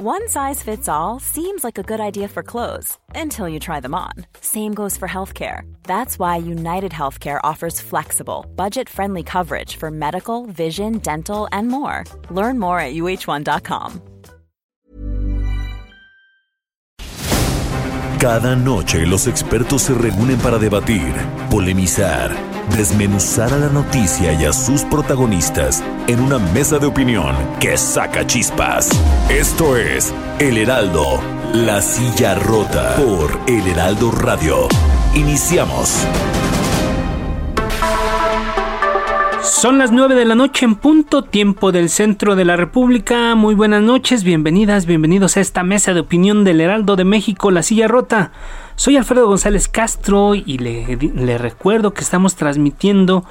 One 0.00 0.28
size 0.28 0.62
fits 0.62 0.88
all 0.88 1.18
seems 1.18 1.64
like 1.64 1.76
a 1.76 1.82
good 1.82 1.98
idea 1.98 2.28
for 2.28 2.44
clothes 2.44 2.96
until 3.16 3.48
you 3.48 3.58
try 3.58 3.80
them 3.80 3.96
on. 3.96 4.12
Same 4.40 4.72
goes 4.72 4.96
for 4.96 5.08
healthcare. 5.08 5.62
That's 5.82 6.20
why 6.20 6.36
United 6.36 6.92
Healthcare 6.92 7.40
offers 7.42 7.80
flexible, 7.80 8.46
budget 8.54 8.88
friendly 8.88 9.24
coverage 9.24 9.74
for 9.74 9.90
medical, 9.90 10.46
vision, 10.46 10.98
dental, 10.98 11.48
and 11.50 11.66
more. 11.66 12.04
Learn 12.30 12.60
more 12.60 12.78
at 12.78 12.94
uh1.com. 12.94 14.00
Cada 18.20 18.54
noche 18.54 19.04
los 19.04 19.26
expertos 19.26 19.82
se 19.82 19.94
reúnen 19.94 20.38
para 20.38 20.58
debatir, 20.58 21.12
polemizar, 21.50 22.30
desmenuzar 22.76 23.52
a 23.52 23.58
la 23.58 23.68
noticia 23.68 24.32
y 24.32 24.44
a 24.44 24.52
sus 24.52 24.82
protagonistas 24.82 25.82
en 26.06 26.20
una 26.20 26.38
mesa 26.38 26.78
de 26.78 26.86
opinión 26.86 27.34
que 27.60 27.76
saca 27.76 28.26
chispas. 28.26 28.90
Esto 29.28 29.76
es 29.76 30.14
El 30.38 30.58
Heraldo, 30.58 31.20
la 31.52 31.80
silla 31.82 32.34
rota 32.34 32.96
por 32.96 33.38
El 33.46 33.66
Heraldo 33.66 34.10
Radio. 34.10 34.68
Iniciamos. 35.14 36.06
Son 39.42 39.78
las 39.78 39.90
9 39.90 40.14
de 40.14 40.24
la 40.24 40.34
noche 40.34 40.66
en 40.66 40.76
punto, 40.76 41.22
tiempo 41.24 41.72
del 41.72 41.88
centro 41.88 42.36
de 42.36 42.44
la 42.44 42.56
República. 42.56 43.34
Muy 43.34 43.54
buenas 43.54 43.82
noches, 43.82 44.22
bienvenidas, 44.22 44.86
bienvenidos 44.86 45.36
a 45.36 45.40
esta 45.40 45.62
mesa 45.62 45.94
de 45.94 46.00
opinión 46.00 46.44
del 46.44 46.60
Heraldo 46.60 46.96
de 46.96 47.04
México, 47.04 47.50
La 47.50 47.62
Silla 47.62 47.88
Rota. 47.88 48.30
Soy 48.78 48.96
Alfredo 48.96 49.26
González 49.26 49.66
Castro 49.66 50.36
y 50.36 50.56
le, 50.58 51.36
recuerdo 51.36 51.92
que 51.92 52.02
estamos 52.02 52.36
transmitiendo 52.36 53.24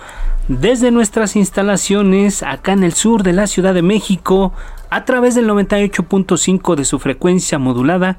desde 0.50 0.92
nuestras 0.92 1.38
instalaciones 1.38 2.44
acá 2.44 2.74
en 2.74 2.84
el 2.84 2.92
sur 2.92 3.24
de 3.24 3.32
la 3.32 3.48
Ciudad 3.48 3.74
de 3.74 3.82
México 3.82 4.52
a 4.90 5.06
través 5.06 5.36
del 5.36 5.48
98.5 5.48 6.76
de 6.76 6.84
su 6.84 7.00
frecuencia 7.00 7.60
modulada 7.60 8.18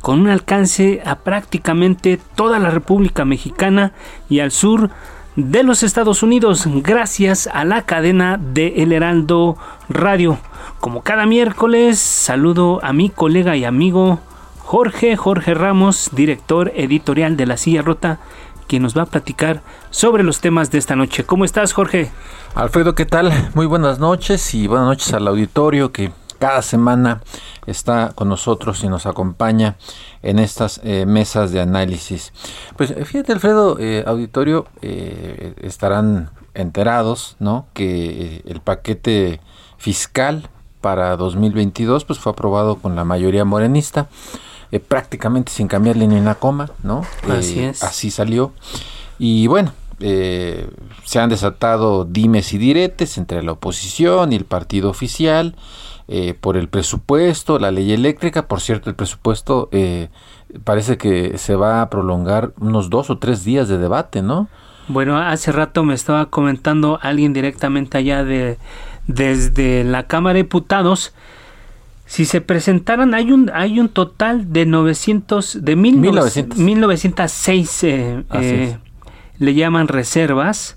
con 0.00 0.18
un 0.20 0.28
alcance 0.28 1.00
a 1.06 1.20
prácticamente 1.20 2.18
toda 2.34 2.58
la 2.58 2.70
República 2.70 3.24
Mexicana 3.24 3.92
y 4.28 4.40
al 4.40 4.50
sur 4.50 4.90
de 5.36 5.62
los 5.62 5.84
Estados 5.84 6.24
Unidos 6.24 6.64
gracias 6.66 7.48
a 7.54 7.64
la 7.64 7.82
cadena 7.82 8.36
de 8.36 8.82
El 8.82 8.92
Heraldo 8.92 9.56
Radio. 9.88 10.38
Como 10.80 11.02
cada 11.02 11.24
miércoles, 11.24 12.00
saludo 12.00 12.80
a 12.82 12.92
mi 12.92 13.10
colega 13.10 13.56
y 13.56 13.64
amigo 13.64 14.18
Jorge 14.64 15.14
Jorge 15.16 15.52
Ramos, 15.52 16.10
director 16.12 16.72
editorial 16.74 17.36
de 17.36 17.46
La 17.46 17.58
Silla 17.58 17.82
Rota, 17.82 18.18
quien 18.66 18.82
nos 18.82 18.96
va 18.96 19.02
a 19.02 19.06
platicar 19.06 19.62
sobre 19.90 20.24
los 20.24 20.40
temas 20.40 20.70
de 20.70 20.78
esta 20.78 20.96
noche. 20.96 21.24
¿Cómo 21.24 21.44
estás, 21.44 21.74
Jorge? 21.74 22.10
Alfredo, 22.54 22.94
¿qué 22.94 23.04
tal? 23.04 23.30
Muy 23.54 23.66
buenas 23.66 23.98
noches 23.98 24.54
y 24.54 24.66
buenas 24.66 24.88
noches 24.88 25.12
al 25.12 25.28
auditorio 25.28 25.92
que 25.92 26.12
cada 26.38 26.62
semana 26.62 27.20
está 27.66 28.12
con 28.14 28.30
nosotros 28.30 28.82
y 28.82 28.88
nos 28.88 29.04
acompaña 29.04 29.76
en 30.22 30.38
estas 30.38 30.80
eh, 30.82 31.04
mesas 31.06 31.52
de 31.52 31.60
análisis. 31.60 32.32
Pues 32.76 32.90
eh, 32.90 33.04
fíjate, 33.04 33.32
Alfredo, 33.32 33.76
eh, 33.78 34.02
auditorio, 34.06 34.66
estarán 34.80 36.30
enterados, 36.54 37.36
¿no? 37.38 37.66
Que 37.74 38.42
el 38.46 38.60
paquete 38.60 39.40
fiscal 39.76 40.48
para 40.80 41.16
2022 41.16 42.04
pues 42.04 42.18
fue 42.18 42.32
aprobado 42.32 42.76
con 42.76 42.96
la 42.96 43.04
mayoría 43.04 43.44
morenista, 43.44 44.08
prácticamente 44.80 45.52
sin 45.52 45.68
cambiarle 45.68 46.06
ni 46.06 46.16
una 46.16 46.34
coma, 46.36 46.70
¿no? 46.82 47.02
Así 47.28 47.60
es. 47.60 47.82
Así 47.82 48.10
salió. 48.10 48.52
Y 49.18 49.46
bueno, 49.46 49.72
se 49.98 51.20
han 51.20 51.28
desatado 51.28 52.04
dimes 52.04 52.52
y 52.52 52.58
diretes 52.58 53.16
entre 53.18 53.42
la 53.42 53.52
oposición 53.52 54.32
y 54.32 54.36
el 54.36 54.44
partido 54.44 54.90
oficial 54.90 55.54
eh, 56.06 56.34
por 56.38 56.58
el 56.58 56.68
presupuesto, 56.68 57.58
la 57.58 57.70
ley 57.70 57.92
eléctrica. 57.92 58.46
Por 58.46 58.60
cierto, 58.60 58.90
el 58.90 58.96
presupuesto 58.96 59.70
eh, 59.72 60.10
parece 60.62 60.98
que 60.98 61.38
se 61.38 61.56
va 61.56 61.80
a 61.80 61.88
prolongar 61.88 62.52
unos 62.60 62.90
dos 62.90 63.08
o 63.08 63.18
tres 63.18 63.42
días 63.44 63.68
de 63.68 63.78
debate, 63.78 64.20
¿no? 64.20 64.48
Bueno, 64.88 65.16
hace 65.16 65.50
rato 65.50 65.82
me 65.82 65.94
estaba 65.94 66.26
comentando 66.26 66.98
alguien 67.00 67.32
directamente 67.32 67.96
allá 67.96 68.22
de 68.22 68.58
desde 69.06 69.82
la 69.84 70.06
Cámara 70.06 70.34
de 70.34 70.42
Diputados. 70.42 71.14
Si 72.06 72.26
se 72.26 72.40
presentaran, 72.40 73.14
hay 73.14 73.32
un 73.32 73.50
hay 73.54 73.80
un 73.80 73.88
total 73.88 74.52
de 74.52 74.66
900 74.66 75.64
de 75.64 75.76
1900, 75.76 76.58
1906 76.58 77.84
eh, 77.84 78.76
le 79.38 79.54
llaman 79.54 79.88
reservas 79.88 80.76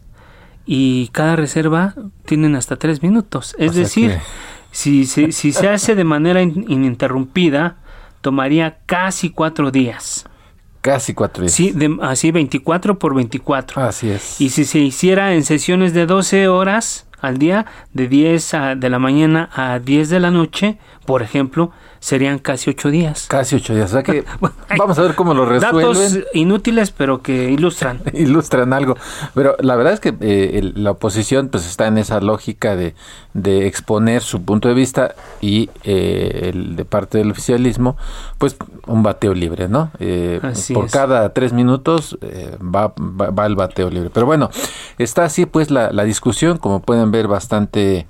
y 0.65 1.09
cada 1.09 1.35
reserva 1.35 1.95
tienen 2.25 2.55
hasta 2.55 2.75
tres 2.75 3.01
minutos. 3.01 3.55
Es 3.57 3.75
decir, 3.75 4.17
si, 4.71 5.05
si, 5.05 5.31
si 5.31 5.51
se 5.53 5.69
hace 5.69 5.95
de 5.95 6.03
manera 6.03 6.41
ininterrumpida, 6.41 7.77
tomaría 8.21 8.79
casi 8.85 9.29
cuatro 9.29 9.71
días. 9.71 10.25
Casi 10.81 11.13
cuatro 11.13 11.43
días. 11.43 11.53
Sí, 11.53 11.73
así 12.01 12.31
24 12.31 12.99
por 12.99 13.15
24. 13.15 13.81
Así 13.81 14.09
es. 14.09 14.39
Y 14.41 14.49
si 14.49 14.65
se 14.65 14.79
hiciera 14.79 15.33
en 15.33 15.43
sesiones 15.43 15.93
de 15.93 16.05
12 16.05 16.47
horas 16.47 17.06
al 17.19 17.37
día, 17.37 17.65
de 17.93 18.07
10 18.07 18.51
de 18.77 18.89
la 18.89 18.99
mañana 18.99 19.49
a 19.53 19.79
10 19.79 20.09
de 20.09 20.19
la 20.19 20.31
noche, 20.31 20.77
por 21.05 21.21
ejemplo, 21.21 21.71
serían 21.99 22.39
casi 22.39 22.69
ocho 22.69 22.89
días. 22.89 23.27
Casi 23.27 23.55
ocho 23.55 23.73
días. 23.73 23.89
O 23.89 23.93
sea 23.93 24.03
que 24.03 24.23
vamos 24.77 24.97
a 24.97 25.01
ver 25.01 25.15
cómo 25.15 25.33
lo 25.33 25.45
resuelven. 25.45 25.93
Datos 25.93 26.19
inútiles, 26.33 26.91
pero 26.91 27.21
que 27.21 27.51
ilustran. 27.51 28.01
ilustran 28.13 28.73
algo. 28.73 28.97
Pero 29.33 29.55
la 29.59 29.75
verdad 29.75 29.93
es 29.93 29.99
que 29.99 30.15
eh, 30.19 30.71
la 30.75 30.91
oposición 30.91 31.49
pues 31.49 31.65
está 31.65 31.87
en 31.87 31.97
esa 31.97 32.21
lógica 32.21 32.75
de, 32.75 32.95
de 33.33 33.67
exponer 33.67 34.21
su 34.21 34.43
punto 34.43 34.67
de 34.67 34.73
vista 34.73 35.15
y 35.41 35.69
eh, 35.83 36.51
el 36.53 36.75
de 36.75 36.85
parte 36.85 37.17
del 37.17 37.31
oficialismo, 37.31 37.97
pues 38.37 38.55
un 38.85 39.03
bateo 39.03 39.33
libre, 39.33 39.67
¿no? 39.67 39.91
Eh, 39.99 40.39
por 40.73 40.89
cada 40.89 41.33
tres 41.33 41.53
minutos 41.53 42.17
va, 42.61 42.93
va, 42.97 43.45
el 43.45 43.55
bateo 43.55 43.89
libre. 43.89 44.09
Pero 44.13 44.25
bueno, 44.25 44.49
está 44.97 45.25
así 45.25 45.45
pues 45.45 45.71
la, 45.71 45.91
la 45.91 46.03
discusión, 46.03 46.57
como 46.57 46.81
pueden 46.81 47.11
ver, 47.11 47.27
bastante 47.27 48.07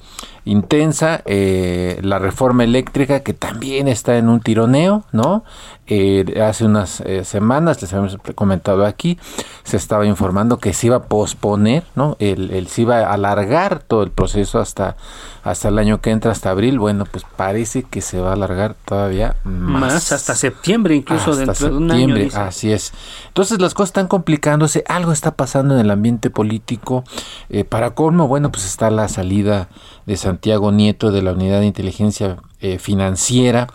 intensa, 0.47 1.21
eh, 1.25 1.99
la 2.01 2.19
reforma 2.19 2.63
eléctrica 2.63 3.19
que 3.19 3.33
también 3.33 3.87
está 3.87 4.17
en 4.17 4.29
un 4.29 4.39
tironeo, 4.39 5.03
¿no? 5.11 5.43
Eh, 5.89 6.41
hace 6.41 6.65
unas 6.65 6.99
eh, 7.01 7.23
semanas, 7.23 7.81
les 7.81 7.93
habíamos 7.93 8.17
comentado 8.35 8.85
aquí, 8.85 9.17
se 9.63 9.77
estaba 9.77 10.05
informando 10.05 10.57
que 10.57 10.73
se 10.73 10.87
iba 10.87 10.97
a 10.97 11.03
posponer, 11.03 11.83
¿no? 11.95 12.17
El, 12.19 12.67
se 12.67 12.81
iba 12.81 12.97
a 12.97 13.13
alargar 13.13 13.79
todo 13.79 14.03
el 14.03 14.11
proceso 14.11 14.59
hasta, 14.59 14.97
hasta 15.43 15.69
el 15.69 15.79
año 15.79 16.01
que 16.01 16.11
entra, 16.11 16.31
hasta 16.31 16.49
abril. 16.49 16.77
Bueno, 16.77 17.05
pues 17.09 17.23
parece 17.35 17.83
que 17.83 18.01
se 18.01 18.19
va 18.19 18.31
a 18.31 18.33
alargar 18.33 18.75
todavía 18.85 19.37
más. 19.45 20.11
hasta 20.11 20.35
septiembre, 20.35 20.95
incluso 20.95 21.35
dentro 21.35 21.69
de 21.69 21.77
un 21.77 21.89
año. 21.89 22.15
Así 22.35 22.73
es. 22.73 22.91
Entonces 23.27 23.61
las 23.61 23.73
cosas 23.73 23.89
están 23.89 24.07
complicándose, 24.07 24.83
algo 24.89 25.13
está 25.13 25.35
pasando 25.35 25.75
en 25.75 25.79
el 25.79 25.91
ambiente 25.91 26.29
político. 26.29 27.05
Eh, 27.49 27.63
para 27.63 27.91
colmo, 27.91 28.27
bueno, 28.27 28.51
pues 28.51 28.65
está 28.65 28.91
la 28.91 29.07
salida 29.07 29.69
de 30.07 30.17
Santiago 30.17 30.71
Nieto 30.71 31.11
de 31.11 31.21
la 31.21 31.33
Unidad 31.33 31.59
de 31.59 31.67
Inteligencia 31.67 32.37
Financiera 32.79 33.67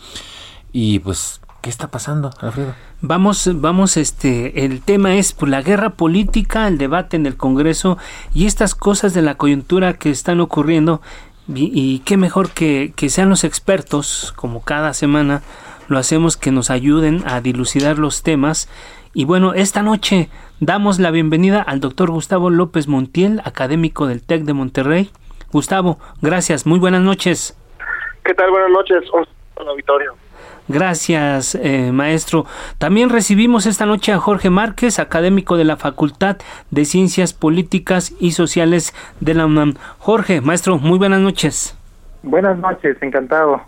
y 0.73 0.99
pues 0.99 1.43
¿Qué 1.63 1.71
está 1.71 1.93
pasando, 1.93 2.31
Alfredo? 2.41 2.75
Vamos, 3.03 3.49
vamos, 3.55 3.97
este, 3.97 4.65
el 4.65 4.83
tema 4.83 5.15
es 5.15 5.33
pues, 5.33 5.49
la 5.49 5.63
guerra 5.63 5.91
política, 5.91 6.67
el 6.67 6.77
debate 6.77 7.17
en 7.17 7.25
el 7.25 7.37
Congreso 7.37 7.99
y 8.35 8.47
estas 8.47 8.75
cosas 8.75 9.15
de 9.15 9.23
la 9.23 9.37
coyuntura 9.37 9.93
que 9.93 10.11
están 10.11 10.41
ocurriendo. 10.41 11.01
Y, 11.55 12.01
qué 12.01 12.17
mejor 12.17 12.51
que, 12.51 12.93
que, 12.97 13.09
sean 13.11 13.29
los 13.29 13.45
expertos, 13.45 14.33
como 14.35 14.63
cada 14.63 14.93
semana 14.93 15.43
lo 15.87 15.99
hacemos, 15.99 16.37
que 16.37 16.51
nos 16.51 16.69
ayuden 16.69 17.23
a 17.27 17.41
dilucidar 17.41 17.97
los 17.97 18.25
temas. 18.25 18.69
Y 19.15 19.25
bueno, 19.25 19.55
esta 19.55 19.85
noche 19.85 20.31
damos 20.59 20.99
la 20.99 21.13
bienvenida 21.13 21.63
al 21.63 21.79
doctor 21.79 22.11
Gustavo 22.11 22.51
López 22.51 22.89
Montiel, 22.89 23.41
académico 23.45 24.09
del 24.09 24.23
TEC 24.23 24.43
de 24.43 24.53
Monterrey. 24.53 25.11
Gustavo, 25.53 25.99
gracias, 26.21 26.67
muy 26.67 26.79
buenas 26.79 27.03
noches. 27.03 27.57
¿Qué 28.25 28.35
tal? 28.35 28.51
Buenas 28.51 28.71
noches, 28.71 29.05
auditorio. 29.57 30.15
Gracias, 30.69 31.57
eh, 31.57 31.91
maestro. 31.93 32.47
También 32.79 33.11
recibimos 33.11 33.67
esta 33.67 33.85
noche 33.85 34.13
a 34.13 34.19
Jorge 34.19 34.49
Márquez, 34.49 34.99
académico 34.99 35.57
de 35.57 35.65
la 35.65 35.77
Facultad 35.77 36.37
de 36.71 36.85
Ciencias 36.85 37.35
Políticas 37.35 38.15
y 38.21 38.33
Sociales 38.33 38.95
de 39.21 39.35
la 39.35 39.47
UNAM. 39.47 39.75
Jorge, 39.99 40.41
maestro, 40.41 40.79
muy 40.79 40.99
buenas 40.99 41.21
noches. 41.21 41.77
Buenas 42.23 42.57
noches, 42.59 42.97
encantado. 43.03 43.61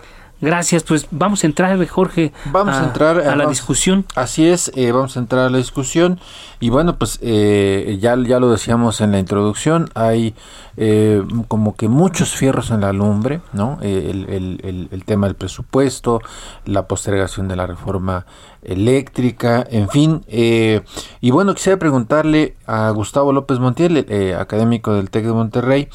Gracias, 0.44 0.82
pues 0.82 1.06
vamos 1.10 1.42
a 1.42 1.46
entrar, 1.46 1.86
Jorge, 1.86 2.30
vamos 2.52 2.76
a, 2.76 2.84
entrar 2.84 3.18
a 3.18 3.34
la 3.34 3.46
discusión. 3.46 4.04
Así 4.14 4.46
es, 4.46 4.70
eh, 4.74 4.92
vamos 4.92 5.16
a 5.16 5.20
entrar 5.20 5.46
a 5.46 5.48
la 5.48 5.56
discusión 5.56 6.20
y 6.60 6.68
bueno, 6.68 6.98
pues 6.98 7.18
eh, 7.22 7.96
ya, 7.98 8.14
ya 8.18 8.38
lo 8.38 8.50
decíamos 8.50 9.00
en 9.00 9.12
la 9.12 9.18
introducción, 9.18 9.88
hay 9.94 10.34
eh, 10.76 11.22
como 11.48 11.76
que 11.76 11.88
muchos 11.88 12.34
fierros 12.34 12.70
en 12.70 12.82
la 12.82 12.92
lumbre, 12.92 13.40
¿no? 13.54 13.78
El, 13.80 14.28
el, 14.28 14.88
el, 14.92 15.04
tema 15.06 15.28
del 15.28 15.34
presupuesto, 15.34 16.20
la 16.66 16.86
postergación 16.88 17.48
de 17.48 17.56
la 17.56 17.66
reforma 17.66 18.26
eléctrica, 18.62 19.66
en 19.70 19.88
fin. 19.88 20.24
y 20.28 21.30
bueno, 21.30 21.54
quisiera 21.54 21.78
preguntarle 21.78 22.54
a 22.66 22.90
Gustavo 22.90 23.32
López 23.32 23.60
Montiel, 23.60 24.06
académico 24.38 24.92
del 24.92 25.08
TEC 25.08 25.24
de 25.24 25.32
Monterrey, 25.32 25.88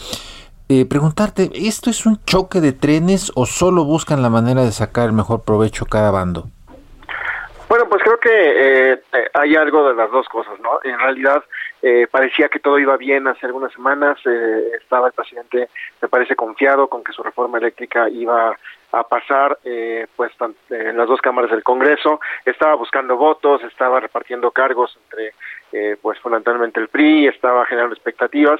eh, 0.69 0.85
preguntarte, 0.85 1.49
¿esto 1.53 1.89
es 1.89 2.05
un 2.05 2.23
choque 2.23 2.61
de 2.61 2.73
trenes 2.73 3.31
o 3.35 3.45
solo 3.45 3.83
buscan 3.83 4.21
la 4.21 4.29
manera 4.29 4.61
de 4.61 4.71
sacar 4.71 5.07
el 5.07 5.13
mejor 5.13 5.43
provecho 5.43 5.85
cada 5.85 6.11
bando? 6.11 6.45
Bueno, 7.67 7.87
pues 7.87 8.01
creo 8.03 8.19
que 8.19 8.29
eh, 8.31 9.01
hay 9.33 9.55
algo 9.55 9.87
de 9.89 9.95
las 9.95 10.09
dos 10.09 10.27
cosas, 10.27 10.59
¿no? 10.59 10.79
En 10.83 10.97
realidad 10.97 11.43
eh, 11.81 12.07
parecía 12.09 12.49
que 12.49 12.59
todo 12.59 12.79
iba 12.79 12.97
bien 12.97 13.27
hace 13.27 13.45
algunas 13.45 13.71
semanas, 13.73 14.17
eh, 14.25 14.71
estaba 14.81 15.07
el 15.07 15.13
presidente, 15.13 15.69
me 16.01 16.07
parece, 16.07 16.35
confiado 16.35 16.87
con 16.87 17.03
que 17.03 17.13
su 17.13 17.23
reforma 17.23 17.57
eléctrica 17.57 18.09
iba 18.09 18.55
a 18.91 19.03
pasar 19.03 19.59
eh, 19.63 20.07
pues 20.15 20.31
en 20.69 20.97
las 20.97 21.07
dos 21.07 21.21
cámaras 21.21 21.51
del 21.51 21.63
Congreso, 21.63 22.19
estaba 22.43 22.75
buscando 22.75 23.17
votos, 23.17 23.61
estaba 23.63 23.99
repartiendo 23.99 24.51
cargos 24.51 24.97
entre 25.03 25.33
eh, 25.71 25.95
pues 26.01 26.19
fundamentalmente 26.19 26.79
el 26.79 26.87
PRI, 26.87 27.27
estaba 27.27 27.65
generando 27.65 27.93
expectativas 27.93 28.59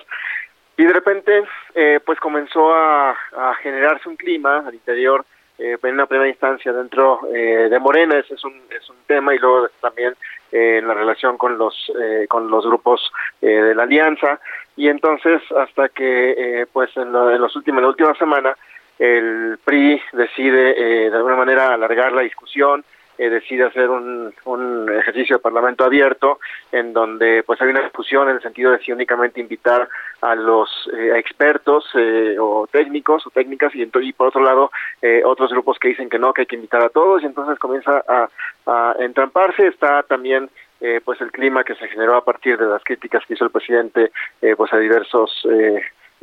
y 0.79 0.85
de 0.85 0.93
repente 0.93 1.43
eh, 1.75 1.99
pues 2.05 2.21
comenzó 2.21 2.73
a, 2.73 3.13
generarse 3.61 4.07
un 4.07 4.15
clima 4.15 4.63
al 4.65 4.73
interior 4.73 5.25
eh, 5.57 5.77
en 5.83 5.93
una 5.93 6.05
primera 6.05 6.29
instancia 6.29 6.71
dentro 6.71 7.19
eh, 7.35 7.67
de 7.69 7.79
Morena, 7.79 8.17
ese 8.17 8.35
es 8.35 8.43
un, 8.45 8.53
es 8.69 8.89
un 8.89 8.95
tema, 9.05 9.35
y 9.35 9.39
luego 9.39 9.67
también 9.81 10.15
eh, 10.53 10.77
en 10.77 10.87
la 10.87 10.93
relación 10.93 11.37
con 11.37 11.57
los, 11.57 11.75
eh, 12.01 12.27
con 12.29 12.49
los 12.49 12.65
grupos 12.65 13.11
de 13.41 13.75
la 13.75 13.83
alianza, 13.83 14.39
y 14.77 14.87
entonces 14.87 15.41
hasta 15.57 15.89
que 15.89 16.65
pues 16.71 16.95
en, 16.95 17.11
lo, 17.11 17.29
en, 17.29 17.41
los 17.41 17.53
últimos, 17.57 17.79
en 17.79 17.83
la 17.83 17.89
última 17.89 18.15
semana 18.15 18.55
el 18.99 19.59
PRI 19.65 20.01
decide 20.13 21.09
de 21.09 21.15
alguna 21.15 21.35
manera 21.35 21.73
alargar 21.73 22.13
la 22.13 22.21
discusión, 22.21 22.85
eh, 23.19 23.29
decide 23.29 23.65
hacer 23.65 23.89
un, 23.89 24.33
un, 24.45 24.89
ejercicio 24.97 25.35
de 25.35 25.41
parlamento 25.41 25.83
abierto 25.83 26.39
en 26.71 26.93
donde 26.93 27.43
pues 27.43 27.61
hay 27.61 27.67
una 27.67 27.81
discusión 27.81 28.29
en 28.29 28.37
el 28.37 28.41
sentido 28.41 28.71
de 28.71 28.79
si 28.79 28.93
únicamente 28.93 29.41
invitar 29.41 29.89
a 30.21 30.35
los 30.35 30.69
eh, 30.97 31.11
expertos 31.17 31.85
eh, 31.95 32.37
o 32.39 32.65
técnicos 32.71 33.27
o 33.27 33.29
técnicas 33.29 33.75
y, 33.75 33.83
y 33.83 34.13
por 34.13 34.27
otro 34.27 34.41
lado 34.41 34.71
eh, 35.01 35.21
otros 35.25 35.51
grupos 35.51 35.77
que 35.79 35.89
dicen 35.89 36.09
que 36.09 36.17
no, 36.17 36.33
que 36.33 36.43
hay 36.43 36.47
que 36.47 36.55
invitar 36.55 36.81
a 36.81 36.89
todos 36.89 37.21
y 37.21 37.25
entonces 37.25 37.59
comienza 37.59 38.03
a, 38.07 38.29
a 38.65 38.95
entramparse, 38.99 39.67
está 39.67 40.03
también 40.03 40.49
eh, 40.79 41.01
pues 41.03 41.19
el 41.19 41.33
clima 41.33 41.65
que 41.65 41.75
se 41.75 41.89
generó 41.89 42.15
a 42.15 42.23
partir 42.23 42.57
de 42.57 42.67
las 42.67 42.81
críticas 42.85 43.25
que 43.25 43.33
hizo 43.33 43.43
el 43.43 43.51
presidente 43.51 44.13
pues 44.55 44.71
a 44.71 44.77
diversos 44.77 45.45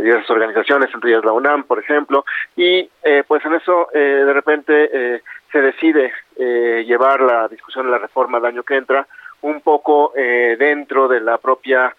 diversas 0.03 0.31
organizaciones, 0.31 0.93
entre 0.93 1.11
ellas 1.11 1.25
la 1.25 1.33
UNAM, 1.33 1.65
por 1.65 1.79
ejemplo, 1.79 2.25
y 2.57 2.89
eh, 3.03 3.25
pues 3.27 3.45
en 3.45 3.55
eso 3.55 3.89
eh, 3.95 3.99
de 3.99 4.33
repente 4.33 4.91
eh, 4.93 5.23
se 5.53 5.61
decide 5.61 6.13
eh, 6.37 6.85
llevar 6.87 7.21
la 7.21 7.49
discusión 7.49 7.87
de 7.87 7.93
la 7.93 7.99
reforma 7.99 8.39
el 8.39 8.47
año 8.47 8.63
que 8.63 8.77
entra 8.77 9.07
un 9.43 9.61
poco 9.61 10.13
eh, 10.17 10.57
dentro 10.59 11.09
de 11.09 11.21
la 11.21 11.39
propia 11.39 11.95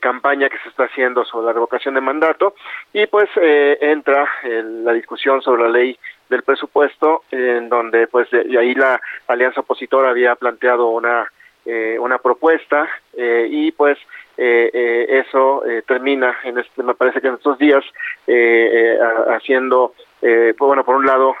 campaña 0.00 0.48
que 0.48 0.56
se 0.60 0.70
está 0.70 0.84
haciendo 0.84 1.22
sobre 1.26 1.44
la 1.48 1.52
revocación 1.52 1.96
de 1.96 2.00
mandato 2.00 2.54
y 2.94 3.06
pues 3.08 3.28
entra 3.36 4.26
en 4.42 4.86
la 4.86 4.94
discusión 4.94 5.42
sobre 5.42 5.64
la 5.64 5.68
ley 5.68 5.98
del 6.30 6.44
presupuesto 6.44 7.24
en 7.30 7.68
donde 7.68 8.06
pues 8.06 8.30
de, 8.30 8.46
y 8.48 8.56
ahí 8.56 8.74
la 8.74 8.98
alianza 9.28 9.60
opositora 9.60 10.08
había 10.08 10.34
planteado 10.34 10.88
una 10.88 11.30
eh, 11.66 11.98
una 11.98 12.18
propuesta 12.18 12.88
eh, 13.16 13.46
y 13.50 13.72
pues 13.72 13.98
eh, 14.36 14.70
eh, 14.72 15.24
eso 15.26 15.66
eh, 15.66 15.82
termina 15.86 16.36
en 16.44 16.58
este 16.58 16.82
me 16.82 16.94
parece 16.94 17.20
que 17.20 17.28
en 17.28 17.34
estos 17.34 17.58
días 17.58 17.84
haciendo 19.34 19.92
pues 20.20 20.56
bueno 20.56 20.84
por 20.84 20.96
un 20.96 21.06
lado 21.06 21.34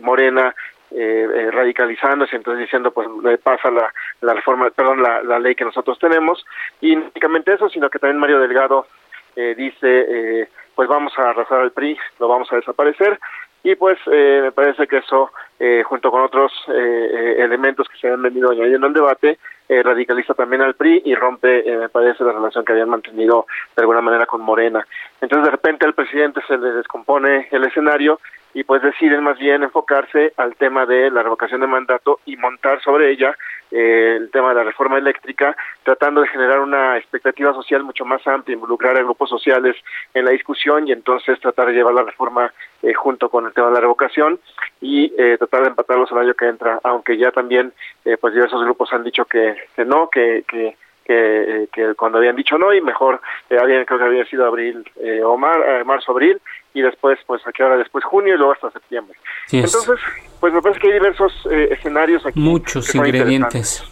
Morena 0.00 0.54
eh, 0.92 1.28
eh, 1.32 1.50
radicalizándose, 1.52 2.34
entonces 2.34 2.62
diciendo 2.62 2.90
pues 2.90 3.06
le 3.22 3.38
pasa 3.38 3.70
la, 3.70 4.34
reforma, 4.34 4.68
perdón, 4.70 5.00
la, 5.00 5.38
ley 5.38 5.54
que 5.54 5.64
nosotros 5.64 5.96
tenemos, 6.00 6.44
y 6.80 6.96
no 6.96 7.02
únicamente 7.02 7.54
eso, 7.54 7.68
sino 7.68 7.88
que 7.88 8.00
también 8.00 8.18
Mario 8.18 8.40
Delgado 8.40 8.88
eh, 9.36 9.54
dice 9.56 10.48
pues 10.74 10.88
vamos 10.88 11.16
a 11.16 11.30
arrasar 11.30 11.60
al 11.60 11.70
PRI, 11.70 11.96
lo 12.18 12.26
vamos 12.26 12.52
a 12.52 12.56
desaparecer, 12.56 13.20
y 13.62 13.74
pues 13.74 13.98
eh, 14.10 14.40
me 14.44 14.52
parece 14.52 14.86
que 14.86 14.98
eso 14.98 15.30
eh, 15.58 15.82
junto 15.84 16.10
con 16.10 16.22
otros 16.22 16.52
eh, 16.68 17.36
elementos 17.38 17.88
que 17.88 17.98
se 17.98 18.08
han 18.08 18.22
venido 18.22 18.50
añadiendo 18.50 18.86
al 18.86 18.94
debate 18.94 19.38
eh, 19.70 19.84
radicaliza 19.84 20.34
también 20.34 20.62
al 20.62 20.74
PRI 20.74 21.02
y 21.04 21.14
rompe 21.14 21.60
eh, 21.60 21.76
me 21.76 21.88
parece 21.88 22.24
la 22.24 22.32
relación 22.32 22.64
que 22.64 22.72
habían 22.72 22.88
mantenido 22.88 23.46
de 23.76 23.82
alguna 23.82 24.00
manera 24.00 24.26
con 24.26 24.40
Morena. 24.40 24.84
Entonces 25.20 25.44
de 25.44 25.50
repente 25.52 25.86
al 25.86 25.94
presidente 25.94 26.40
se 26.48 26.58
le 26.58 26.72
descompone 26.72 27.46
el 27.52 27.62
escenario 27.62 28.18
y 28.54 28.64
pues 28.64 28.82
deciden 28.82 29.22
más 29.22 29.38
bien 29.38 29.62
enfocarse 29.62 30.32
al 30.36 30.56
tema 30.56 30.86
de 30.86 31.10
la 31.10 31.22
revocación 31.22 31.60
de 31.60 31.66
mandato 31.66 32.20
y 32.26 32.36
montar 32.36 32.82
sobre 32.82 33.10
ella 33.10 33.36
eh, 33.70 34.16
el 34.16 34.30
tema 34.30 34.48
de 34.50 34.56
la 34.56 34.64
reforma 34.64 34.98
eléctrica, 34.98 35.56
tratando 35.84 36.20
de 36.20 36.28
generar 36.28 36.60
una 36.60 36.96
expectativa 36.98 37.52
social 37.54 37.84
mucho 37.84 38.04
más 38.04 38.26
amplia, 38.26 38.54
involucrar 38.54 38.96
a 38.96 39.02
grupos 39.02 39.30
sociales 39.30 39.76
en 40.14 40.24
la 40.24 40.32
discusión 40.32 40.88
y 40.88 40.92
entonces 40.92 41.38
tratar 41.40 41.68
de 41.68 41.74
llevar 41.74 41.94
la 41.94 42.02
reforma 42.02 42.52
eh, 42.82 42.92
junto 42.94 43.28
con 43.28 43.46
el 43.46 43.52
tema 43.52 43.68
de 43.68 43.74
la 43.74 43.80
revocación 43.80 44.40
y 44.80 45.12
eh, 45.16 45.36
tratar 45.38 45.62
de 45.62 45.68
empatarlos 45.68 46.10
el 46.10 46.18
año 46.18 46.34
que 46.34 46.48
entra, 46.48 46.80
aunque 46.82 47.16
ya 47.16 47.30
también 47.30 47.72
eh, 48.04 48.16
pues 48.20 48.34
diversos 48.34 48.64
grupos 48.64 48.92
han 48.92 49.04
dicho 49.04 49.24
que, 49.24 49.56
que 49.76 49.84
no, 49.84 50.08
que, 50.10 50.44
que 50.48 50.76
que, 51.10 51.68
que, 51.72 51.94
cuando 51.96 52.18
habían 52.18 52.36
dicho 52.36 52.56
no 52.56 52.72
y 52.72 52.80
mejor 52.80 53.20
eh, 53.48 53.84
creo 53.84 53.98
que 53.98 54.04
había 54.04 54.24
sido 54.26 54.46
abril 54.46 54.88
eh, 55.02 55.22
o 55.24 55.36
mar, 55.36 55.60
eh, 55.66 55.82
marzo 55.84 56.12
abril 56.12 56.40
y 56.74 56.82
después 56.82 57.18
pues 57.26 57.42
aquí 57.46 57.62
ahora 57.62 57.76
después 57.76 58.04
junio 58.04 58.34
y 58.34 58.38
luego 58.38 58.52
hasta 58.52 58.70
septiembre 58.70 59.16
sí 59.46 59.58
entonces 59.58 59.98
pues 60.40 60.52
me 60.52 60.62
parece 60.62 60.80
que 60.80 60.86
hay 60.88 60.92
diversos 60.94 61.32
eh, 61.50 61.68
escenarios 61.72 62.24
aquí 62.26 62.38
muchos 62.38 62.94
ingredientes 62.94 63.84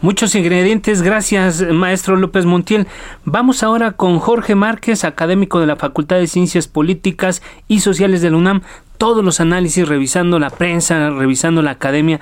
Muchos 0.00 0.34
ingredientes, 0.34 1.02
gracias 1.02 1.60
maestro 1.60 2.16
López 2.16 2.46
Montiel. 2.46 2.86
Vamos 3.24 3.62
ahora 3.62 3.92
con 3.92 4.18
Jorge 4.18 4.54
Márquez, 4.54 5.04
académico 5.04 5.60
de 5.60 5.66
la 5.66 5.76
Facultad 5.76 6.16
de 6.16 6.26
Ciencias 6.26 6.66
Políticas 6.66 7.42
y 7.68 7.80
Sociales 7.80 8.22
de 8.22 8.30
la 8.30 8.38
UNAM. 8.38 8.62
Todos 8.96 9.22
los 9.22 9.40
análisis, 9.40 9.86
revisando 9.86 10.38
la 10.38 10.48
prensa, 10.48 11.10
revisando 11.10 11.60
la 11.60 11.72
academia, 11.72 12.20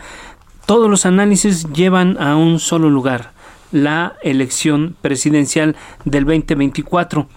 todos 0.66 0.90
los 0.90 1.06
análisis 1.06 1.70
llevan 1.72 2.20
a 2.20 2.36
un 2.36 2.58
solo 2.58 2.90
lugar, 2.90 3.30
la 3.70 4.14
elección 4.22 4.96
presidencial 5.00 5.76
del 6.04 6.24
2024. 6.24 7.28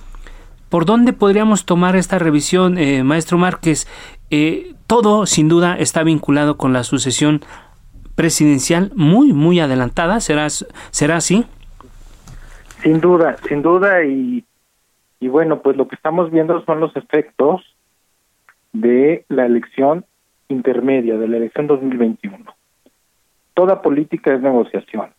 ¿Por 0.69 0.85
dónde 0.85 1.13
podríamos 1.13 1.65
tomar 1.65 1.95
esta 1.95 2.19
revisión, 2.19 2.77
eh, 2.77 3.03
maestro 3.03 3.37
Márquez? 3.37 3.87
Eh, 4.29 4.73
todo, 4.85 5.25
sin 5.25 5.47
duda, 5.47 5.77
está 5.77 6.03
vinculado 6.03 6.57
con 6.57 6.73
la 6.73 6.83
sucesión 6.83 7.41
presidencial 8.15 8.91
muy, 8.95 9.31
muy 9.31 9.59
adelantada. 9.59 10.19
¿Será, 10.19 10.49
será 10.49 11.17
así? 11.17 11.45
Sin 12.81 12.99
duda, 12.99 13.37
sin 13.47 13.61
duda. 13.61 14.03
Y, 14.03 14.43
y 15.19 15.27
bueno, 15.29 15.61
pues 15.61 15.77
lo 15.77 15.87
que 15.87 15.95
estamos 15.95 16.31
viendo 16.31 16.63
son 16.65 16.81
los 16.81 16.95
efectos 16.97 17.61
de 18.73 19.25
la 19.29 19.45
elección 19.45 20.05
intermedia, 20.49 21.17
de 21.17 21.27
la 21.27 21.37
elección 21.37 21.67
2021. 21.67 22.45
Toda 23.53 23.81
política 23.81 24.33
es 24.33 24.41
negociación. 24.41 25.11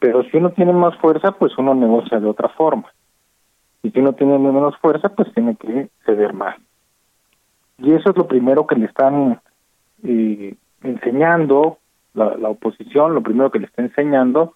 Pero 0.00 0.22
si 0.24 0.36
uno 0.36 0.50
tiene 0.50 0.72
más 0.72 0.96
fuerza, 0.98 1.32
pues 1.32 1.56
uno 1.58 1.74
negocia 1.74 2.20
de 2.20 2.26
otra 2.26 2.48
forma. 2.50 2.90
Y 3.84 3.90
si 3.90 4.00
uno 4.00 4.14
tiene 4.14 4.38
menos 4.38 4.74
fuerza, 4.78 5.10
pues 5.10 5.30
tiene 5.34 5.56
que 5.56 5.90
ceder 6.06 6.32
más. 6.32 6.56
Y 7.76 7.92
eso 7.92 8.10
es 8.10 8.16
lo 8.16 8.26
primero 8.26 8.66
que 8.66 8.76
le 8.76 8.86
están 8.86 9.42
eh, 10.02 10.54
enseñando 10.82 11.76
la, 12.14 12.48
oposición, 12.48 13.14
lo 13.14 13.22
primero 13.22 13.50
que 13.50 13.58
le 13.58 13.66
está 13.66 13.82
enseñando 13.82 14.54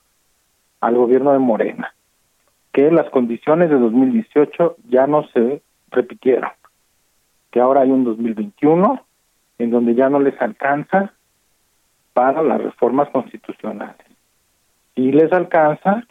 al 0.81 0.97
gobierno 0.97 1.33
de 1.33 1.41
Morena, 1.41 1.93
que 2.73 2.91
las 2.91 3.11
condiciones 3.11 3.69
de 3.69 3.79
2018 3.79 4.77
ya 4.89 5.07
no 5.07 5.29
se 5.29 5.61
repitieron, 5.91 6.51
que 7.51 7.61
ahora 7.61 7.83
hay 7.83 7.91
un 7.91 8.05
2021 8.05 9.05
en 9.59 9.71
donde 9.71 9.95
ya 9.95 10.09
no 10.09 10.21
les 10.21 10.41
alcanza 10.41 11.13
para 12.15 12.43
las 12.43 12.63
reformas 12.63 13.11
constitucionales. 13.11 14.07
Y 14.95 15.13
les 15.13 15.31
alcanza 15.35 16.05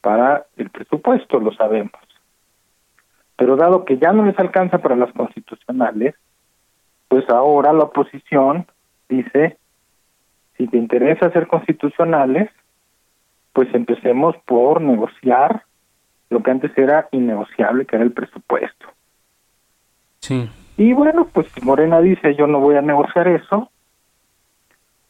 para 0.00 0.46
el 0.56 0.70
presupuesto, 0.70 1.38
lo 1.38 1.52
sabemos. 1.52 1.92
Pero 3.36 3.56
dado 3.56 3.84
que 3.84 3.98
ya 3.98 4.12
no 4.12 4.24
les 4.24 4.38
alcanza 4.38 4.78
para 4.78 4.96
las 4.96 5.12
constitucionales, 5.12 6.14
pues 7.08 7.28
ahora 7.28 7.72
la 7.72 7.84
oposición 7.84 8.66
dice, 9.08 9.58
si 10.56 10.66
te 10.66 10.76
interesa 10.76 11.26
hacer 11.26 11.46
constitucionales, 11.46 12.50
pues 13.52 13.72
empecemos 13.74 14.36
por 14.46 14.80
negociar 14.80 15.64
lo 16.30 16.42
que 16.42 16.50
antes 16.50 16.76
era 16.76 17.08
innegociable, 17.12 17.84
que 17.84 17.96
era 17.96 18.04
el 18.04 18.12
presupuesto. 18.12 18.86
Sí. 20.20 20.48
Y 20.76 20.94
bueno, 20.94 21.26
pues 21.32 21.48
si 21.52 21.60
Morena 21.60 22.00
dice 22.00 22.34
yo 22.34 22.46
no 22.46 22.60
voy 22.60 22.76
a 22.76 22.82
negociar 22.82 23.28
eso, 23.28 23.70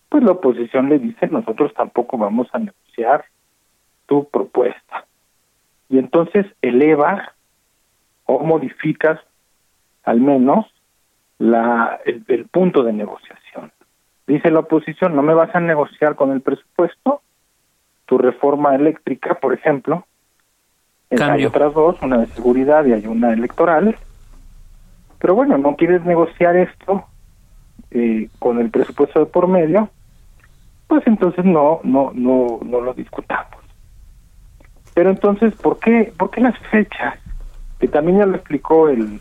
pues 0.08 0.24
la 0.24 0.32
oposición 0.32 0.88
le 0.88 0.98
dice 0.98 1.28
nosotros 1.28 1.72
tampoco 1.74 2.18
vamos 2.18 2.48
a 2.52 2.58
negociar 2.58 3.24
tu 4.06 4.28
propuesta. 4.28 5.06
Y 5.88 5.98
entonces 5.98 6.46
eleva 6.62 7.32
o 8.34 8.44
modificas 8.44 9.20
al 10.04 10.20
menos 10.20 10.66
la 11.38 12.00
el, 12.04 12.24
el 12.28 12.46
punto 12.46 12.82
de 12.82 12.92
negociación. 12.92 13.72
Dice 14.26 14.50
la 14.50 14.60
oposición, 14.60 15.16
no 15.16 15.22
me 15.22 15.34
vas 15.34 15.54
a 15.54 15.60
negociar 15.60 16.14
con 16.14 16.30
el 16.30 16.40
presupuesto, 16.40 17.22
tu 18.06 18.18
reforma 18.18 18.74
eléctrica, 18.74 19.34
por 19.34 19.52
ejemplo, 19.52 20.06
Cambio. 21.10 21.34
hay 21.34 21.44
otras 21.44 21.74
dos, 21.74 22.00
una 22.02 22.18
de 22.18 22.26
seguridad 22.26 22.84
y 22.84 22.92
hay 22.92 23.06
una 23.06 23.32
electoral, 23.32 23.96
Pero 25.18 25.34
bueno, 25.34 25.56
no 25.58 25.76
quieres 25.76 26.04
negociar 26.04 26.56
esto 26.56 27.04
eh, 27.90 28.28
con 28.38 28.58
el 28.58 28.70
presupuesto 28.70 29.20
de 29.20 29.26
por 29.26 29.46
medio, 29.46 29.88
pues 30.88 31.06
entonces 31.06 31.44
no, 31.44 31.80
no, 31.84 32.10
no, 32.14 32.58
no 32.64 32.80
lo 32.80 32.94
discutamos. 32.94 33.60
Pero 34.94 35.10
entonces, 35.10 35.54
¿por 35.54 35.78
qué, 35.78 36.12
por 36.18 36.30
qué 36.30 36.40
las 36.40 36.58
fechas? 36.70 37.18
Que 37.82 37.88
también 37.88 38.18
ya 38.18 38.26
lo 38.26 38.36
explicó 38.36 38.88
el, 38.88 39.20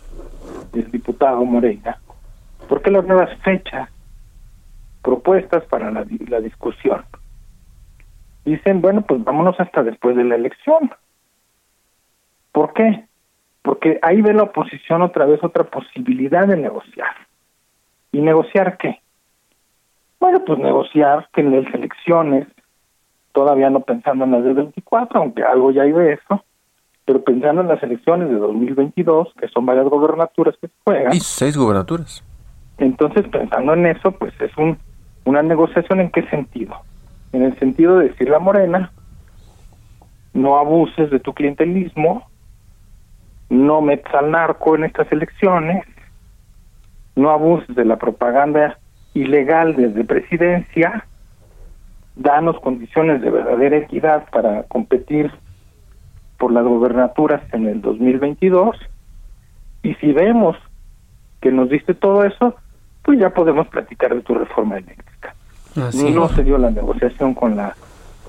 el 0.73 0.91
diputado 0.91 1.43
Moreira. 1.43 1.97
¿Por 2.69 2.83
qué 2.83 2.91
las 2.91 3.03
nuevas 3.07 3.35
fechas 3.39 3.89
propuestas 5.01 5.65
para 5.65 5.89
la, 5.89 6.05
la 6.27 6.39
discusión? 6.39 7.03
Dicen, 8.45 8.79
bueno, 8.79 9.01
pues 9.01 9.23
vámonos 9.23 9.59
hasta 9.59 9.81
después 9.81 10.15
de 10.15 10.25
la 10.25 10.35
elección. 10.35 10.91
¿Por 12.51 12.73
qué? 12.73 13.05
Porque 13.63 13.97
ahí 14.03 14.21
ve 14.21 14.31
la 14.31 14.43
oposición 14.43 15.01
otra 15.01 15.25
vez 15.25 15.43
otra 15.43 15.63
posibilidad 15.63 16.47
de 16.47 16.57
negociar. 16.57 17.15
¿Y 18.11 18.21
negociar 18.21 18.77
qué? 18.77 19.01
Bueno, 20.19 20.45
pues 20.45 20.59
negociar 20.59 21.27
que 21.33 21.41
en 21.41 21.63
las 21.63 21.73
elecciones, 21.73 22.47
todavía 23.31 23.71
no 23.71 23.79
pensando 23.79 24.25
en 24.25 24.31
las 24.33 24.43
del 24.43 24.53
24, 24.53 25.19
aunque 25.19 25.41
algo 25.41 25.71
ya 25.71 25.81
hay 25.81 25.93
de 25.93 26.13
eso, 26.13 26.43
pero 27.05 27.23
pensando 27.23 27.61
en 27.61 27.67
las 27.67 27.81
elecciones 27.83 28.29
de 28.29 28.35
2022, 28.35 29.33
que 29.39 29.47
son 29.47 29.65
varias 29.65 29.85
gobernaturas 29.85 30.55
que 30.61 30.67
se 30.67 30.73
juegan. 30.83 31.13
Y 31.13 31.19
seis 31.19 31.57
gobernaturas. 31.57 32.23
Entonces, 32.77 33.27
pensando 33.27 33.73
en 33.73 33.85
eso, 33.85 34.11
pues 34.11 34.33
es 34.39 34.55
un 34.57 34.77
una 35.25 35.43
negociación 35.43 35.99
en 35.99 36.09
qué 36.09 36.23
sentido? 36.29 36.75
En 37.31 37.43
el 37.43 37.57
sentido 37.59 37.99
de 37.99 38.09
decirle 38.09 38.35
a 38.35 38.39
Morena, 38.39 38.91
no 40.33 40.57
abuses 40.57 41.09
de 41.11 41.19
tu 41.19 41.33
clientelismo, 41.33 42.27
no 43.49 43.81
metas 43.81 44.13
al 44.15 44.31
narco 44.31 44.75
en 44.75 44.85
estas 44.85 45.11
elecciones, 45.11 45.85
no 47.15 47.29
abuses 47.29 47.75
de 47.75 47.85
la 47.85 47.97
propaganda 47.97 48.77
ilegal 49.13 49.75
desde 49.75 50.03
presidencia, 50.03 51.05
danos 52.15 52.59
condiciones 52.61 53.21
de 53.21 53.29
verdadera 53.29 53.77
equidad 53.77 54.29
para 54.31 54.63
competir 54.63 55.31
por 56.41 56.51
las 56.51 56.63
gobernaturas 56.63 57.43
en 57.53 57.67
el 57.67 57.81
2022 57.81 58.75
y 59.83 59.93
si 59.93 60.11
vemos 60.11 60.57
que 61.39 61.51
nos 61.51 61.69
diste 61.69 61.93
todo 61.93 62.23
eso, 62.23 62.55
pues 63.03 63.19
ya 63.19 63.29
podemos 63.29 63.67
platicar 63.67 64.15
de 64.15 64.21
tu 64.21 64.33
reforma 64.33 64.77
eléctrica. 64.77 65.35
no 65.75 66.29
se 66.29 66.43
dio 66.43 66.57
la 66.57 66.71
negociación 66.71 67.35
con 67.35 67.55
la 67.55 67.75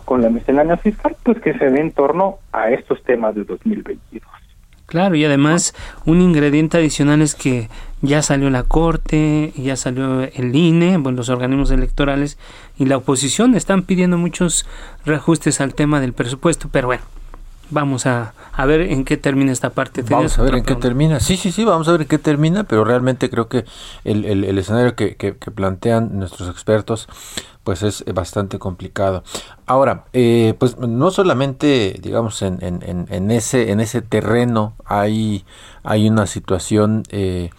con 0.04 0.20
la 0.20 0.28
miscelánea 0.28 0.76
fiscal, 0.76 1.16
pues 1.22 1.40
que 1.40 1.56
se 1.56 1.70
dé 1.70 1.80
en 1.80 1.92
torno 1.92 2.36
a 2.52 2.68
estos 2.70 3.02
temas 3.04 3.34
de 3.34 3.44
2022. 3.44 4.22
Claro, 4.84 5.14
y 5.14 5.24
además 5.24 5.74
un 6.04 6.20
ingrediente 6.20 6.76
adicional 6.76 7.22
es 7.22 7.34
que 7.34 7.68
ya 8.02 8.20
salió 8.20 8.50
la 8.50 8.64
Corte, 8.64 9.52
ya 9.56 9.76
salió 9.76 10.20
el 10.20 10.54
INE, 10.54 10.98
bueno, 10.98 11.16
los 11.16 11.30
organismos 11.30 11.70
electorales 11.70 12.38
y 12.78 12.84
la 12.84 12.98
oposición 12.98 13.54
están 13.54 13.84
pidiendo 13.84 14.18
muchos 14.18 14.68
reajustes 15.06 15.62
al 15.62 15.74
tema 15.74 15.98
del 16.00 16.12
presupuesto, 16.12 16.68
pero 16.70 16.88
bueno, 16.88 17.04
vamos 17.72 18.06
a, 18.06 18.34
a 18.52 18.66
ver 18.66 18.82
en 18.82 19.04
qué 19.04 19.16
termina 19.16 19.50
esta 19.50 19.70
parte. 19.70 20.02
Vamos 20.02 20.38
a 20.38 20.42
ver 20.42 20.54
en 20.54 20.64
qué 20.64 20.76
termina. 20.76 21.18
Sí, 21.20 21.36
sí, 21.36 21.50
sí, 21.50 21.64
vamos 21.64 21.88
a 21.88 21.92
ver 21.92 22.02
en 22.02 22.08
qué 22.08 22.18
termina, 22.18 22.64
pero 22.64 22.84
realmente 22.84 23.30
creo 23.30 23.48
que 23.48 23.64
el, 24.04 24.24
el, 24.24 24.58
escenario 24.58 24.94
que, 24.94 25.16
que, 25.16 25.32
plantean 25.32 26.18
nuestros 26.18 26.48
expertos 26.48 27.08
pues 27.64 27.82
es 27.82 28.04
bastante 28.12 28.58
complicado. 28.58 29.22
Ahora, 29.66 30.04
eh, 30.12 30.54
pues 30.58 30.78
no 30.78 31.10
solamente, 31.10 31.98
digamos, 32.00 32.42
en, 32.42 32.58
en, 32.60 33.06
en, 33.08 33.30
ese, 33.30 33.70
en 33.70 33.80
ese 33.80 34.02
terreno 34.02 34.74
hay, 34.84 35.44
hay 35.84 36.08
una 36.08 36.26
situación 36.26 37.04
eh, 37.10 37.50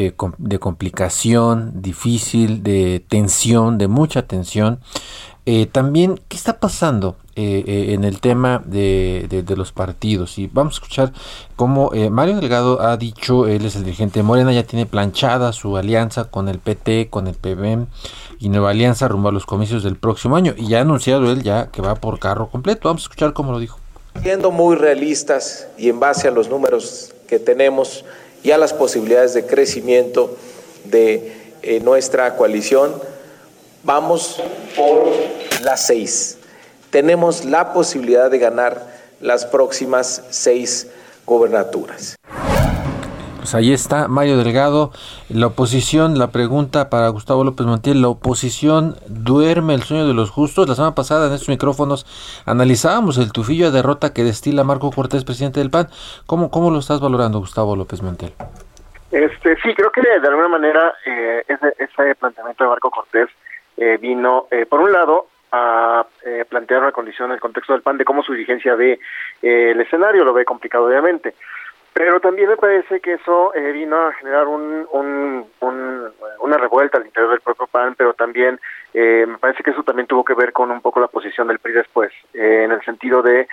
eh, 0.00 0.14
de 0.38 0.58
complicación, 0.60 1.82
difícil, 1.82 2.62
de 2.62 3.04
tensión, 3.08 3.78
de 3.78 3.88
mucha 3.88 4.22
tensión. 4.22 4.78
También, 5.72 6.20
¿qué 6.28 6.36
está 6.36 6.60
pasando 6.60 7.16
en 7.34 8.04
el 8.04 8.20
tema 8.20 8.62
de, 8.64 9.44
los 9.56 9.72
partidos? 9.72 10.38
Y 10.38 10.48
vamos 10.52 10.74
a 10.74 10.76
escuchar 10.76 11.12
cómo 11.56 11.90
Mario 12.10 12.40
Delgado 12.40 12.82
ha 12.82 12.96
dicho, 12.96 13.46
él 13.46 13.64
es 13.64 13.76
el 13.76 13.84
dirigente 13.84 14.18
de 14.18 14.24
Morena, 14.24 14.52
ya 14.52 14.64
tiene 14.64 14.84
planchada 14.86 15.52
su 15.52 15.76
alianza 15.76 16.24
con 16.24 16.48
el 16.48 16.58
PT, 16.58 17.08
con 17.08 17.28
el 17.28 17.34
PBM 17.34 17.86
y 18.40 18.48
Nueva 18.48 18.70
Alianza 18.70 19.08
rumbo 19.08 19.28
a 19.28 19.32
los 19.32 19.46
comicios 19.46 19.82
del 19.82 19.96
próximo 19.96 20.36
año. 20.36 20.54
Y 20.56 20.68
ya 20.68 20.78
ha 20.78 20.82
anunciado 20.82 21.30
él 21.30 21.42
ya 21.42 21.70
que 21.72 21.82
va 21.82 21.94
por 21.96 22.18
carro 22.18 22.48
completo. 22.48 22.88
Vamos 22.88 23.02
a 23.02 23.04
escuchar 23.04 23.32
cómo 23.32 23.52
lo 23.52 23.58
dijo. 23.58 23.78
Siendo 24.22 24.50
muy 24.50 24.76
realistas 24.76 25.66
y 25.76 25.88
en 25.88 26.00
base 26.00 26.28
a 26.28 26.30
los 26.30 26.48
números 26.48 27.12
que 27.28 27.38
tenemos 27.38 28.04
y 28.42 28.52
a 28.52 28.58
las 28.58 28.72
posibilidades 28.72 29.34
de 29.34 29.46
crecimiento 29.46 30.36
de 30.84 31.32
eh, 31.62 31.80
nuestra 31.80 32.36
coalición, 32.36 32.92
vamos 33.82 34.42
por 34.76 35.06
las 35.62 35.86
seis. 35.86 36.38
Tenemos 36.90 37.44
la 37.44 37.72
posibilidad 37.72 38.30
de 38.30 38.38
ganar 38.38 38.82
las 39.20 39.44
próximas 39.46 40.24
seis 40.30 40.90
gobernaturas. 41.26 42.16
Pues 43.48 43.54
ahí 43.54 43.72
está 43.72 44.08
Mario 44.08 44.36
Delgado. 44.36 44.90
La 45.30 45.46
oposición, 45.46 46.18
la 46.18 46.32
pregunta 46.32 46.90
para 46.90 47.08
Gustavo 47.08 47.44
López 47.44 47.66
Montiel, 47.66 48.02
¿la 48.02 48.08
oposición 48.08 48.96
duerme 49.06 49.72
el 49.72 49.82
sueño 49.82 50.06
de 50.06 50.12
los 50.12 50.30
justos? 50.30 50.68
La 50.68 50.74
semana 50.74 50.94
pasada 50.94 51.28
en 51.28 51.32
estos 51.32 51.48
micrófonos 51.48 52.04
analizábamos 52.44 53.16
el 53.16 53.32
tufillo 53.32 53.70
de 53.70 53.78
derrota 53.78 54.12
que 54.12 54.22
destila 54.22 54.64
Marco 54.64 54.90
Cortés, 54.90 55.24
presidente 55.24 55.60
del 55.60 55.70
PAN. 55.70 55.88
¿Cómo, 56.26 56.50
cómo 56.50 56.70
lo 56.70 56.78
estás 56.78 57.00
valorando, 57.00 57.38
Gustavo 57.38 57.74
López 57.74 58.02
Montiel? 58.02 58.34
Este, 59.10 59.56
sí, 59.62 59.74
creo 59.74 59.90
que 59.92 60.02
de 60.02 60.28
alguna 60.28 60.48
manera 60.48 60.92
eh, 61.06 61.42
ese, 61.48 61.72
ese, 61.78 62.14
planteamiento 62.16 62.64
de 62.64 62.68
Marco 62.68 62.90
Cortés 62.90 63.30
eh, 63.78 63.98
vino, 64.00 64.46
eh, 64.50 64.66
por 64.66 64.80
un 64.80 64.92
lado, 64.92 65.26
a 65.50 66.06
eh, 66.24 66.44
plantear 66.48 66.82
una 66.82 66.92
condición 66.92 67.30
en 67.30 67.36
el 67.36 67.40
contexto 67.40 67.72
del 67.72 67.82
PAN 67.82 67.96
de 67.96 68.04
cómo 68.04 68.22
su 68.22 68.32
dirigencia 68.32 68.74
ve 68.74 69.00
el 69.40 69.80
escenario, 69.80 70.24
lo 70.24 70.34
ve 70.34 70.44
complicado 70.44 70.86
obviamente. 70.86 71.34
Pero 71.98 72.20
también 72.20 72.48
me 72.48 72.56
parece 72.56 73.00
que 73.00 73.14
eso 73.14 73.52
eh, 73.56 73.72
vino 73.72 73.96
a 73.96 74.12
generar 74.12 74.46
un, 74.46 74.86
un, 74.92 75.44
una 76.40 76.56
revuelta 76.56 76.98
al 76.98 77.06
interior 77.06 77.32
del 77.32 77.40
propio 77.40 77.66
PAN, 77.66 77.96
pero 77.98 78.14
también 78.14 78.60
eh, 78.94 79.24
me 79.26 79.36
parece 79.38 79.64
que 79.64 79.72
eso 79.72 79.82
también 79.82 80.06
tuvo 80.06 80.24
que 80.24 80.34
ver 80.34 80.52
con 80.52 80.70
un 80.70 80.80
poco 80.80 81.00
la 81.00 81.08
posición 81.08 81.48
del 81.48 81.58
PRI 81.58 81.72
después, 81.72 82.12
eh, 82.34 82.62
en 82.62 82.70
el 82.70 82.82
sentido 82.84 83.20
de, 83.22 83.48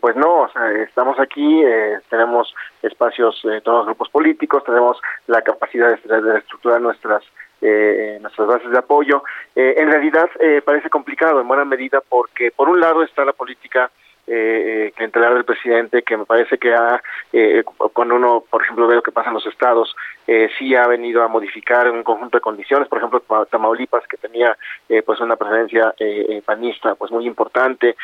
pues 0.00 0.16
no, 0.16 0.48
estamos 0.82 1.20
aquí, 1.20 1.62
tenemos 2.08 2.54
espacios, 2.82 3.38
todos 3.62 3.78
los 3.78 3.86
grupos 3.86 4.08
políticos, 4.08 4.64
tenemos 4.64 4.98
la 5.26 5.42
capacidad 5.42 5.90
de 5.90 6.38
estructurar 6.38 6.80
nuestras 6.80 7.22
nuestras 7.60 8.48
bases 8.48 8.70
de 8.70 8.78
apoyo. 8.78 9.22
en 9.54 9.90
realidad 9.90 10.30
parece 10.64 10.88
complicado 10.88 11.40
en 11.40 11.48
buena 11.48 11.64
medida 11.64 12.00
porque 12.08 12.50
por 12.50 12.68
un 12.68 12.80
lado 12.80 13.02
está 13.02 13.24
la 13.24 13.32
política 13.32 13.90
eh, 14.30 14.92
eh 14.96 15.10
del 15.10 15.44
presidente, 15.44 16.02
que 16.02 16.16
me 16.16 16.24
parece 16.24 16.56
que 16.56 16.72
ha, 16.72 17.02
eh, 17.32 17.64
cuando 17.92 18.14
uno, 18.14 18.44
por 18.48 18.62
ejemplo, 18.62 18.86
ve 18.86 18.94
lo 18.94 19.02
que 19.02 19.12
pasa 19.12 19.28
en 19.28 19.34
los 19.34 19.46
estados, 19.46 19.94
eh, 20.32 20.48
sí 20.56 20.76
ha 20.76 20.86
venido 20.86 21.24
a 21.24 21.28
modificar 21.28 21.90
un 21.90 22.04
conjunto 22.04 22.36
de 22.36 22.40
condiciones, 22.40 22.86
por 22.86 22.98
ejemplo, 22.98 23.20
Tamaulipas, 23.50 24.06
que 24.06 24.16
tenía 24.16 24.56
eh, 24.88 25.02
pues 25.02 25.18
una 25.18 25.34
presencia 25.34 25.92
eh, 25.98 26.40
panista 26.46 26.94
pues 26.94 27.10
muy 27.10 27.26
importante, 27.26 27.96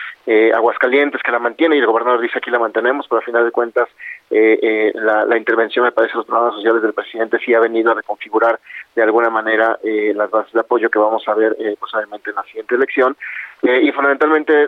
Aguascalientes, 0.53 1.23
que 1.23 1.31
la 1.31 1.39
mantiene, 1.39 1.77
y 1.77 1.79
el 1.79 1.87
gobernador 1.87 2.21
dice 2.21 2.39
aquí 2.39 2.51
la 2.51 2.59
mantenemos, 2.59 3.07
pero 3.09 3.21
al 3.21 3.25
final 3.25 3.45
de 3.45 3.53
cuentas 3.53 3.89
la, 4.29 5.25
la, 5.25 5.37
intervención, 5.37 5.85
me 5.85 5.93
parece, 5.93 6.17
los 6.17 6.27
programas 6.27 6.57
sociales 6.57 6.83
del 6.83 6.95
presidente 6.95 7.39
sí 7.39 7.55
ha 7.55 7.61
venido 7.61 7.93
a 7.93 7.95
reconfigurar 7.95 8.59
de 8.97 9.03
alguna 9.05 9.31
manera 9.31 9.79
las 9.85 10.29
bases 10.29 10.53
de 10.53 10.61
apoyo 10.61 10.91
que 10.91 10.99
vamos 10.99 11.23
a 11.29 11.35
ver, 11.35 11.57
pues 11.79 11.95
obviamente, 11.95 12.31
en 12.31 12.37
la 12.37 12.43
siguiente 12.43 12.75
elección. 12.75 13.17
y 13.63 13.93
fundamentalmente 13.93 14.67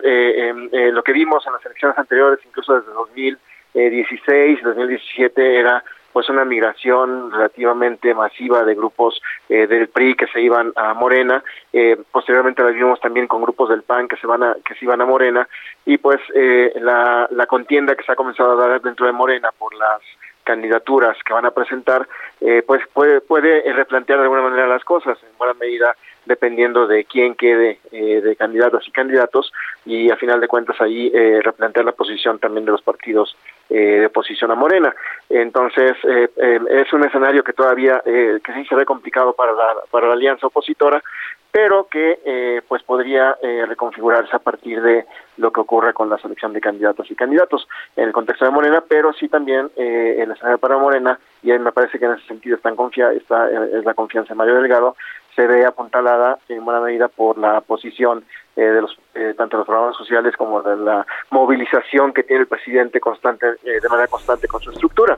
em, 0.49 0.71
lo 0.93 1.03
que 1.03 1.13
vimos 1.13 1.45
en 1.45 1.55
las 1.55 1.67
elecciones 1.67 1.99
anteriores, 1.99 2.39
incluso 2.47 2.77
desde 2.77 2.93
2016, 2.93 4.63
2017, 4.63 5.59
era 5.59 5.83
pues 6.13 6.29
una 6.29 6.45
migración 6.45 7.31
relativamente 7.31 8.15
masiva 8.15 8.65
de 8.65 8.75
grupos 8.75 9.21
eh, 9.49 9.67
del 9.67 9.89
PRI 9.89 10.15
que 10.15 10.27
se 10.27 10.41
iban 10.41 10.73
a 10.77 10.95
Morena, 10.95 11.43
eh, 11.73 11.97
posteriormente 12.11 12.63
la 12.63 12.71
vimos 12.71 13.01
también 13.01 13.27
con 13.27 13.43
grupos 13.43 13.69
del 13.69 13.83
PAN 13.83 14.09
que 14.09 14.17
se 14.17 14.27
van 14.27 14.43
a 14.43 14.57
que 14.65 14.75
se 14.75 14.85
iban 14.85 15.01
a 15.01 15.07
Morena. 15.07 15.49
Y 15.85 15.99
pues 15.99 16.21
eh, 16.35 16.73
la, 16.81 17.29
la 17.31 17.47
contienda 17.47 17.95
que 17.95 18.05
se 18.05 18.13
ha 18.13 18.17
comenzado 18.17 18.53
a 18.53 18.69
dar 18.69 18.81
dentro 18.81 19.07
de 19.07 19.13
Morena 19.13 19.51
por 19.59 19.75
las 19.75 20.01
candidaturas 20.49 21.15
que 21.25 21.35
van 21.35 21.45
a 21.45 21.51
presentar, 21.51 22.09
eh, 22.41 22.63
pues 22.67 22.81
puede, 22.95 23.21
puede 23.21 23.71
replantear 23.71 24.19
de 24.19 24.25
alguna 24.25 24.41
manera 24.41 24.67
las 24.67 24.83
cosas, 24.83 25.19
en 25.23 25.37
buena 25.37 25.53
medida 25.53 25.95
dependiendo 26.25 26.87
de 26.87 27.05
quién 27.05 27.35
quede 27.35 27.81
eh, 27.93 28.21
de 28.23 28.35
candidatos 28.35 28.89
y 28.89 28.91
candidatos, 28.91 29.53
y 29.85 30.11
a 30.11 30.17
final 30.17 30.41
de 30.41 30.49
cuentas 30.49 30.81
ahí 30.81 31.11
eh, 31.15 31.41
replantear 31.43 31.85
la 31.85 31.93
posición 31.93 32.39
también 32.39 32.65
de 32.65 32.73
los 32.73 32.83
partidos 32.83 33.37
de 33.69 34.07
oposición 34.07 34.51
a 34.51 34.55
Morena. 34.55 34.95
Entonces, 35.29 35.97
es 36.05 36.93
un 36.93 37.05
escenario 37.05 37.45
que 37.45 37.53
todavía, 37.53 38.01
que 38.05 38.53
sí 38.55 38.65
se 38.65 38.75
ve 38.75 38.85
complicado 38.85 39.35
para 39.35 39.53
la, 39.53 39.77
para 39.91 40.09
la 40.09 40.15
alianza 40.15 40.47
opositora, 40.47 41.03
pero 41.51 41.89
que 41.89 42.63
pues 42.67 42.83
podría 42.83 43.37
reconfigurarse 43.67 44.35
a 44.35 44.39
partir 44.39 44.81
de 44.83 45.07
lo 45.39 45.53
que 45.53 45.61
ocurre 45.61 45.95
con 45.95 46.11
la 46.11 46.19
selección 46.19 46.53
de 46.53 46.61
candidatas 46.61 47.11
y 47.11 47.15
candidatos 47.15 47.67
en 47.97 48.05
el 48.05 48.13
contexto 48.13 48.45
de 48.45 48.51
Morena, 48.51 48.83
pero 48.87 49.13
sí 49.13 49.29
también 49.29 49.71
eh, 49.77 50.17
en 50.19 50.29
la 50.29 50.35
escenario 50.35 50.59
para 50.59 50.77
Morena, 50.77 51.19
y 51.43 51.53
me 51.53 51.73
parece 51.73 51.99
que 51.99 52.05
en 52.05 52.13
ese 52.13 52.27
sentido 52.27 52.57
está, 52.57 52.75
confia 52.75 53.13
está 53.13 53.49
es 53.51 53.85
la 53.85 53.95
confianza 53.95 54.35
de 54.35 54.39
Mario 54.39 54.57
Delgado, 54.57 54.97
se 55.39 55.47
ve 55.47 55.65
apuntalada 55.65 56.41
en 56.49 56.65
buena 56.65 56.81
medida 56.81 57.07
por 57.07 57.39
la 57.39 57.61
posición 57.61 58.25
eh, 58.57 58.61
de 58.61 58.83
los 58.83 58.99
eh, 59.15 59.35
tanto 59.39 59.57
de 59.57 59.61
los 59.61 59.67
programas 59.69 59.97
sociales 59.97 60.35
como 60.37 60.61
de 60.63 60.77
la 60.77 61.07
movilización 61.31 62.13
que 62.13 62.25
tiene 62.25 62.43
el 62.43 62.49
presidente 62.49 62.99
constante 62.99 63.47
eh, 63.63 63.79
de 63.81 63.89
manera 63.89 64.09
constante 64.09 64.49
con 64.49 64.61
su 64.61 64.73
estructura. 64.73 65.17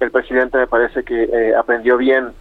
El 0.00 0.10
presidente 0.10 0.56
me 0.56 0.66
parece 0.66 1.02
que 1.02 1.54
aprendió 1.54 1.98
bien 1.98 2.32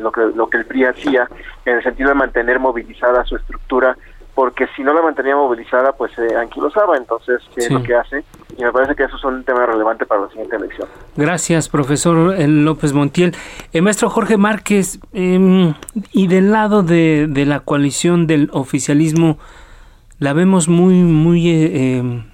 lo 0.00 0.10
que 0.10 0.22
lo 0.34 0.48
que 0.48 0.58
el 0.58 0.64
PRI 0.64 0.84
hacía 0.84 1.28
en 1.66 1.76
el 1.76 1.82
sentido 1.82 2.08
de 2.08 2.14
mantener 2.14 2.60
movilizada 2.60 3.24
su 3.24 3.36
estructura 3.36 3.96
porque 4.40 4.68
si 4.74 4.82
no 4.82 4.94
la 4.94 5.02
mantenía 5.02 5.36
movilizada, 5.36 5.92
pues 5.92 6.12
se 6.14 6.34
anquilosaba, 6.34 6.96
entonces, 6.96 7.42
¿qué 7.54 7.60
es 7.60 7.70
lo 7.70 7.82
que 7.82 7.94
hace? 7.94 8.24
Y 8.56 8.62
me 8.62 8.72
parece 8.72 8.94
que 8.94 9.04
eso 9.04 9.14
es 9.14 9.24
un 9.24 9.44
tema 9.44 9.66
relevante 9.66 10.06
para 10.06 10.22
la 10.22 10.28
siguiente 10.30 10.56
elección. 10.56 10.88
Gracias, 11.14 11.68
profesor 11.68 12.16
López 12.48 12.94
Montiel. 12.94 13.36
Eh, 13.74 13.82
maestro 13.82 14.08
Jorge 14.08 14.38
Márquez, 14.38 14.98
em, 15.12 15.74
y 16.12 16.26
del 16.28 16.52
lado 16.52 16.82
de, 16.82 17.26
de, 17.28 17.44
la 17.44 17.60
coalición 17.60 18.26
del 18.26 18.48
oficialismo, 18.54 19.36
la 20.18 20.32
vemos 20.32 20.68
muy, 20.68 20.94
muy 20.94 21.50
eh, 21.50 21.98
em, 21.98 22.24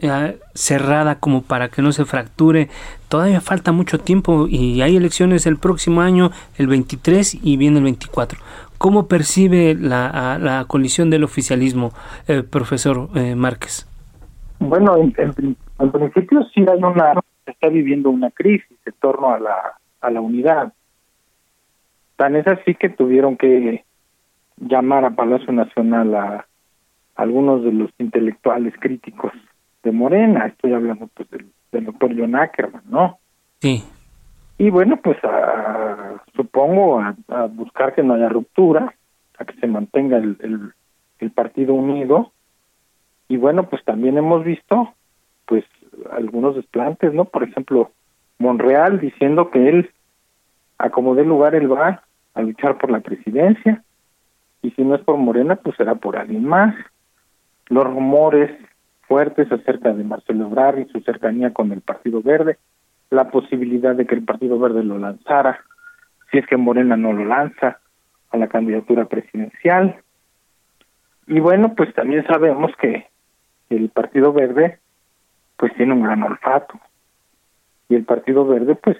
eh, 0.00 0.40
cerrada 0.52 1.20
como 1.20 1.42
para 1.42 1.68
que 1.68 1.80
no 1.80 1.92
se 1.92 2.04
fracture. 2.04 2.70
Todavía 3.08 3.40
falta 3.40 3.70
mucho 3.70 4.00
tiempo 4.00 4.48
y 4.48 4.82
hay 4.82 4.96
elecciones 4.96 5.46
el 5.46 5.58
próximo 5.58 6.00
año, 6.00 6.32
el 6.58 6.66
23 6.66 7.38
y 7.40 7.56
viene 7.56 7.78
el 7.78 7.84
24. 7.84 8.40
¿Cómo 8.78 9.08
percibe 9.08 9.74
la, 9.74 10.38
la 10.40 10.64
colisión 10.66 11.10
del 11.10 11.24
oficialismo, 11.24 11.90
eh, 12.28 12.42
profesor 12.42 13.08
eh, 13.14 13.34
Márquez? 13.34 13.86
Bueno, 14.58 14.96
en, 14.96 15.92
principio 15.92 16.42
sí 16.54 16.64
hay 16.68 16.78
una, 16.82 17.14
se 17.44 17.50
está 17.50 17.68
viviendo 17.68 18.10
una 18.10 18.30
crisis 18.30 18.76
en 18.84 18.94
torno 19.00 19.34
a 19.34 19.38
la, 19.38 19.56
a 20.00 20.10
la 20.10 20.20
unidad. 20.20 20.72
Tan 22.16 22.36
es 22.36 22.46
así 22.46 22.74
que 22.74 22.88
tuvieron 22.88 23.36
que 23.36 23.84
llamar 24.56 25.04
a 25.04 25.10
Palacio 25.10 25.52
Nacional 25.52 26.14
a, 26.14 26.46
algunos 27.16 27.64
de 27.64 27.72
los 27.72 27.90
intelectuales 27.98 28.74
críticos 28.78 29.32
de 29.82 29.92
Morena. 29.92 30.46
Estoy 30.46 30.74
hablando 30.74 31.08
pues 31.08 31.28
del, 31.30 31.84
doctor 31.84 32.14
John 32.16 32.36
Ackerman, 32.36 32.82
¿no? 32.88 33.18
Sí. 33.60 33.84
Y 34.58 34.70
bueno, 34.70 34.96
pues 35.02 35.18
a, 35.22 36.22
supongo 36.34 37.00
a, 37.00 37.46
buscar 37.46 37.94
que 37.94 38.02
no 38.02 38.14
haya 38.14 38.28
ruptura, 38.28 38.94
a 39.38 39.44
que 39.44 39.58
se 39.60 39.66
mantenga 39.66 40.16
el, 40.16 40.72
el, 41.18 41.30
partido 41.30 41.74
unido. 41.74 42.32
Y 43.28 43.36
bueno, 43.36 43.68
pues 43.68 43.84
también 43.84 44.16
hemos 44.16 44.44
visto 44.44 44.94
pues 45.44 45.64
algunos 46.10 46.56
desplantes, 46.56 47.12
¿no? 47.12 47.26
Por 47.26 47.42
ejemplo, 47.42 47.90
Monreal 48.38 48.98
diciendo 48.98 49.50
que 49.50 49.68
él, 49.68 49.90
a 50.78 50.90
como 50.90 51.14
dé 51.14 51.24
lugar, 51.24 51.54
él 51.54 51.70
va 51.70 52.02
a 52.34 52.42
luchar 52.42 52.78
por 52.78 52.90
la 52.90 53.00
presidencia. 53.00 53.82
Y 54.62 54.70
si 54.70 54.82
no 54.82 54.94
es 54.94 55.02
por 55.02 55.18
Morena, 55.18 55.56
pues 55.56 55.76
será 55.76 55.96
por 55.96 56.16
alguien 56.16 56.44
más. 56.44 56.74
Los 57.68 57.84
rumores 57.84 58.50
fuertes 59.02 59.52
acerca 59.52 59.92
de 59.92 60.02
Marcelo 60.02 60.46
Ebrard 60.46 60.78
y 60.78 60.86
su 60.86 61.00
cercanía 61.00 61.52
con 61.52 61.72
el 61.72 61.82
Partido 61.82 62.22
Verde 62.22 62.58
la 63.10 63.30
posibilidad 63.30 63.94
de 63.94 64.06
que 64.06 64.14
el 64.14 64.24
Partido 64.24 64.58
Verde 64.58 64.82
lo 64.82 64.98
lanzara, 64.98 65.60
si 66.30 66.38
es 66.38 66.46
que 66.46 66.56
Morena 66.56 66.96
no 66.96 67.12
lo 67.12 67.24
lanza 67.24 67.78
a 68.30 68.36
la 68.36 68.48
candidatura 68.48 69.06
presidencial. 69.06 69.96
Y 71.26 71.40
bueno, 71.40 71.74
pues 71.74 71.92
también 71.94 72.26
sabemos 72.26 72.72
que 72.80 73.06
el 73.70 73.88
Partido 73.90 74.32
Verde 74.32 74.78
pues 75.56 75.72
tiene 75.74 75.94
un 75.94 76.02
gran 76.02 76.22
olfato. 76.22 76.78
Y 77.88 77.94
el 77.94 78.04
Partido 78.04 78.46
Verde 78.46 78.74
pues 78.74 78.96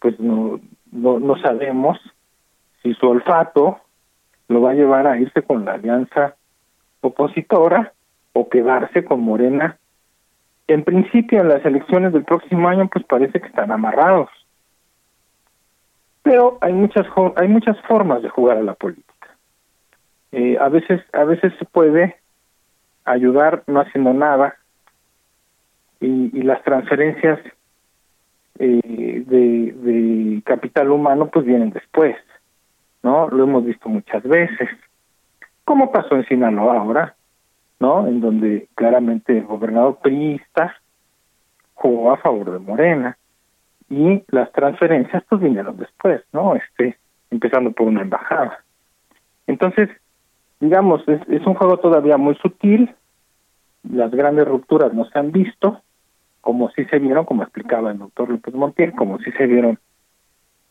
pues 0.00 0.18
no 0.20 0.60
no, 0.92 1.18
no 1.18 1.36
sabemos 1.38 1.98
si 2.82 2.94
su 2.94 3.08
olfato 3.08 3.80
lo 4.48 4.60
va 4.60 4.70
a 4.70 4.74
llevar 4.74 5.06
a 5.06 5.18
irse 5.18 5.42
con 5.42 5.64
la 5.64 5.72
alianza 5.72 6.36
opositora 7.00 7.92
o 8.32 8.48
quedarse 8.48 9.04
con 9.04 9.20
Morena 9.20 9.78
en 10.68 10.84
principio, 10.84 11.40
en 11.40 11.48
las 11.48 11.64
elecciones 11.64 12.12
del 12.12 12.24
próximo 12.24 12.68
año, 12.68 12.88
pues 12.88 13.04
parece 13.04 13.40
que 13.40 13.46
están 13.46 13.70
amarrados. 13.70 14.28
Pero 16.22 16.58
hay 16.60 16.72
muchas 16.72 17.06
hay 17.36 17.48
muchas 17.48 17.78
formas 17.82 18.22
de 18.22 18.28
jugar 18.28 18.58
a 18.58 18.62
la 18.62 18.74
política. 18.74 19.36
Eh, 20.32 20.58
a 20.60 20.68
veces 20.68 21.02
a 21.12 21.24
veces 21.24 21.52
se 21.58 21.64
puede 21.64 22.16
ayudar 23.04 23.62
no 23.68 23.80
haciendo 23.80 24.12
nada 24.12 24.56
y, 26.00 26.42
las 26.42 26.62
transferencias 26.62 27.38
eh, 28.58 29.22
de, 29.26 29.72
de 29.72 30.42
capital 30.44 30.90
humano 30.90 31.28
pues 31.28 31.46
vienen 31.46 31.70
después, 31.70 32.16
¿no? 33.02 33.28
Lo 33.28 33.44
hemos 33.44 33.64
visto 33.64 33.88
muchas 33.88 34.22
veces. 34.24 34.68
¿Cómo 35.64 35.90
pasó 35.92 36.16
en 36.16 36.26
Sinaloa 36.26 36.78
ahora? 36.78 37.15
¿No? 37.78 38.06
En 38.06 38.20
donde 38.20 38.68
claramente 38.74 39.38
el 39.38 39.44
gobernador 39.44 39.98
priista 40.02 40.74
jugó 41.74 42.12
a 42.12 42.16
favor 42.16 42.52
de 42.52 42.58
Morena 42.58 43.18
y 43.88 44.22
las 44.28 44.50
transferencias 44.52 45.22
pues 45.28 45.40
vinieron 45.40 45.76
después, 45.76 46.22
¿no? 46.32 46.54
Este, 46.56 46.98
empezando 47.30 47.72
por 47.72 47.86
una 47.86 48.02
embajada. 48.02 48.58
Entonces, 49.46 49.88
digamos, 50.60 51.06
es, 51.08 51.20
es 51.28 51.46
un 51.46 51.54
juego 51.54 51.78
todavía 51.78 52.16
muy 52.16 52.34
sutil, 52.36 52.94
las 53.90 54.10
grandes 54.10 54.48
rupturas 54.48 54.92
no 54.92 55.04
se 55.04 55.18
han 55.18 55.30
visto, 55.30 55.80
como 56.40 56.70
sí 56.70 56.84
se 56.86 56.98
vieron, 56.98 57.24
como 57.24 57.42
explicaba 57.42 57.90
el 57.90 57.98
doctor 57.98 58.30
López 58.30 58.54
Montiel, 58.54 58.92
como 58.92 59.18
sí 59.18 59.30
se 59.32 59.46
vieron 59.46 59.78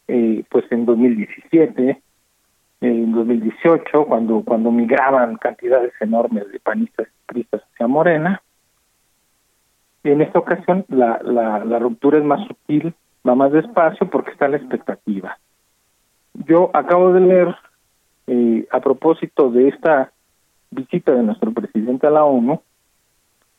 eh, 0.07 0.43
pues 0.49 0.65
en 0.71 0.85
2017, 0.85 2.01
en 2.81 3.13
2018, 3.13 4.05
cuando, 4.05 4.41
cuando 4.43 4.71
migraban 4.71 5.37
cantidades 5.37 5.93
enormes 5.99 6.51
de 6.51 6.59
panistas 6.59 7.07
y 7.07 7.25
pristas 7.25 7.61
hacia 7.73 7.87
Morena. 7.87 8.41
Y 10.03 10.11
en 10.11 10.21
esta 10.21 10.39
ocasión 10.39 10.85
la, 10.89 11.19
la, 11.23 11.65
la 11.65 11.79
ruptura 11.79 12.19
es 12.19 12.23
más 12.23 12.45
sutil, 12.47 12.93
va 13.27 13.35
más 13.35 13.51
despacio 13.51 14.09
porque 14.09 14.31
está 14.31 14.47
la 14.47 14.57
expectativa. 14.57 15.37
Yo 16.33 16.69
acabo 16.73 17.13
de 17.13 17.21
leer, 17.21 17.55
eh, 18.27 18.67
a 18.71 18.79
propósito 18.79 19.49
de 19.49 19.69
esta 19.69 20.11
visita 20.69 21.13
de 21.13 21.23
nuestro 21.23 21.51
presidente 21.53 22.05
a 22.07 22.11
la 22.11 22.25
ONU, 22.25 22.61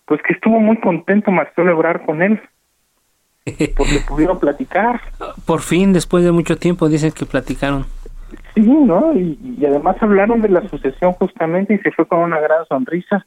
pues 0.05 0.21
que 0.23 0.35
estuvo 0.35 0.61
muy 0.61 0.79
contento 0.79 1.31
Marcelo 1.31 1.73
Ebrard 1.73 2.05
con 2.05 2.23
él, 2.23 2.41
porque 3.77 4.01
pudieron 4.09 4.39
platicar. 4.39 5.01
Por 5.47 5.61
fin, 5.61 5.93
después 5.93 6.25
de 6.25 6.33
mucho 6.33 6.57
tiempo, 6.57 6.89
dicen 6.89 7.13
que 7.13 7.27
platicaron. 7.27 7.87
Sí, 8.55 8.63
¿no? 8.63 9.13
Y, 9.15 9.65
además 9.67 9.97
hablaron 10.01 10.41
de 10.41 10.49
la 10.49 10.67
sucesión 10.69 11.13
justamente 11.13 11.75
y 11.75 11.79
se 11.79 11.93
fue 11.93 12.07
con 12.07 12.21
una 12.21 12.41
gran 12.41 12.65
sonrisa. 12.67 13.27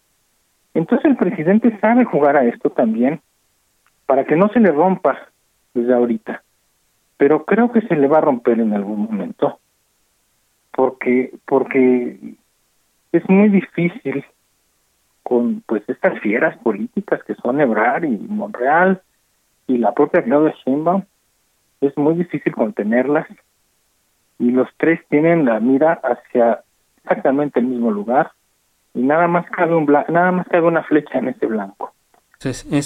Entonces 0.73 1.05
el 1.05 1.17
presidente 1.17 1.77
sabe 1.79 2.05
jugar 2.05 2.37
a 2.37 2.45
esto 2.45 2.69
también 2.69 3.21
para 4.05 4.25
que 4.25 4.35
no 4.35 4.49
se 4.49 4.59
le 4.59 4.71
rompa 4.71 5.17
desde 5.73 5.93
ahorita. 5.93 6.43
Pero 7.17 7.45
creo 7.45 7.71
que 7.71 7.81
se 7.81 7.95
le 7.95 8.07
va 8.07 8.19
a 8.19 8.21
romper 8.21 8.59
en 8.59 8.73
algún 8.73 9.03
momento. 9.03 9.59
Porque 10.71 11.31
porque 11.45 12.35
es 13.11 13.29
muy 13.29 13.49
difícil 13.49 14.25
con 15.23 15.61
pues 15.67 15.83
estas 15.87 16.19
fieras 16.21 16.57
políticas 16.57 17.23
que 17.23 17.35
son 17.35 17.61
Ebrar 17.61 18.05
y 18.05 18.17
Monreal 18.17 19.01
y 19.67 19.77
la 19.77 19.93
propia 19.93 20.23
Claudia 20.23 20.55
Sheinbaum 20.65 21.03
es 21.81 21.95
muy 21.97 22.15
difícil 22.15 22.53
contenerlas 22.53 23.27
y 24.39 24.51
los 24.51 24.67
tres 24.77 25.01
tienen 25.09 25.45
la 25.45 25.59
mira 25.59 25.99
hacia 26.01 26.63
exactamente 27.03 27.59
el 27.59 27.67
mismo 27.67 27.91
lugar 27.91 28.31
y 28.93 29.01
nada 29.01 29.27
más 29.27 29.45
cabe 29.51 29.75
un 29.75 29.85
nada 29.85 30.31
más 30.31 30.47
cabe 30.47 30.65
una 30.65 30.83
flecha 30.83 31.19
en 31.19 31.27
ese 31.27 31.45
blanco. 31.45 31.93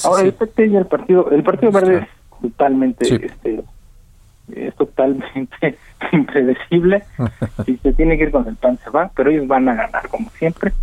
Ahora 0.04 0.24
el 0.24 0.34
PT 0.34 0.66
y 0.66 0.76
el 0.76 0.88
partido 0.88 1.30
el 1.30 1.44
partido 1.44 1.72
verde 1.72 1.98
es 2.00 2.42
totalmente 2.42 3.26
este 3.26 3.64
es 4.54 4.76
totalmente 4.76 5.78
impredecible. 6.12 7.04
Si 7.66 7.78
se 7.78 7.94
tiene 7.94 8.18
que 8.18 8.26
ir 8.26 8.32
con 8.32 8.48
el 8.48 8.56
pan 8.56 8.78
se 8.84 8.90
va 8.90 9.12
pero 9.16 9.30
ellos 9.30 9.48
van 9.48 9.70
a 9.70 9.76
ganar 9.76 10.08
como 10.10 10.30
siempre. 10.32 10.74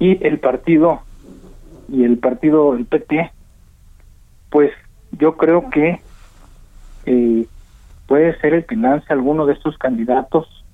Y 0.00 0.24
el 0.26 0.38
partido 0.38 1.02
y 1.88 2.04
el 2.04 2.18
partido 2.18 2.74
el 2.74 2.86
PT 2.86 3.30
pues 4.50 4.72
yo 5.12 5.36
creo 5.36 5.70
que 5.70 6.00
puede 8.08 8.36
ser 8.40 8.54
el 8.54 8.66
que 8.66 8.74
lance 8.74 9.12
alguno 9.12 9.46
de 9.46 9.52
estos 9.52 9.76
candidatos. 9.78 10.64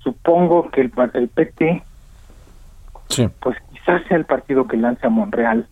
Supongo 0.00 0.68
que 0.70 0.82
el, 0.82 0.92
el 1.14 1.28
PT, 1.28 1.82
pues 3.40 3.56
quizás 3.70 4.02
sea 4.08 4.16
el 4.16 4.24
partido 4.24 4.66
que 4.66 4.76
lance 4.76 5.06
a 5.06 5.10
Monreal, 5.10 5.68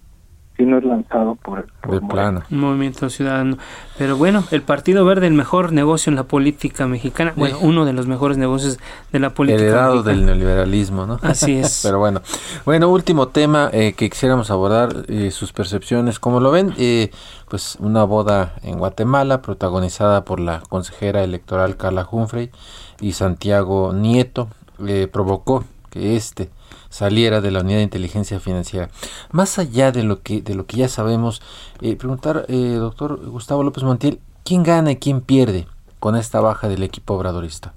si 0.58 0.66
no 0.66 0.78
es 0.78 0.84
lanzado 0.84 1.36
por, 1.36 1.68
el 1.88 2.00
plano. 2.08 2.42
Movimiento 2.50 3.08
Ciudadano. 3.08 3.58
Pero 3.96 4.16
bueno, 4.16 4.42
el 4.50 4.62
Partido 4.62 5.04
Verde, 5.04 5.28
el 5.28 5.32
mejor 5.32 5.72
negocio 5.72 6.10
en 6.10 6.16
la 6.16 6.24
política 6.24 6.88
mexicana, 6.88 7.32
bueno, 7.36 7.58
uno 7.60 7.84
de 7.84 7.92
los 7.92 8.08
mejores 8.08 8.38
negocios 8.38 8.80
de 9.12 9.20
la 9.20 9.30
política 9.30 9.62
Heredado 9.62 10.02
del 10.02 10.26
neoliberalismo, 10.26 11.06
¿no? 11.06 11.20
Así 11.22 11.56
es. 11.56 11.80
Pero 11.84 12.00
bueno, 12.00 12.22
bueno, 12.64 12.88
último 12.88 13.28
tema 13.28 13.70
eh, 13.72 13.94
que 13.96 14.10
quisiéramos 14.10 14.50
abordar, 14.50 15.04
eh, 15.06 15.30
sus 15.30 15.52
percepciones, 15.52 16.18
como 16.18 16.40
lo 16.40 16.50
ven, 16.50 16.74
eh, 16.76 17.12
pues 17.48 17.76
una 17.78 18.02
boda 18.02 18.54
en 18.62 18.78
Guatemala 18.78 19.40
protagonizada 19.42 20.24
por 20.24 20.40
la 20.40 20.60
consejera 20.68 21.22
electoral 21.22 21.76
Carla 21.76 22.06
Humphrey 22.10 22.50
y 23.00 23.12
Santiago 23.12 23.92
Nieto, 23.92 24.48
provocó 25.12 25.64
que 25.90 26.16
este 26.16 26.50
saliera 26.88 27.40
de 27.40 27.51
la 27.51 27.61
unidad 27.61 27.79
de 27.79 27.85
inteligencia 27.85 28.40
financiera. 28.40 28.88
Más 29.33 29.59
allá 29.59 29.92
de 29.92 30.03
lo 30.03 30.22
que, 30.22 30.40
de 30.40 30.55
lo 30.55 30.66
que 30.66 30.79
ya 30.79 30.88
sabemos, 30.88 31.40
eh, 31.83 31.96
preguntar, 31.96 32.44
eh, 32.48 32.77
doctor 32.79 33.16
Gustavo 33.16 33.62
López 33.62 33.83
Montiel, 33.85 34.18
¿quién 34.44 34.62
gana 34.62 34.92
y 34.92 34.96
quién 34.96 35.20
pierde 35.20 35.66
con 36.01 36.16
esta 36.16 36.40
baja 36.40 36.68
del 36.68 36.83
equipo 36.83 37.14
obradorista? 37.14 37.72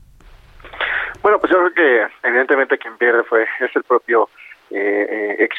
Bueno, 1.21 1.39
pues 1.39 1.51
yo 1.51 1.59
creo 1.59 1.73
que 1.73 2.27
evidentemente 2.27 2.77
quien 2.77 2.97
pierde 2.97 3.23
fue 3.23 3.43
es 3.43 3.75
el 3.75 3.83
propio 3.83 4.29
eh, 4.71 5.35
ex, 5.39 5.55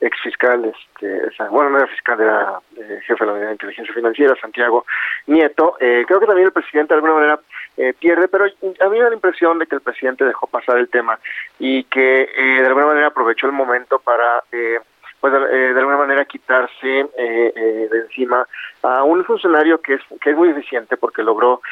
ex, 0.00 0.20
fiscal, 0.22 0.64
este, 0.64 1.20
bueno, 1.50 1.70
no 1.70 1.78
era 1.78 1.86
fiscal, 1.86 2.20
era 2.20 2.60
jefe 3.06 3.24
de 3.24 3.26
la 3.26 3.32
unidad 3.32 3.46
de 3.46 3.52
inteligencia 3.52 3.94
financiera, 3.94 4.34
Santiago 4.40 4.84
Nieto. 5.26 5.76
creo 5.78 6.20
que 6.20 6.26
también 6.26 6.48
el 6.48 6.52
presidente 6.52 6.92
de 6.92 6.94
alguna 6.96 7.14
manera 7.14 7.40
eh, 7.76 7.94
pierde, 7.98 8.28
pero 8.28 8.44
a 8.44 8.88
mí 8.88 8.98
me 8.98 9.02
da 9.02 9.10
la 9.10 9.14
impresión 9.14 9.58
de 9.58 9.66
que 9.66 9.74
el 9.74 9.80
presidente 9.80 10.24
dejó 10.24 10.46
pasar 10.46 10.78
el 10.78 10.88
tema 10.88 11.18
y 11.58 11.84
que 11.84 12.22
eh, 12.22 12.60
de 12.60 12.66
alguna 12.66 12.86
manera 12.86 13.08
aprovechó 13.08 13.46
el 13.46 13.52
momento 13.52 13.98
para 13.98 14.42
eh, 14.52 14.78
pues 15.20 15.32
de, 15.32 15.78
alguna 15.78 15.96
manera 15.96 16.24
quitarse 16.26 16.86
de 16.86 17.88
encima 18.04 18.46
a 18.82 19.02
un 19.02 19.24
funcionario 19.24 19.80
que 19.80 19.94
es 19.94 20.02
que 20.20 20.30
es 20.30 20.36
muy 20.36 20.50
eficiente 20.50 20.98
porque 20.98 21.22
logró 21.22 21.62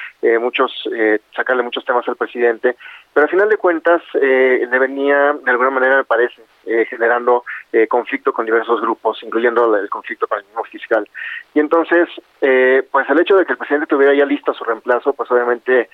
muchos 0.40 0.88
sacarle 1.36 1.62
muchos 1.62 1.84
temas 1.84 2.08
al 2.08 2.16
presidente 2.16 2.74
pero 3.14 3.24
al 3.24 3.30
final 3.30 3.48
de 3.48 3.56
cuentas 3.56 4.02
eh, 4.20 4.66
le 4.68 4.78
venía, 4.78 5.34
de 5.34 5.50
alguna 5.50 5.70
manera 5.70 5.96
me 5.98 6.04
parece, 6.04 6.42
eh, 6.66 6.86
generando 6.88 7.44
eh, 7.72 7.86
conflicto 7.86 8.32
con 8.32 8.46
diversos 8.46 8.80
grupos, 8.80 9.22
incluyendo 9.22 9.76
el 9.76 9.88
conflicto 9.88 10.26
con 10.26 10.38
el 10.38 10.44
mismo 10.44 10.64
fiscal. 10.64 11.08
Y 11.52 11.60
entonces, 11.60 12.08
eh, 12.40 12.82
pues 12.90 13.08
el 13.10 13.20
hecho 13.20 13.36
de 13.36 13.44
que 13.44 13.52
el 13.52 13.58
presidente 13.58 13.86
tuviera 13.86 14.14
ya 14.14 14.24
listo 14.24 14.54
su 14.54 14.64
reemplazo, 14.64 15.12
pues 15.12 15.30
obviamente 15.30 15.88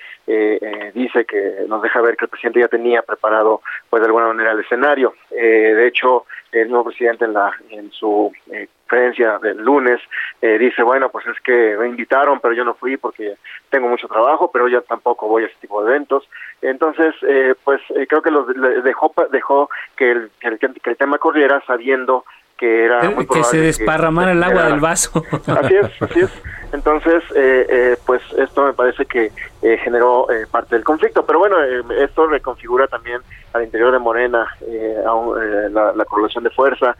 dice 0.93 1.25
que 1.25 1.65
nos 1.67 1.81
deja 1.81 1.99
ver 2.01 2.15
que 2.15 2.25
el 2.25 2.29
presidente 2.29 2.61
ya 2.61 2.67
tenía 2.67 3.01
preparado, 3.01 3.61
pues 3.89 4.01
de 4.01 4.05
alguna 4.07 4.27
manera 4.27 4.51
el 4.51 4.59
escenario. 4.59 5.13
de 5.29 5.87
hecho, 5.87 6.25
el 6.51 6.69
nuevo 6.69 6.85
presidente 6.85 7.25
en, 7.25 7.33
la, 7.33 7.51
en 7.69 7.91
su 7.91 8.31
conferencia 8.91 9.39
del 9.39 9.57
lunes 9.57 9.99
dice, 10.41 10.83
bueno, 10.83 11.09
pues 11.09 11.25
es 11.27 11.39
que 11.41 11.77
me 11.79 11.87
invitaron, 11.87 12.39
pero 12.41 12.53
yo 12.53 12.65
no 12.65 12.73
fui 12.73 12.97
porque 12.97 13.35
tengo 13.69 13.87
mucho 13.87 14.07
trabajo, 14.07 14.51
pero 14.51 14.67
yo 14.67 14.81
tampoco 14.81 15.27
voy 15.27 15.43
a 15.43 15.45
ese 15.47 15.55
tipo 15.61 15.83
de 15.83 15.91
eventos. 15.91 16.27
Entonces, 16.61 17.15
eh, 17.27 17.55
pues 17.63 17.79
eh, 17.95 18.05
creo 18.07 18.21
que 18.21 18.31
los 18.31 18.47
dejó 18.83 19.13
dejó 19.31 19.69
que 19.95 20.11
el, 20.11 20.31
que 20.39 20.89
el, 20.89 20.97
tema 20.97 21.17
corriera 21.17 21.63
sabiendo 21.65 22.25
que 22.57 22.85
era 22.85 23.09
muy 23.09 23.25
que 23.27 23.43
se 23.43 23.57
desparramara 23.57 24.33
el 24.33 24.43
agua 24.43 24.65
del 24.65 24.79
vaso. 24.79 25.23
Así 25.47 25.75
es, 25.75 26.01
así 26.01 26.19
es. 26.19 26.31
Entonces, 26.73 27.23
eh, 27.35 27.65
eh, 27.69 27.97
pues 28.05 28.21
esto 28.37 28.65
me 28.65 28.73
parece 28.73 29.05
que 29.05 29.31
eh, 29.61 29.77
generó 29.83 30.31
eh, 30.31 30.45
parte 30.49 30.75
del 30.75 30.83
conflicto. 30.83 31.25
Pero 31.25 31.39
bueno, 31.39 31.61
eh, 31.63 31.81
esto 32.03 32.27
reconfigura 32.27 32.87
también 32.87 33.21
al 33.53 33.63
interior 33.63 33.91
de 33.91 33.99
Morena 33.99 34.47
la, 35.71 35.93
la, 35.93 36.05
correlación 36.05 36.43
de 36.43 36.49
fuerza. 36.49 36.95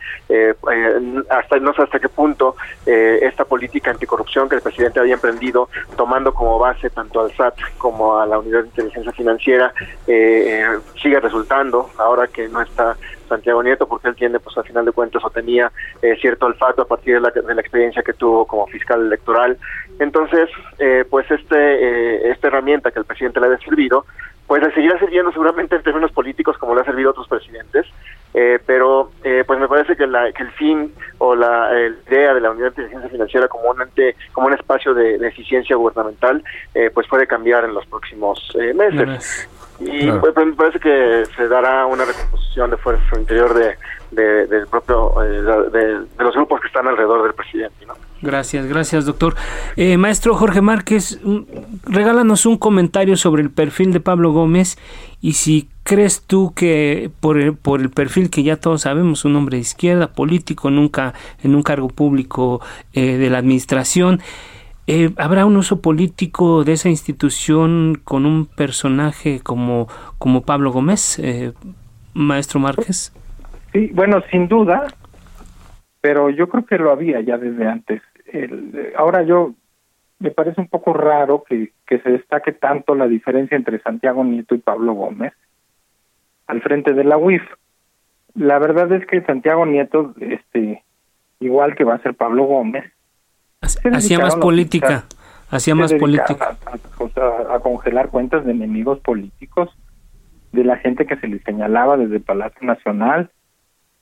hasta 1.30 1.60
no 1.60 1.74
sé 1.74 1.82
hasta 1.84 2.00
qué 2.00 2.10
punto 2.10 2.56
esta 2.86 3.46
política 3.46 3.92
anticorrupción 3.92 4.50
que 4.50 4.56
el 4.56 4.62
presidente 4.62 5.00
había 5.00 5.16
emprendido, 5.16 5.70
tomando 5.96 6.34
como 6.34 6.60
base 6.60 6.90
tanto 6.90 7.22
al 7.22 7.32
SAT 7.34 7.56
como 7.78 8.20
a 8.20 8.26
la 8.26 8.40
Unidad 8.40 8.62
de 8.62 8.68
Inteligencia 8.68 9.12
Financiera, 9.12 9.74
sigue 10.06 11.20
resultando 11.20 11.90
ahora 11.98 12.28
que 12.28 12.48
no 12.48 12.62
está 12.62 12.96
Santiago 13.32 13.64
Nieto, 13.64 13.88
porque 13.88 14.10
él 14.10 14.16
tiene, 14.16 14.40
pues 14.40 14.58
al 14.58 14.66
final 14.66 14.84
de 14.84 14.92
cuentas, 14.92 15.24
o 15.24 15.30
tenía 15.30 15.72
eh, 16.02 16.18
cierto 16.20 16.48
olfato 16.48 16.82
a 16.82 16.88
partir 16.88 17.16
de 17.16 17.22
la, 17.22 17.30
de 17.30 17.56
la, 17.56 17.62
experiencia 17.62 18.04
que 18.04 18.14
tuvo 18.14 18.46
como 18.46 18.68
fiscal 18.68 19.06
electoral. 19.06 19.58
Entonces, 20.00 20.50
eh, 20.80 21.06
pues 21.10 21.30
este 21.32 21.56
eh, 21.56 22.32
esta 22.32 22.48
herramienta 22.48 22.92
que 22.92 23.00
el 23.00 23.06
presidente 23.06 23.40
le 23.40 23.48
ha 23.48 23.58
servido, 23.60 24.06
pues 24.52 24.62
le 24.64 24.74
seguirá 24.74 25.00
sirviendo 25.00 25.32
seguramente 25.32 25.78
en 25.78 25.82
términos 25.82 26.12
políticos 26.12 26.58
como 26.58 26.76
le 26.76 26.82
ha 26.82 26.84
servido 26.84 27.08
a 27.08 27.12
otros 27.12 27.30
presidentes, 27.30 27.86
pero 28.66 29.10
pues 29.48 29.60
me 29.62 29.70
parece 29.70 29.96
que, 29.96 30.06
la, 30.06 30.30
que 30.34 30.44
el 30.44 30.52
fin 30.52 30.94
o 31.20 31.36
la 31.36 31.72
idea 32.06 32.34
de 32.34 32.42
la 32.42 32.52
Unidad 32.52 32.66
de 32.66 32.82
Inteligencia 32.82 33.10
Financiera 33.12 33.48
como 33.48 33.70
un 33.70 33.82
ente, 33.82 34.14
como 34.34 34.48
un 34.48 34.54
espacio 34.54 34.94
de, 34.94 35.16
eficiencia 35.26 35.78
gubernamental, 35.78 36.44
pues 36.94 37.08
puede 37.08 37.28
cambiar 37.28 37.64
en 37.64 37.74
los 37.74 37.86
próximos 37.86 38.52
meses. 38.76 39.48
Y 39.84 40.12
pues, 40.12 40.36
me 40.36 40.54
parece 40.54 40.80
que 40.80 41.24
se 41.36 41.48
dará 41.48 41.86
una 41.86 42.06
recomposición 42.06 42.70
de 42.70 42.78
fuerzas 42.78 43.06
al 43.14 43.22
interior 43.22 43.54
de, 43.54 43.76
del 44.12 44.68
propio 44.68 45.14
eh, 45.24 45.42
de, 45.72 46.24
los 46.24 46.36
grupos 46.36 46.62
que 46.62 46.68
están 46.68 46.88
alrededor 46.88 47.24
del 47.24 47.34
presidente. 47.34 47.86
¿no? 47.86 47.94
Gracias, 48.22 48.68
gracias 48.68 49.06
doctor. 49.06 49.36
Eh, 49.76 49.98
maestro 49.98 50.36
Jorge 50.36 50.62
Márquez, 50.62 51.20
regálanos 51.86 52.46
un 52.46 52.58
comentario 52.58 53.18
sobre 53.18 53.42
el 53.42 53.50
perfil 53.50 53.94
de 53.94 54.00
Pablo 54.00 54.32
Gómez 54.32 54.78
y 55.22 55.34
si 55.34 55.70
crees 55.84 56.22
tú 56.22 56.54
que 56.56 57.10
por 57.20 57.40
el, 57.40 57.56
por 57.56 57.82
el 57.82 57.90
perfil 57.90 58.30
que 58.30 58.44
ya 58.44 58.58
todos 58.58 58.82
sabemos, 58.82 59.26
un 59.26 59.36
hombre 59.36 59.58
de 59.58 59.62
izquierda, 59.62 60.08
político, 60.14 60.70
nunca 60.70 61.14
en 61.44 61.56
un 61.56 61.64
cargo 61.64 61.88
público 61.88 62.62
eh, 62.94 63.18
de 63.18 63.30
la 63.30 63.40
administración, 63.40 64.22
eh, 64.88 65.10
¿Habrá 65.18 65.46
un 65.46 65.58
uso 65.58 65.82
político 65.82 66.64
de 66.64 66.74
esa 66.74 66.90
institución 66.90 68.02
con 68.04 68.26
un 68.26 68.46
personaje 68.46 69.40
como, 69.42 69.88
como 70.18 70.42
Pablo 70.42 70.72
Gómez, 70.72 71.20
eh, 71.20 71.54
maestro 72.14 72.60
Márquez? 72.60 73.14
Sí, 73.72 73.90
bueno, 73.94 74.22
sin 74.32 74.48
duda, 74.48 74.88
pero 76.02 76.30
yo 76.30 76.50
creo 76.50 76.66
que 76.66 76.78
lo 76.78 76.92
había 76.92 77.22
ya 77.22 77.38
desde 77.38 77.68
antes. 77.68 78.02
ahora 78.98 79.24
yo 79.24 79.54
me 80.20 80.32
parece 80.32 80.62
un 80.62 80.68
poco 80.68 80.94
raro 80.94 81.44
que, 81.48 81.72
que 81.88 82.00
se 82.00 82.12
destaque 82.12 82.52
tanto 82.52 82.96
la 82.96 83.08
diferencia 83.08 83.58
entre 83.58 83.82
Santiago 83.82 84.24
Nieto 84.24 84.56
y 84.56 84.60
Pablo 84.60 84.94
Gómez 84.94 85.34
al 86.48 86.62
frente 86.62 86.94
de 86.94 87.04
la 87.06 87.18
UIF. 87.18 87.42
La 88.36 88.60
verdad 88.60 88.92
es 88.92 89.06
que 89.08 89.22
Santiago 89.22 89.66
Nieto, 89.66 90.14
este, 90.20 90.84
igual 91.40 91.76
que 91.76 91.86
va 91.86 91.96
a 91.96 92.02
ser 92.02 92.14
Pablo 92.14 92.44
Gómez, 92.44 92.92
Hacía 93.62 94.20
más 94.20 94.36
política, 94.36 95.06
hacía 95.50 95.76
más 95.76 95.94
política. 95.94 96.58
A, 97.50 97.60
congelar 97.60 98.10
cuentas 98.10 98.44
de 98.46 98.52
enemigos 98.52 99.00
políticos, 99.00 99.70
de 100.52 100.64
la 100.64 100.78
gente 100.78 101.06
que 101.06 101.16
se 101.18 101.28
le 101.28 101.40
señalaba 101.44 101.96
desde 101.96 102.18
el 102.18 102.22
Palacio 102.22 102.66
Nacional. 102.66 103.30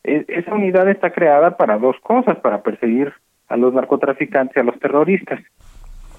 E, 0.03 0.25
esa 0.29 0.53
unidad 0.53 0.89
está 0.89 1.11
creada 1.11 1.57
para 1.57 1.77
dos 1.77 1.97
cosas, 2.01 2.37
para 2.37 2.63
perseguir 2.63 3.13
a 3.49 3.57
los 3.57 3.73
narcotraficantes 3.73 4.55
y 4.55 4.59
a 4.61 4.63
los 4.63 4.79
terroristas. 4.79 5.39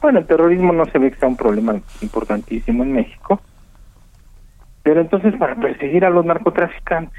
Bueno, 0.03 0.19
el 0.19 0.27
terrorismo 0.27 0.73
no 0.73 0.85
se 0.87 0.99
ve 0.99 1.11
que 1.11 1.19
sea 1.19 1.29
un 1.29 1.37
problema 1.37 1.81
importantísimo 2.03 2.83
en 2.83 2.93
México, 2.93 3.41
pero 4.83 5.01
entonces 5.01 5.35
para 5.37 5.57
perseguir 5.57 6.05
a 6.05 6.11
los 6.11 6.25
narcotraficantes, 6.25 7.19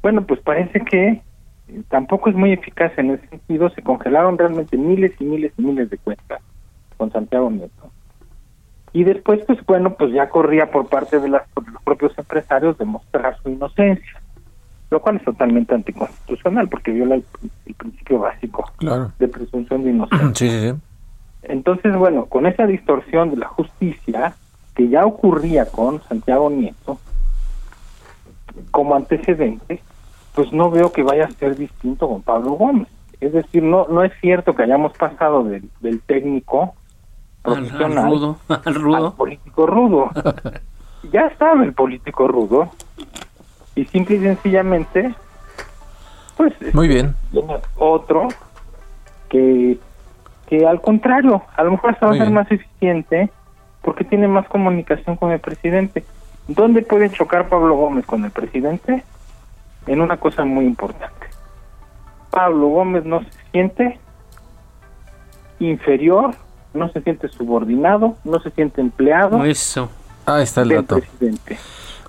bueno, 0.00 0.24
pues 0.24 0.40
parece 0.40 0.80
que 0.80 1.20
tampoco 1.88 2.30
es 2.30 2.36
muy 2.36 2.52
eficaz 2.52 2.92
en 2.98 3.12
ese 3.12 3.26
sentido. 3.28 3.70
Se 3.70 3.82
congelaron 3.82 4.38
realmente 4.38 4.76
miles 4.76 5.12
y 5.20 5.24
miles 5.24 5.52
y 5.56 5.62
miles 5.62 5.90
de 5.90 5.98
cuentas 5.98 6.40
con 6.96 7.12
Santiago 7.12 7.50
Nieto. 7.50 7.90
Y 8.92 9.04
después, 9.04 9.40
pues 9.46 9.64
bueno, 9.66 9.94
pues 9.94 10.12
ya 10.12 10.28
corría 10.28 10.70
por 10.70 10.88
parte 10.88 11.20
de, 11.20 11.28
las, 11.28 11.42
los 11.54 11.82
propios 11.82 12.16
empresarios 12.18 12.78
demostrar 12.78 13.36
su 13.42 13.50
inocencia, 13.50 14.22
lo 14.90 15.00
cual 15.00 15.16
es 15.16 15.24
totalmente 15.24 15.74
anticonstitucional 15.74 16.68
porque 16.68 16.92
viola 16.92 17.16
el, 17.16 17.24
principio 17.76 18.18
básico 18.18 18.64
de 19.18 19.28
presunción 19.28 19.84
de 19.84 19.90
inocencia. 19.90 20.76
Entonces, 21.42 21.94
bueno, 21.94 22.26
con 22.26 22.46
esa 22.46 22.66
distorsión 22.66 23.30
de 23.30 23.36
la 23.36 23.46
justicia 23.46 24.34
que 24.74 24.88
ya 24.88 25.04
ocurría 25.04 25.66
con 25.66 26.02
Santiago 26.02 26.50
Nieto, 26.50 26.98
como 28.70 28.96
antecedente, 28.96 29.80
pues 30.38 30.52
no 30.52 30.70
veo 30.70 30.92
que 30.92 31.02
vaya 31.02 31.24
a 31.24 31.30
ser 31.32 31.56
distinto 31.56 32.06
con 32.06 32.22
Pablo 32.22 32.52
Gómez. 32.52 32.86
Es 33.20 33.32
decir, 33.32 33.60
no 33.60 33.88
no 33.88 34.04
es 34.04 34.12
cierto 34.20 34.54
que 34.54 34.62
hayamos 34.62 34.96
pasado 34.96 35.42
del, 35.42 35.68
del 35.80 36.00
técnico 36.02 36.74
profesional 37.42 38.04
al, 38.04 38.12
rudo, 38.12 38.38
al, 38.64 38.74
rudo. 38.76 39.14
político 39.14 39.66
rudo. 39.66 40.10
ya 41.12 41.22
estaba 41.22 41.64
el 41.64 41.72
político 41.72 42.28
rudo 42.28 42.70
y 43.74 43.84
simple 43.86 44.14
y 44.14 44.20
sencillamente, 44.20 45.12
pues 46.36 46.52
muy 46.72 46.86
bien, 46.86 47.16
otro 47.76 48.28
que 49.28 49.76
que 50.46 50.64
al 50.64 50.80
contrario, 50.80 51.42
a 51.56 51.64
lo 51.64 51.72
mejor 51.72 51.96
va 52.00 52.12
a 52.12 52.16
ser 52.16 52.30
más 52.30 52.48
eficiente 52.52 53.28
porque 53.82 54.04
tiene 54.04 54.28
más 54.28 54.46
comunicación 54.46 55.16
con 55.16 55.32
el 55.32 55.40
presidente. 55.40 56.04
¿Dónde 56.46 56.82
puede 56.82 57.10
chocar 57.10 57.48
Pablo 57.48 57.74
Gómez 57.74 58.06
con 58.06 58.24
el 58.24 58.30
presidente? 58.30 59.02
En 59.88 60.00
una 60.00 60.16
cosa 60.18 60.44
muy 60.44 60.64
importante. 60.64 61.26
Pablo 62.30 62.68
Gómez 62.68 63.04
no 63.04 63.20
se 63.20 63.30
siente 63.52 63.98
inferior, 65.58 66.34
no 66.74 66.90
se 66.92 67.00
siente 67.00 67.28
subordinado, 67.28 68.16
no 68.24 68.40
se 68.40 68.50
siente 68.50 68.80
empleado. 68.80 69.44
Eso. 69.44 69.90
Ahí 70.26 70.42
está 70.42 70.62
el 70.62 70.68
dato. 70.68 70.98
presidente. 70.98 71.58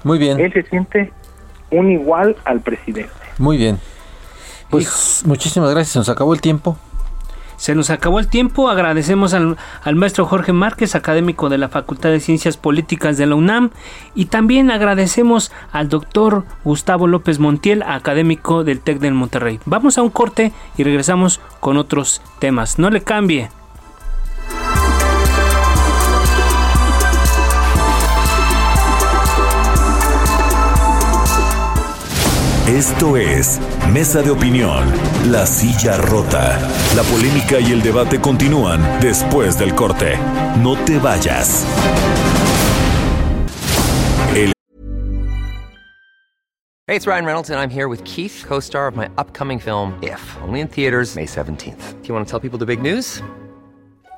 Muy 0.03 0.17
bien, 0.17 0.39
Él 0.39 0.51
se 0.53 0.63
siente 0.63 1.11
un 1.71 1.91
igual 1.91 2.35
al 2.45 2.61
presidente. 2.61 3.11
muy 3.37 3.57
bien. 3.57 3.79
Pues 4.69 5.23
muchísimas 5.25 5.71
gracias, 5.71 5.93
se 5.93 5.99
nos 5.99 6.09
acabó 6.09 6.33
el 6.33 6.41
tiempo. 6.41 6.77
Se 7.59 7.75
nos 7.75 7.89
acabó 7.89 8.19
el 8.19 8.29
tiempo. 8.29 8.69
Agradecemos 8.69 9.33
al, 9.33 9.57
maestro 9.95 10.25
Jorge 10.25 10.53
Márquez, 10.53 10.95
académico 10.95 11.49
de 11.49 11.57
la 11.57 11.67
Facultad 11.67 12.09
de 12.09 12.21
Ciencias 12.21 12.55
Políticas 12.55 13.17
de 13.17 13.25
la 13.25 13.35
UNAM. 13.35 13.71
Y 14.15 14.25
también 14.25 14.71
agradecemos 14.71 15.51
al 15.73 15.89
doctor 15.89 16.45
Gustavo 16.63 17.05
López 17.05 17.37
Montiel, 17.39 17.83
académico 17.83 18.63
del 18.63 18.79
TEC 18.79 18.99
del 18.99 19.13
Monterrey. 19.13 19.59
Vamos 19.65 19.97
a 19.97 20.01
un 20.01 20.09
corte 20.09 20.53
y 20.77 20.83
regresamos 20.83 21.41
con 21.59 21.75
otros 21.75 22.21
temas. 22.39 22.79
No 22.79 22.89
le 22.89 23.01
cambie. 23.01 23.49
Esto 32.69 33.17
es 33.17 33.59
Mesa 33.91 34.21
de 34.21 34.29
Opinión, 34.29 34.85
La 35.31 35.47
Silla 35.47 35.97
Rota. 35.97 36.59
La 36.95 37.01
polémica 37.01 37.59
y 37.59 37.71
el 37.71 37.81
debate 37.81 38.21
continúan 38.21 38.79
después 39.01 39.57
del 39.57 39.73
corte. 39.73 40.13
No 40.61 40.77
te 40.85 40.99
vayas. 40.99 41.65
Hey, 46.87 46.95
it's 46.95 47.07
Ryan 47.07 47.25
Reynolds, 47.25 47.49
and 47.49 47.59
I'm 47.59 47.71
here 47.71 47.87
with 47.87 48.03
Keith, 48.03 48.45
co 48.47 48.59
star 48.59 48.87
of 48.87 48.95
my 48.95 49.09
upcoming 49.17 49.57
film, 49.57 49.97
If, 50.03 50.21
only 50.43 50.59
in 50.59 50.67
theaters, 50.67 51.15
May 51.15 51.25
17th. 51.25 52.01
Do 52.03 52.07
you 52.07 52.13
want 52.13 52.27
to 52.27 52.29
tell 52.29 52.39
people 52.39 52.59
the 52.59 52.67
big 52.67 52.83
news? 52.83 53.23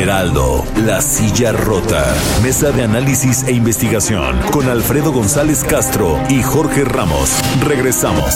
Heraldo, 0.00 0.64
La 0.86 1.02
Silla 1.02 1.52
Rota. 1.52 2.02
Mesa 2.42 2.72
de 2.72 2.84
análisis 2.84 3.46
e 3.46 3.52
investigación 3.52 4.38
con 4.50 4.66
Alfredo 4.66 5.12
González 5.12 5.62
Castro 5.62 6.18
y 6.30 6.42
Jorge 6.42 6.84
Ramos. 6.84 7.38
Regresamos. 7.62 8.34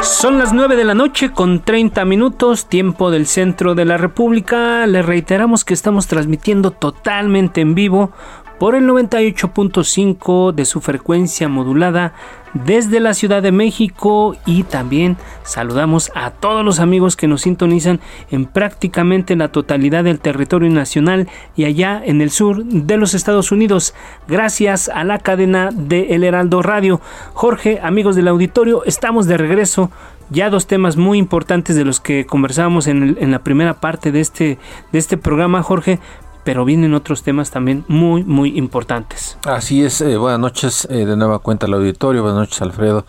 Son 0.00 0.38
las 0.38 0.52
9 0.52 0.76
de 0.76 0.84
la 0.84 0.94
noche 0.94 1.32
con 1.32 1.64
30 1.64 2.04
minutos, 2.04 2.66
tiempo 2.66 3.10
del 3.10 3.26
centro 3.26 3.74
de 3.74 3.84
la 3.84 3.96
República. 3.96 4.86
Le 4.86 5.02
reiteramos 5.02 5.64
que 5.64 5.74
estamos 5.74 6.06
transmitiendo 6.06 6.70
totalmente 6.70 7.60
en 7.60 7.74
vivo 7.74 8.12
por 8.58 8.74
el 8.74 8.84
98.5 8.84 10.52
de 10.52 10.64
su 10.64 10.80
frecuencia 10.80 11.48
modulada 11.48 12.12
desde 12.54 13.00
la 13.00 13.14
Ciudad 13.14 13.42
de 13.42 13.52
México. 13.52 14.36
Y 14.46 14.64
también 14.64 15.16
saludamos 15.42 16.10
a 16.14 16.30
todos 16.30 16.64
los 16.64 16.80
amigos 16.80 17.16
que 17.16 17.28
nos 17.28 17.42
sintonizan 17.42 18.00
en 18.30 18.46
prácticamente 18.46 19.36
la 19.36 19.48
totalidad 19.48 20.04
del 20.04 20.20
territorio 20.20 20.70
nacional 20.70 21.28
y 21.56 21.64
allá 21.64 22.02
en 22.04 22.20
el 22.20 22.30
sur 22.30 22.64
de 22.64 22.96
los 22.96 23.14
Estados 23.14 23.52
Unidos 23.52 23.94
gracias 24.26 24.88
a 24.88 25.04
la 25.04 25.18
cadena 25.18 25.70
de 25.72 26.14
El 26.14 26.24
Heraldo 26.24 26.62
Radio. 26.62 27.00
Jorge, 27.34 27.80
amigos 27.82 28.16
del 28.16 28.28
auditorio, 28.28 28.84
estamos 28.84 29.26
de 29.26 29.36
regreso. 29.36 29.90
Ya 30.30 30.50
dos 30.50 30.66
temas 30.66 30.98
muy 30.98 31.16
importantes 31.16 31.74
de 31.74 31.86
los 31.86 32.00
que 32.00 32.26
conversábamos 32.26 32.86
en, 32.86 33.16
en, 33.18 33.30
la 33.30 33.38
primera 33.38 33.80
parte 33.80 34.12
de 34.12 34.20
este, 34.20 34.58
de 34.92 34.98
este 34.98 35.16
programa, 35.16 35.62
Jorge, 35.62 36.00
pero 36.48 36.64
vienen 36.64 36.94
otros 36.94 37.22
temas 37.22 37.50
también 37.50 37.84
muy, 37.88 38.24
muy 38.24 38.56
importantes. 38.56 39.36
Así 39.44 39.84
es, 39.84 40.00
eh, 40.00 40.16
buenas 40.16 40.40
noches 40.40 40.88
eh, 40.90 41.04
de 41.04 41.14
nueva 41.14 41.40
cuenta 41.40 41.66
al 41.66 41.74
auditorio, 41.74 42.22
buenas 42.22 42.40
noches 42.40 42.62
Alfredo. 42.62 43.04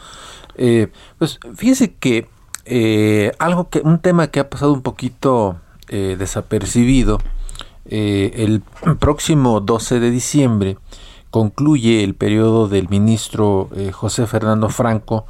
Eh, 0.56 0.92
pues 1.18 1.40
fíjese 1.56 1.94
que 1.94 2.28
eh, 2.66 3.32
algo 3.40 3.70
que, 3.70 3.80
un 3.80 4.00
tema 4.00 4.28
que 4.28 4.42
ha 4.42 4.50
pasado 4.50 4.74
un 4.74 4.82
poquito 4.82 5.56
desapercibido, 5.88 7.20
el 7.86 8.62
próximo 9.00 9.62
12 9.62 10.02
de 10.02 10.12
diciembre 10.12 10.78
concluye 11.32 12.04
el 12.04 12.16
periodo 12.16 12.68
del 12.68 12.90
ministro 12.90 13.70
José 13.94 14.28
Fernando 14.28 14.68
Franco 14.68 15.26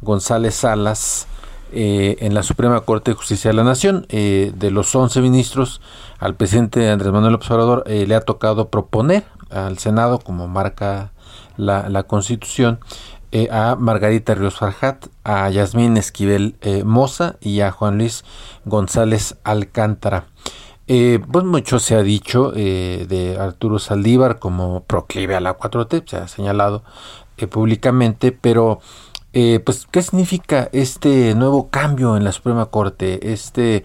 González 0.00 0.56
Salas, 0.56 1.28
eh, 1.74 2.16
en 2.20 2.34
la 2.34 2.42
Suprema 2.42 2.80
Corte 2.82 3.10
de 3.10 3.16
Justicia 3.16 3.50
de 3.50 3.56
la 3.56 3.64
Nación. 3.64 4.06
Eh, 4.10 4.52
de 4.54 4.70
los 4.70 4.94
11 4.94 5.20
ministros, 5.22 5.80
al 6.18 6.34
presidente 6.34 6.90
Andrés 6.90 7.12
Manuel 7.12 7.34
Observador 7.34 7.84
eh, 7.86 8.06
le 8.06 8.14
ha 8.14 8.20
tocado 8.20 8.68
proponer 8.68 9.24
al 9.50 9.78
Senado, 9.78 10.18
como 10.18 10.48
marca 10.48 11.12
la, 11.56 12.02
Constitución, 12.04 12.80
a 13.50 13.76
Margarita 13.78 14.34
Ríos 14.34 14.56
Farjat, 14.56 15.06
a 15.24 15.48
Yasmín 15.50 15.96
Esquivel 15.96 16.56
Moza 16.84 17.36
y 17.40 17.60
a 17.60 17.70
Juan 17.70 17.98
Luis 17.98 18.24
González 18.64 19.36
Alcántara. 19.44 20.24
pues 20.86 21.44
mucho 21.44 21.78
se 21.78 21.94
ha 21.94 22.02
dicho 22.02 22.50
de 22.50 23.36
Arturo 23.38 23.78
Saldívar 23.78 24.38
como 24.38 24.84
proclive 24.84 25.36
a 25.36 25.40
la 25.40 25.58
4T, 25.58 26.04
se 26.06 26.16
ha 26.16 26.28
señalado 26.28 26.82
públicamente, 27.50 28.32
pero 28.32 28.80
eh, 29.32 29.60
pues, 29.64 29.86
¿qué 29.90 30.02
significa 30.02 30.68
este 30.72 31.34
nuevo 31.34 31.70
cambio 31.70 32.16
en 32.16 32.24
la 32.24 32.32
Suprema 32.32 32.66
Corte? 32.66 33.32
Este 33.32 33.84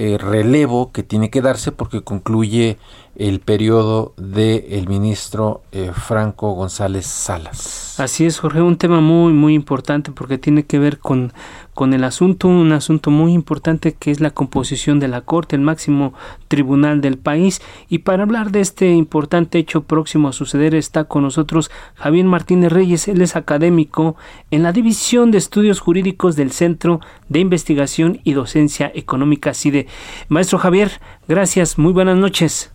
eh, 0.00 0.16
relevo 0.16 0.92
que 0.92 1.02
tiene 1.02 1.28
que 1.28 1.42
darse 1.42 1.72
porque 1.72 2.02
concluye 2.02 2.78
el 3.16 3.40
periodo 3.40 4.14
del 4.16 4.64
el 4.70 4.86
ministro 4.86 5.62
eh, 5.72 5.90
Franco 5.92 6.52
González 6.52 7.04
Salas. 7.04 7.98
Así 7.98 8.24
es, 8.24 8.38
Jorge, 8.38 8.62
un 8.62 8.76
tema 8.76 9.00
muy, 9.00 9.32
muy 9.32 9.54
importante 9.54 10.12
porque 10.12 10.38
tiene 10.38 10.62
que 10.62 10.78
ver 10.78 11.00
con, 11.00 11.32
con 11.74 11.94
el 11.94 12.04
asunto, 12.04 12.46
un 12.46 12.70
asunto 12.70 13.10
muy 13.10 13.32
importante 13.32 13.94
que 13.94 14.12
es 14.12 14.20
la 14.20 14.30
composición 14.30 15.00
de 15.00 15.08
la 15.08 15.22
Corte, 15.22 15.56
el 15.56 15.62
máximo 15.62 16.14
tribunal 16.46 17.00
del 17.00 17.18
país. 17.18 17.60
Y 17.88 17.98
para 17.98 18.22
hablar 18.22 18.52
de 18.52 18.60
este 18.60 18.92
importante 18.92 19.58
hecho 19.58 19.82
próximo 19.82 20.28
a 20.28 20.32
suceder 20.32 20.76
está 20.76 21.04
con 21.04 21.24
nosotros 21.24 21.72
Javier 21.96 22.24
Martínez 22.24 22.72
Reyes, 22.72 23.08
él 23.08 23.20
es 23.20 23.34
académico 23.34 24.14
en 24.52 24.62
la 24.62 24.72
División 24.72 25.32
de 25.32 25.38
Estudios 25.38 25.80
Jurídicos 25.80 26.36
del 26.36 26.52
Centro 26.52 27.00
de 27.28 27.40
Investigación 27.40 28.20
y 28.22 28.34
Docencia 28.34 28.92
Económica 28.94 29.54
CIDE. 29.54 29.87
Maestro 30.28 30.58
Javier, 30.58 30.90
gracias, 31.26 31.78
muy 31.78 31.92
buenas 31.92 32.16
noches. 32.16 32.72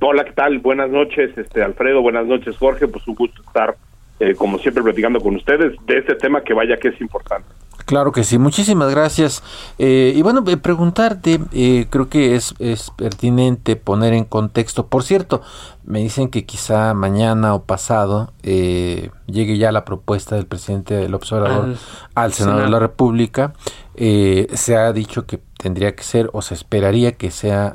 Hola, 0.00 0.24
¿qué 0.24 0.32
tal? 0.32 0.58
Buenas 0.58 0.90
noches, 0.90 1.36
este 1.36 1.62
Alfredo, 1.62 2.02
buenas 2.02 2.26
noches, 2.26 2.56
Jorge, 2.56 2.88
pues 2.88 3.06
un 3.08 3.14
gusto 3.14 3.42
estar 3.42 3.76
eh, 4.20 4.34
como 4.34 4.58
siempre 4.58 4.82
platicando 4.82 5.20
con 5.20 5.36
ustedes 5.36 5.74
de 5.86 5.98
este 5.98 6.14
tema 6.14 6.42
que 6.42 6.54
vaya 6.54 6.76
que 6.76 6.88
es 6.88 7.00
importante. 7.00 7.46
Claro 7.86 8.12
que 8.12 8.24
sí, 8.24 8.38
muchísimas 8.38 8.90
gracias. 8.90 9.42
Eh, 9.78 10.14
y 10.16 10.22
bueno, 10.22 10.42
eh, 10.46 10.56
preguntarte, 10.56 11.40
eh, 11.52 11.86
creo 11.90 12.08
que 12.08 12.34
es, 12.34 12.54
es 12.58 12.90
pertinente 12.90 13.76
poner 13.76 14.14
en 14.14 14.24
contexto. 14.24 14.86
Por 14.86 15.02
cierto, 15.02 15.42
me 15.84 15.98
dicen 15.98 16.28
que 16.28 16.46
quizá 16.46 16.94
mañana 16.94 17.54
o 17.54 17.64
pasado 17.64 18.32
llegue 18.42 19.58
ya 19.58 19.70
la 19.72 19.84
propuesta 19.84 20.36
del 20.36 20.46
presidente 20.46 20.94
del 20.94 21.14
observador 21.14 21.64
al, 21.64 21.78
al 22.14 22.32
Senado, 22.32 22.56
Senado 22.56 22.60
de 22.62 22.70
la 22.70 22.78
República. 22.78 23.52
se 23.96 24.76
ha 24.76 24.92
dicho 24.92 25.26
que 25.26 25.40
tendría 25.64 25.96
que 25.96 26.04
ser 26.04 26.28
o 26.34 26.42
se 26.42 26.52
esperaría 26.52 27.12
que 27.12 27.30
sea 27.30 27.74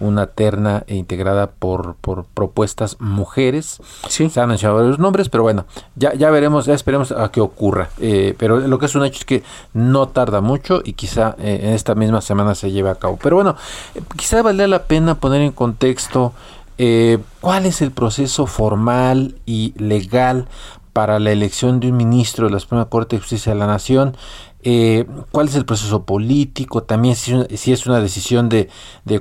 una 0.00 0.26
terna 0.26 0.84
integrada 0.86 1.48
por, 1.50 1.94
por 1.96 2.24
propuestas 2.24 2.96
mujeres. 3.00 3.80
Sí. 4.08 4.30
Se 4.30 4.40
han 4.40 4.48
mencionado 4.48 4.80
varios 4.80 4.98
nombres, 4.98 5.28
pero 5.28 5.42
bueno, 5.42 5.66
ya, 5.96 6.14
ya 6.14 6.30
veremos, 6.30 6.66
ya 6.66 6.74
esperemos 6.74 7.12
a 7.12 7.30
que 7.30 7.40
ocurra. 7.40 7.90
Eh, 8.00 8.34
pero 8.38 8.58
lo 8.58 8.78
que 8.78 8.86
es 8.86 8.94
un 8.94 9.04
hecho 9.04 9.18
es 9.18 9.24
que 9.24 9.42
no 9.74 10.08
tarda 10.08 10.40
mucho 10.40 10.80
y 10.84 10.94
quizá 10.94 11.36
eh, 11.38 11.60
en 11.62 11.72
esta 11.72 11.94
misma 11.94 12.20
semana 12.20 12.54
se 12.54 12.70
lleve 12.70 12.90
a 12.90 12.94
cabo. 12.96 13.18
Pero 13.22 13.36
bueno, 13.36 13.56
eh, 13.94 14.02
quizá 14.16 14.42
valga 14.42 14.66
la 14.66 14.84
pena 14.84 15.16
poner 15.16 15.42
en 15.42 15.52
contexto 15.52 16.32
eh, 16.78 17.18
cuál 17.40 17.66
es 17.66 17.82
el 17.82 17.90
proceso 17.90 18.46
formal 18.46 19.34
y 19.46 19.74
legal 19.76 20.46
para 20.92 21.18
la 21.18 21.30
elección 21.30 21.80
de 21.80 21.90
un 21.90 21.96
ministro 21.96 22.46
de 22.46 22.52
la 22.52 22.60
Suprema 22.60 22.86
Corte 22.86 23.16
de 23.16 23.20
Justicia 23.20 23.52
de 23.52 23.58
la 23.58 23.66
Nación 23.66 24.16
eh, 24.62 25.04
cuál 25.30 25.46
es 25.46 25.56
el 25.56 25.64
proceso 25.64 26.04
político, 26.04 26.82
también 26.82 27.14
si, 27.14 27.72
es 27.72 27.86
una 27.86 28.00
decisión 28.00 28.48
de, 28.48 28.68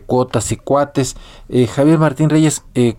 cuotas 0.06 0.52
y 0.52 0.58
cuates. 0.58 1.15
Eh, 1.50 1.67
Javier 1.67 2.00
Martín 2.00 2.30
Reyes, 2.30 2.65
eh, 2.76 2.95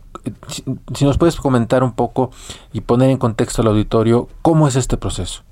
si, 0.46 0.62
si, 0.94 1.04
nos 1.04 1.18
puedes 1.18 1.36
comentar 1.36 1.82
un 1.82 1.94
poco 1.94 2.30
y 2.72 2.80
poner 2.80 3.10
en 3.10 3.18
contexto 3.18 3.62
al 3.62 3.68
auditorio, 3.68 4.28
¿cómo 4.42 4.68
es 4.68 4.76
este 4.76 4.96
proceso? 4.96 5.44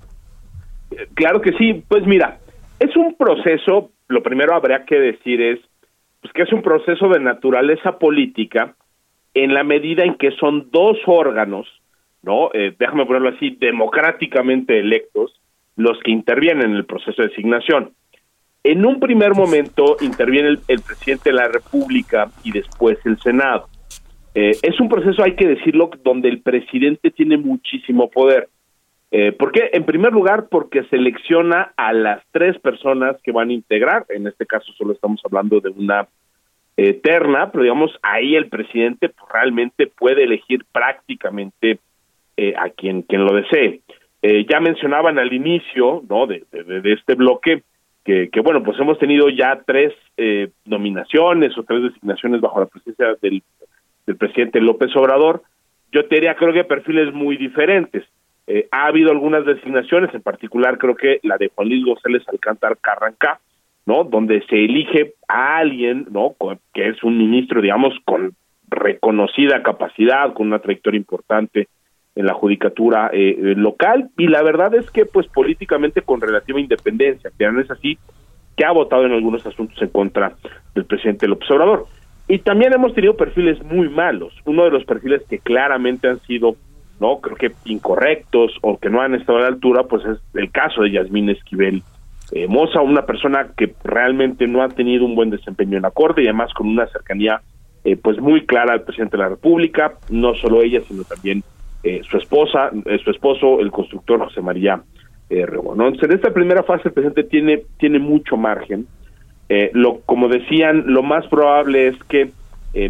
Claro 1.15 1.41
que 1.41 1.53
sí, 1.53 1.85
pues 1.89 2.07
mira, 2.07 2.39
es 2.79 2.95
un 2.97 3.15
proceso, 3.15 3.91
lo 4.09 4.23
primero 4.23 4.55
habría 4.55 4.85
que 4.85 4.97
decir 4.97 5.41
es 5.41 5.61
pues 6.21 6.33
que 6.33 6.43
es 6.43 6.53
un 6.53 6.63
proceso 6.63 7.09
de 7.09 7.21
naturaleza 7.21 7.99
política 7.99 8.75
en 9.35 9.55
la 9.55 9.63
medida 9.63 10.03
en 10.05 10.17
que 10.17 10.33
son 10.33 10.71
dos 10.71 10.97
órganos, 11.07 11.69
¿no? 12.23 12.51
Eh, 12.53 12.75
déjame 12.79 13.07
ponerlo 13.07 13.29
así, 13.29 13.51
democráticamente 13.61 14.79
electos, 14.81 15.41
los 15.77 15.99
que 16.01 16.11
intervienen 16.11 16.71
en 16.71 16.77
el 16.77 16.87
proceso 16.87 17.23
de 17.23 17.29
designación. 17.29 17.93
En 18.65 18.85
un 18.85 18.99
primer 18.99 19.35
momento 19.35 19.97
interviene 20.01 20.59
el, 20.67 20.81
presidente 20.81 21.31
de 21.31 21.37
la 21.37 21.49
República 21.49 22.31
y 22.43 22.51
después 22.51 22.99
el 23.05 23.19
Senado. 23.21 23.69
Eh, 24.35 24.53
es 24.63 24.81
un 24.81 24.89
proceso, 24.89 25.23
hay 25.23 25.37
que 25.37 25.47
decirlo, 25.47 25.91
donde 26.03 26.29
el 26.29 26.41
presidente 26.41 27.11
tiene 27.11 27.37
muchísimo 27.37 28.11
poder. 28.11 28.49
Eh, 29.13 29.33
¿Por 29.33 29.53
qué? 29.53 29.71
En 29.73 29.85
primer 29.85 30.13
lugar, 30.13 30.49
porque 30.51 30.83
selecciona 30.85 31.73
a 31.77 31.93
las 31.93 32.23
tres 32.33 32.59
personas 32.59 33.17
que 33.23 33.31
van 33.31 33.51
a 33.51 33.53
integrar. 33.53 34.05
En 34.09 34.27
este 34.27 34.47
caso 34.47 34.73
solo 34.73 34.95
estamos 34.95 35.21
hablando 35.25 35.61
de 35.61 35.71
una 35.71 36.09
eterna, 36.77 37.51
pero 37.51 37.63
digamos, 37.63 37.93
ahí 38.03 38.35
el 38.35 38.49
presidente 38.49 39.09
pues, 39.09 39.31
realmente 39.33 39.87
puede 39.87 40.25
elegir 40.25 40.65
prácticamente 40.73 41.79
eh, 42.37 42.55
a 42.59 42.69
quien, 42.71 43.03
quien 43.03 43.25
lo 43.25 43.35
desee. 43.35 43.81
Eh, 44.29 44.45
ya 44.51 44.59
mencionaban 44.59 45.21
al 45.21 45.33
inicio 45.33 46.03
¿no? 46.09 46.27
de, 46.27 46.45
este 46.83 47.15
bloque 47.15 47.63
que, 48.05 48.29
bueno, 48.43 48.61
pues 48.65 48.77
hemos 48.81 48.99
tenido 48.99 49.29
ya 49.29 49.63
tres 49.65 49.93
eh, 50.17 50.51
nominaciones 50.65 51.57
o 51.57 51.63
tres 51.63 51.85
designaciones 51.85 52.41
bajo 52.41 52.59
la 52.59 52.67
presencia 52.67 53.15
del, 53.23 53.41
presidente 54.19 54.61
López 54.61 54.91
Obrador. 54.97 55.43
Yo 55.93 56.07
te 56.07 56.17
diría, 56.17 56.35
creo 56.35 56.53
que 56.53 56.65
perfiles 56.65 57.15
muy 57.15 57.37
diferentes. 57.37 58.03
Eh, 58.49 58.67
ha 58.73 58.87
habido 58.87 59.13
algunas 59.13 59.45
designaciones, 59.45 60.13
en 60.13 60.23
particular 60.23 60.77
creo 60.77 60.97
que 60.97 61.21
la 61.23 61.37
de 61.37 61.53
Juan 61.55 61.69
Luis 61.69 61.85
González 61.85 62.25
Alcántar 62.27 62.79
Carrancá, 62.79 63.39
¿no? 63.87 64.03
Donde 64.03 64.45
se 64.49 64.57
elige 64.57 65.15
a 65.29 65.59
alguien, 65.59 66.09
¿no? 66.11 66.35
Que 66.75 66.89
es 66.89 67.01
un 67.05 67.17
ministro, 67.17 67.61
digamos, 67.61 67.95
con 68.05 68.35
reconocida 68.69 69.63
capacidad, 69.63 70.33
con 70.33 70.49
una 70.49 70.59
trayectoria 70.59 70.99
importante 70.99 71.69
en 72.17 72.27
la 72.27 72.35
judicatura 72.35 73.11
eh, 73.13 73.37
eh, 73.39 73.55
local 73.57 74.11
y 74.17 74.27
la 74.27 74.43
verdad 74.43 74.75
es 74.75 74.91
que 74.91 75.05
pues 75.05 75.27
políticamente 75.29 76.03
con 76.03 76.21
relativa 76.21 76.59
independencia, 76.59 77.31
que 77.39 77.47
no 77.47 77.61
es 77.61 77.71
así, 77.71 77.99
que 78.57 78.65
ha 78.65 78.73
votado 78.73 79.05
en 79.05 79.13
algunos 79.13 79.47
asuntos 79.47 79.81
en 79.81 79.91
contra 79.91 80.35
del 80.75 80.87
presidente 80.87 81.29
López 81.29 81.51
Obrador. 81.51 81.87
Y 82.27 82.39
también 82.39 82.73
hemos 82.73 82.95
tenido 82.95 83.17
perfiles 83.17 83.63
muy 83.63 83.89
malos. 83.89 84.33
Uno 84.47 84.65
de 84.65 84.71
los 84.71 84.85
perfiles 84.85 85.23
que 85.29 85.39
claramente 85.39 86.09
han 86.09 86.21
sido, 86.23 86.57
no 86.99 87.21
creo 87.21 87.37
que 87.37 87.53
incorrectos 87.67 88.53
o 88.63 88.79
que 88.79 88.89
no 88.89 89.03
han 89.03 89.15
estado 89.15 89.39
a 89.39 89.43
la 89.43 89.49
altura, 89.49 89.85
pues 89.85 90.05
es 90.07 90.19
el 90.35 90.51
caso 90.51 90.83
de 90.83 90.93
Yasmín 90.93 91.29
Esquivel 91.29 91.83
eh, 92.33 92.49
Moza, 92.49 92.81
una 92.81 93.07
persona 93.07 93.49
que 93.57 93.75
realmente 93.85 94.49
no 94.49 94.63
ha 94.63 94.69
tenido 94.69 95.05
un 95.05 95.15
buen 95.15 95.31
desempeño 95.31 95.77
en 95.77 95.83
la 95.83 95.93
Corte 95.93 96.23
y 96.23 96.27
además 96.27 96.53
con 96.55 96.67
una 96.67 96.87
cercanía 96.89 97.41
eh, 97.85 97.97
pues 97.97 98.19
muy 98.19 98.45
clara 98.47 98.73
al 98.73 98.83
presidente 98.83 99.17
de 99.17 99.23
la 99.23 99.29
República, 99.29 99.93
no 100.11 100.35
solo 100.35 100.63
ella, 100.63 100.81
sino 100.89 101.05
también 101.05 101.45
eh, 101.87 102.03
su 102.11 102.17
esposa, 102.17 102.71
eh, 102.85 102.99
su 103.05 103.13
esposo, 103.13 103.61
el 103.61 103.71
constructor 103.71 104.19
José 104.19 104.41
María 104.41 104.83
eh, 105.31 105.47
Entonces, 105.49 106.03
en 106.03 106.13
esta 106.17 106.33
primera 106.33 106.65
fase 106.65 106.89
el 106.89 106.95
presidente 106.95 107.23
tiene, 107.23 107.63
tiene 107.79 108.01
mucho 108.01 108.37
margen. 108.37 108.89
Eh, 109.49 109.71
lo, 109.73 110.01
como 110.01 110.27
decían, 110.27 110.83
lo 110.87 111.05
más 111.05 111.25
probable 111.29 111.87
es 111.89 111.97
que 112.09 112.33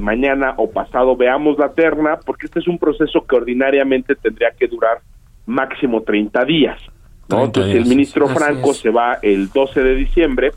mañana 0.00 0.54
o 0.56 0.68
pasado 0.68 1.14
veamos 1.14 1.58
la 1.58 1.72
terna, 1.72 2.18
porque 2.26 2.46
este 2.46 2.58
es 2.58 2.66
un 2.66 2.76
proceso 2.76 3.24
que 3.24 3.36
ordinariamente 3.36 4.16
tendría 4.16 4.50
que 4.50 4.66
durar 4.66 4.98
máximo 5.44 6.02
30 6.02 6.44
días. 6.44 6.80
¿no? 7.28 7.44
Entonces, 7.44 7.72
si 7.72 7.78
el 7.78 7.86
ministro 7.86 8.26
Franco 8.26 8.74
se 8.74 8.90
va 8.90 9.18
el 9.22 9.48
12 9.50 9.84
de 9.84 9.94
diciembre, 9.94 10.50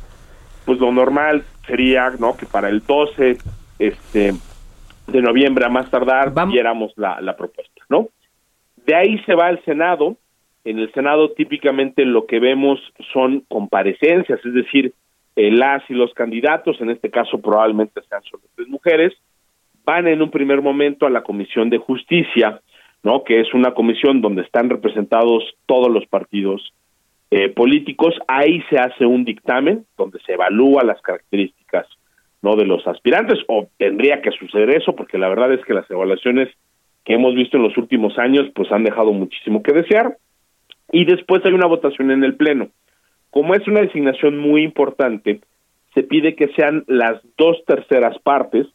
pues 0.65 0.79
lo 0.79 0.91
normal 0.91 1.43
sería 1.67 2.09
no 2.17 2.35
que 2.35 2.47
para 2.47 2.69
el 2.69 2.79
12 2.79 3.37
este 3.77 4.33
de 5.05 5.21
noviembre 5.21 5.65
a 5.65 5.69
más 5.69 5.91
tardar 5.91 6.33
viéramos 6.47 6.91
la, 6.95 7.21
la 7.21 7.35
propuesta, 7.35 7.83
¿no? 7.87 8.07
De 8.89 8.95
ahí 8.95 9.19
se 9.27 9.35
va 9.35 9.45
al 9.45 9.63
Senado. 9.65 10.17
En 10.63 10.79
el 10.79 10.91
Senado 10.93 11.29
típicamente 11.33 12.05
lo 12.05 12.25
que 12.25 12.39
vemos 12.39 12.79
son 13.13 13.41
comparecencias, 13.47 14.43
es 14.43 14.51
decir, 14.51 14.93
las 15.35 15.87
y 15.91 15.93
los 15.93 16.11
candidatos, 16.15 16.81
en 16.81 16.89
este 16.89 17.11
caso 17.11 17.39
probablemente 17.39 18.01
sean 18.09 18.23
solo 18.23 18.41
tres 18.55 18.67
mujeres, 18.67 19.13
van 19.85 20.07
en 20.07 20.23
un 20.23 20.31
primer 20.31 20.63
momento 20.63 21.05
a 21.05 21.11
la 21.11 21.21
Comisión 21.21 21.69
de 21.69 21.77
Justicia, 21.77 22.61
¿no? 23.03 23.23
que 23.23 23.41
es 23.41 23.53
una 23.53 23.75
comisión 23.75 24.21
donde 24.21 24.41
están 24.41 24.71
representados 24.71 25.43
todos 25.67 25.91
los 25.91 26.07
partidos 26.07 26.73
eh, 27.29 27.49
políticos. 27.49 28.15
Ahí 28.27 28.63
se 28.71 28.79
hace 28.79 29.05
un 29.05 29.23
dictamen 29.23 29.85
donde 29.99 30.19
se 30.25 30.33
evalúa 30.33 30.83
las 30.83 30.99
características 31.03 31.85
no 32.41 32.55
de 32.55 32.65
los 32.65 32.87
aspirantes, 32.87 33.37
o 33.49 33.67
tendría 33.77 34.21
que 34.23 34.31
suceder 34.31 34.71
eso, 34.71 34.95
porque 34.95 35.19
la 35.19 35.29
verdad 35.29 35.53
es 35.53 35.63
que 35.63 35.75
las 35.75 35.89
evaluaciones 35.91 36.49
que 37.05 37.13
hemos 37.13 37.35
visto 37.35 37.57
en 37.57 37.63
los 37.63 37.77
últimos 37.77 38.17
años, 38.17 38.47
pues 38.55 38.71
han 38.71 38.83
dejado 38.83 39.11
muchísimo 39.13 39.63
que 39.63 39.73
desear. 39.73 40.17
Y 40.91 41.05
después 41.05 41.43
hay 41.45 41.53
una 41.53 41.67
votación 41.67 42.11
en 42.11 42.23
el 42.23 42.35
Pleno. 42.35 42.69
Como 43.31 43.53
es 43.53 43.67
una 43.67 43.81
designación 43.81 44.37
muy 44.37 44.63
importante, 44.63 45.41
se 45.93 46.03
pide 46.03 46.35
que 46.35 46.49
sean 46.49 46.83
las 46.87 47.21
dos 47.37 47.63
terceras 47.65 48.17
partes, 48.19 48.67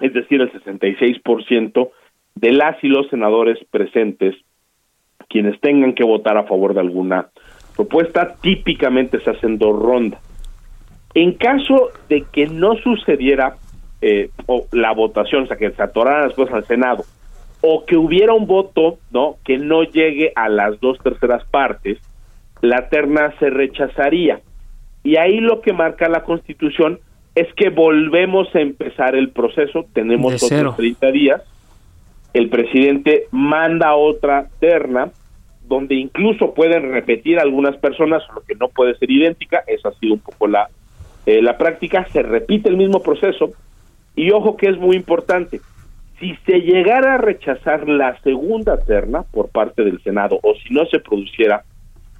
es 0.00 0.12
decir, 0.12 0.40
el 0.40 0.52
66% 0.52 1.90
de 2.34 2.52
las 2.52 2.82
y 2.82 2.88
los 2.88 3.08
senadores 3.08 3.58
presentes, 3.70 4.36
quienes 5.28 5.60
tengan 5.60 5.94
que 5.94 6.04
votar 6.04 6.36
a 6.36 6.44
favor 6.44 6.74
de 6.74 6.80
alguna 6.80 7.28
propuesta, 7.76 8.34
típicamente 8.40 9.20
se 9.20 9.30
hacen 9.30 9.58
dos 9.58 9.80
rondas. 9.80 10.20
En 11.14 11.32
caso 11.32 11.90
de 12.08 12.24
que 12.32 12.46
no 12.46 12.76
sucediera 12.76 13.56
eh, 14.00 14.30
o 14.46 14.66
la 14.72 14.92
votación, 14.92 15.44
o 15.44 15.46
sea, 15.46 15.56
que 15.56 15.70
se 15.70 15.82
atorara 15.82 16.26
después 16.26 16.50
al 16.52 16.64
Senado, 16.64 17.04
o 17.60 17.84
que 17.84 17.96
hubiera 17.96 18.34
un 18.34 18.46
voto, 18.46 18.98
¿no? 19.10 19.36
Que 19.44 19.58
no 19.58 19.82
llegue 19.82 20.32
a 20.36 20.48
las 20.48 20.78
dos 20.80 20.98
terceras 20.98 21.44
partes, 21.44 21.98
la 22.60 22.88
terna 22.88 23.34
se 23.38 23.50
rechazaría. 23.50 24.40
Y 25.02 25.16
ahí 25.16 25.40
lo 25.40 25.60
que 25.60 25.72
marca 25.72 26.08
la 26.08 26.22
Constitución 26.22 27.00
es 27.34 27.52
que 27.54 27.70
volvemos 27.70 28.52
a 28.54 28.60
empezar 28.60 29.14
el 29.14 29.30
proceso, 29.30 29.86
tenemos 29.92 30.42
otros 30.42 30.76
30 30.76 31.10
días, 31.12 31.42
el 32.34 32.48
presidente 32.48 33.26
manda 33.30 33.94
otra 33.94 34.48
terna, 34.60 35.10
donde 35.66 35.94
incluso 35.94 36.54
pueden 36.54 36.90
repetir 36.92 37.38
algunas 37.38 37.76
personas, 37.76 38.22
lo 38.34 38.40
que 38.42 38.54
no 38.54 38.68
puede 38.68 38.96
ser 38.96 39.10
idéntica, 39.10 39.62
esa 39.66 39.90
ha 39.90 39.92
sido 39.94 40.14
un 40.14 40.20
poco 40.20 40.48
la, 40.48 40.68
eh, 41.26 41.42
la 41.42 41.58
práctica, 41.58 42.06
se 42.12 42.22
repite 42.22 42.68
el 42.68 42.76
mismo 42.76 43.02
proceso, 43.02 43.52
y 44.16 44.30
ojo 44.32 44.56
que 44.56 44.68
es 44.68 44.78
muy 44.78 44.96
importante, 44.96 45.60
si 46.18 46.36
se 46.46 46.60
llegara 46.60 47.14
a 47.14 47.18
rechazar 47.18 47.88
la 47.88 48.18
segunda 48.22 48.78
terna 48.78 49.22
por 49.22 49.48
parte 49.48 49.84
del 49.84 50.02
Senado 50.02 50.38
o 50.42 50.54
si 50.54 50.74
no 50.74 50.84
se 50.86 50.98
produciera 50.98 51.64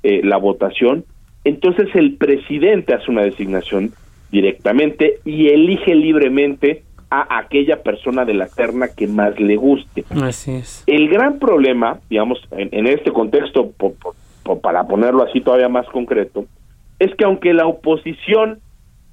eh, 0.03 0.21
la 0.23 0.37
votación, 0.37 1.05
entonces 1.45 1.89
el 1.95 2.17
presidente 2.17 2.95
hace 2.95 3.11
una 3.11 3.23
designación 3.23 3.93
directamente 4.31 5.21
y 5.25 5.49
elige 5.49 5.95
libremente 5.95 6.83
a 7.11 7.39
aquella 7.39 7.83
persona 7.83 8.25
de 8.25 8.35
la 8.35 8.49
terna 8.49 8.89
que 8.89 9.07
más 9.07 9.39
le 9.41 9.57
guste. 9.57 10.05
Así 10.23 10.53
es. 10.53 10.85
El 10.87 11.09
gran 11.09 11.39
problema, 11.39 12.01
digamos, 12.11 12.39
en, 12.51 12.87
este 12.87 13.13
contexto, 13.13 13.73
para 14.63 14.87
ponerlo 14.87 15.23
así 15.23 15.41
todavía 15.41 15.71
más 15.71 15.87
concreto, 15.87 16.45
es 16.99 17.15
que 17.15 17.25
aunque 17.25 17.55
la 17.55 17.67
oposición 17.67 18.61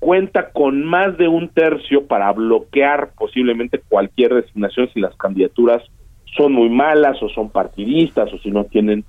cuenta 0.05 0.51
con 0.51 0.85
más 0.85 1.17
de 1.17 1.27
un 1.27 1.49
tercio 1.49 2.05
para 2.05 2.31
bloquear 2.31 3.09
posiblemente 3.17 3.81
cualquier 3.89 4.35
designación 4.35 4.87
si 4.93 4.99
las 4.99 5.15
candidaturas 5.15 5.81
son 6.37 6.53
muy 6.53 6.69
malas 6.69 7.17
o 7.23 7.29
son 7.29 7.49
partidistas 7.49 8.31
o 8.31 8.37
si 8.37 8.51
no 8.51 8.65
tienen 8.65 9.03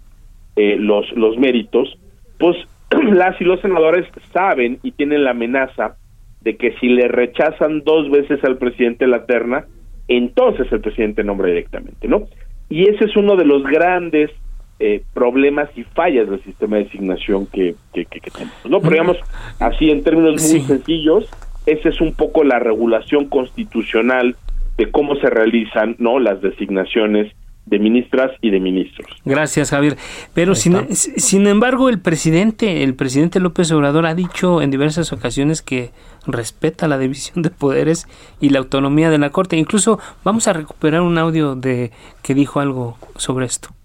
eh, 0.56 0.76
los, 0.78 1.12
los 1.12 1.36
méritos, 1.36 1.98
pues 2.38 2.56
las 3.12 3.38
y 3.42 3.44
los 3.44 3.60
senadores 3.60 4.06
saben 4.32 4.78
y 4.82 4.92
tienen 4.92 5.24
la 5.24 5.32
amenaza 5.32 5.96
de 6.40 6.56
que 6.56 6.72
si 6.80 6.88
le 6.88 7.08
rechazan 7.08 7.82
dos 7.84 8.10
veces 8.10 8.42
al 8.42 8.56
presidente 8.56 9.06
la 9.06 9.26
terna, 9.26 9.66
entonces 10.08 10.66
el 10.72 10.80
presidente 10.80 11.22
nombra 11.24 11.48
directamente, 11.48 12.08
¿no? 12.08 12.22
Y 12.70 12.88
ese 12.88 13.04
es 13.04 13.16
uno 13.18 13.36
de 13.36 13.44
los 13.44 13.64
grandes 13.64 14.30
eh, 14.78 15.02
problemas 15.14 15.70
y 15.76 15.84
fallas 15.84 16.28
del 16.28 16.42
sistema 16.42 16.76
de 16.76 16.84
designación 16.84 17.46
que, 17.46 17.74
que, 17.94 18.04
tenemos. 18.04 18.54
¿no? 18.68 18.80
Pero 18.80 18.92
digamos, 18.92 19.16
así 19.58 19.90
en 19.90 20.02
términos 20.02 20.42
muy 20.42 20.60
sencillos, 20.60 21.28
esa 21.64 21.88
es 21.88 22.00
un 22.00 22.14
poco 22.14 22.44
la 22.44 22.58
regulación 22.58 23.26
constitucional 23.26 24.36
de 24.76 24.90
cómo 24.90 25.16
se 25.16 25.30
realizan 25.30 25.96
no 25.98 26.18
las 26.18 26.42
designaciones 26.42 27.32
de 27.66 27.80
ministras 27.80 28.30
y 28.40 28.50
de 28.50 28.60
ministros. 28.60 29.08
Gracias, 29.24 29.70
Javier. 29.70 29.96
Pero 30.34 30.54
sin, 30.54 30.94
sin 30.94 31.46
embargo, 31.48 31.88
el 31.88 31.98
presidente, 31.98 32.84
el 32.84 32.94
presidente 32.94 33.40
López 33.40 33.72
Obrador 33.72 34.06
ha 34.06 34.14
dicho 34.14 34.62
en 34.62 34.70
diversas 34.70 35.12
ocasiones 35.12 35.62
que 35.62 35.90
respeta 36.26 36.86
la 36.86 36.98
división 36.98 37.42
de 37.42 37.50
poderes 37.50 38.06
y 38.40 38.50
la 38.50 38.60
autonomía 38.60 39.10
de 39.10 39.18
la 39.18 39.30
Corte. 39.30 39.56
Incluso 39.56 39.98
vamos 40.22 40.46
a 40.46 40.52
recuperar 40.52 41.00
un 41.00 41.18
audio 41.18 41.56
de 41.56 41.90
que 42.22 42.34
dijo 42.34 42.60
algo 42.60 42.98
sobre 43.16 43.46
esto. 43.46 43.75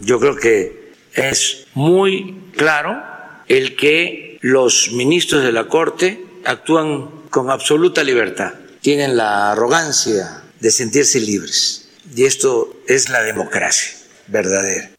Yo 0.00 0.20
creo 0.20 0.36
que 0.36 0.92
es 1.14 1.66
muy 1.74 2.36
claro 2.56 3.02
el 3.48 3.76
que 3.76 4.38
los 4.40 4.92
ministros 4.92 5.42
de 5.42 5.52
la 5.52 5.64
Corte 5.64 6.24
actúan 6.44 7.10
con 7.30 7.50
absoluta 7.50 8.02
libertad, 8.02 8.54
tienen 8.80 9.16
la 9.16 9.52
arrogancia 9.52 10.42
de 10.60 10.70
sentirse 10.70 11.20
libres. 11.20 11.88
Y 12.14 12.24
esto 12.24 12.74
es 12.88 13.08
la 13.08 13.22
democracia 13.22 13.96
verdadera. 14.26 14.90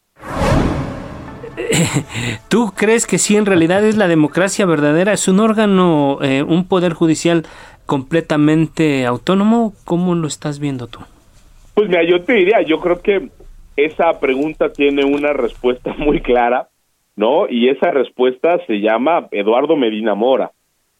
¿Tú 2.48 2.72
crees 2.74 3.06
que 3.06 3.18
sí 3.18 3.36
en 3.36 3.46
realidad 3.46 3.84
es 3.84 3.96
la 3.96 4.08
democracia 4.08 4.66
verdadera? 4.66 5.12
¿Es 5.12 5.28
un 5.28 5.40
órgano, 5.40 6.18
eh, 6.22 6.42
un 6.42 6.66
poder 6.66 6.94
judicial 6.94 7.44
completamente 7.86 9.06
autónomo? 9.06 9.74
¿Cómo 9.84 10.14
lo 10.14 10.26
estás 10.26 10.58
viendo 10.58 10.86
tú? 10.86 11.00
Pues 11.74 11.88
mira, 11.88 12.02
yo 12.04 12.22
te 12.22 12.34
diría, 12.34 12.62
yo 12.62 12.80
creo 12.80 13.00
que 13.00 13.30
esa 13.84 14.18
pregunta 14.20 14.72
tiene 14.72 15.04
una 15.04 15.32
respuesta 15.32 15.94
muy 15.98 16.20
clara, 16.20 16.68
¿no? 17.16 17.48
Y 17.48 17.68
esa 17.68 17.90
respuesta 17.90 18.58
se 18.66 18.80
llama 18.80 19.28
Eduardo 19.30 19.76
Medina 19.76 20.14
Mora. 20.14 20.50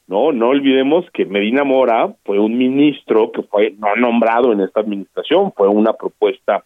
No, 0.06 0.32
no 0.32 0.48
olvidemos 0.48 1.06
que 1.12 1.24
Medina 1.24 1.64
Mora 1.64 2.14
fue 2.24 2.38
un 2.38 2.58
ministro 2.58 3.32
que 3.32 3.42
fue 3.42 3.74
no 3.78 3.96
nombrado 3.96 4.52
en 4.52 4.60
esta 4.60 4.80
administración, 4.80 5.52
fue 5.56 5.68
una 5.68 5.94
propuesta 5.94 6.64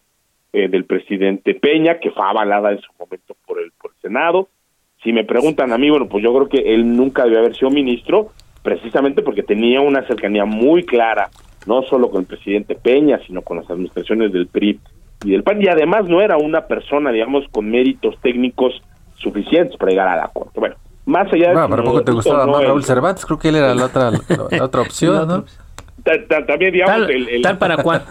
eh, 0.51 0.67
del 0.67 0.85
presidente 0.85 1.53
Peña 1.53 1.99
que 1.99 2.11
fue 2.11 2.23
avalada 2.25 2.71
en 2.71 2.79
su 2.79 2.91
momento 2.99 3.35
por 3.45 3.59
el, 3.61 3.71
por 3.79 3.91
el 3.91 4.01
Senado. 4.01 4.49
Si 5.03 5.13
me 5.13 5.23
preguntan 5.23 5.71
a 5.71 5.77
mí, 5.77 5.89
bueno, 5.89 6.07
pues 6.09 6.23
yo 6.23 6.33
creo 6.33 6.49
que 6.49 6.73
él 6.73 6.95
nunca 6.95 7.23
debió 7.23 7.39
haber 7.39 7.55
sido 7.55 7.69
ministro, 7.69 8.31
precisamente 8.63 9.21
porque 9.21 9.43
tenía 9.43 9.81
una 9.81 10.05
cercanía 10.07 10.45
muy 10.45 10.83
clara, 10.83 11.29
no 11.67 11.83
solo 11.83 12.09
con 12.09 12.21
el 12.21 12.27
presidente 12.27 12.75
Peña, 12.75 13.19
sino 13.27 13.43
con 13.43 13.57
las 13.57 13.69
administraciones 13.69 14.33
del 14.33 14.47
PRI 14.47 14.79
y 15.23 15.31
del 15.31 15.43
PAN, 15.43 15.61
y 15.61 15.67
además 15.67 16.07
no 16.07 16.21
era 16.21 16.37
una 16.37 16.67
persona, 16.67 17.11
digamos, 17.11 17.45
con 17.51 17.69
méritos 17.69 18.15
técnicos 18.21 18.81
suficientes 19.15 19.75
para 19.77 19.91
llegar 19.91 20.07
a 20.07 20.15
la 20.15 20.27
corte. 20.27 20.59
Bueno, 20.59 20.75
más 21.05 21.31
allá 21.33 21.49
de... 21.49 21.55
No, 21.55 21.69
pero 21.69 21.83
poco 21.83 22.03
te 22.03 22.11
gustaba 22.11 22.45
más 22.45 22.63
Raúl 22.63 22.83
Cervantes, 22.83 23.25
creo 23.25 23.39
que 23.39 23.49
él 23.49 23.55
era 23.55 23.73
la 23.73 23.85
otra, 23.85 24.11
la, 24.11 24.19
otra 24.63 24.81
opción, 24.81 25.27
¿no? 25.27 25.45
También, 26.47 26.71
digamos, 26.71 27.07
tal, 27.07 27.11
el, 27.11 27.41
tal 27.41 27.57
para 27.57 27.77
cuál. 27.83 28.03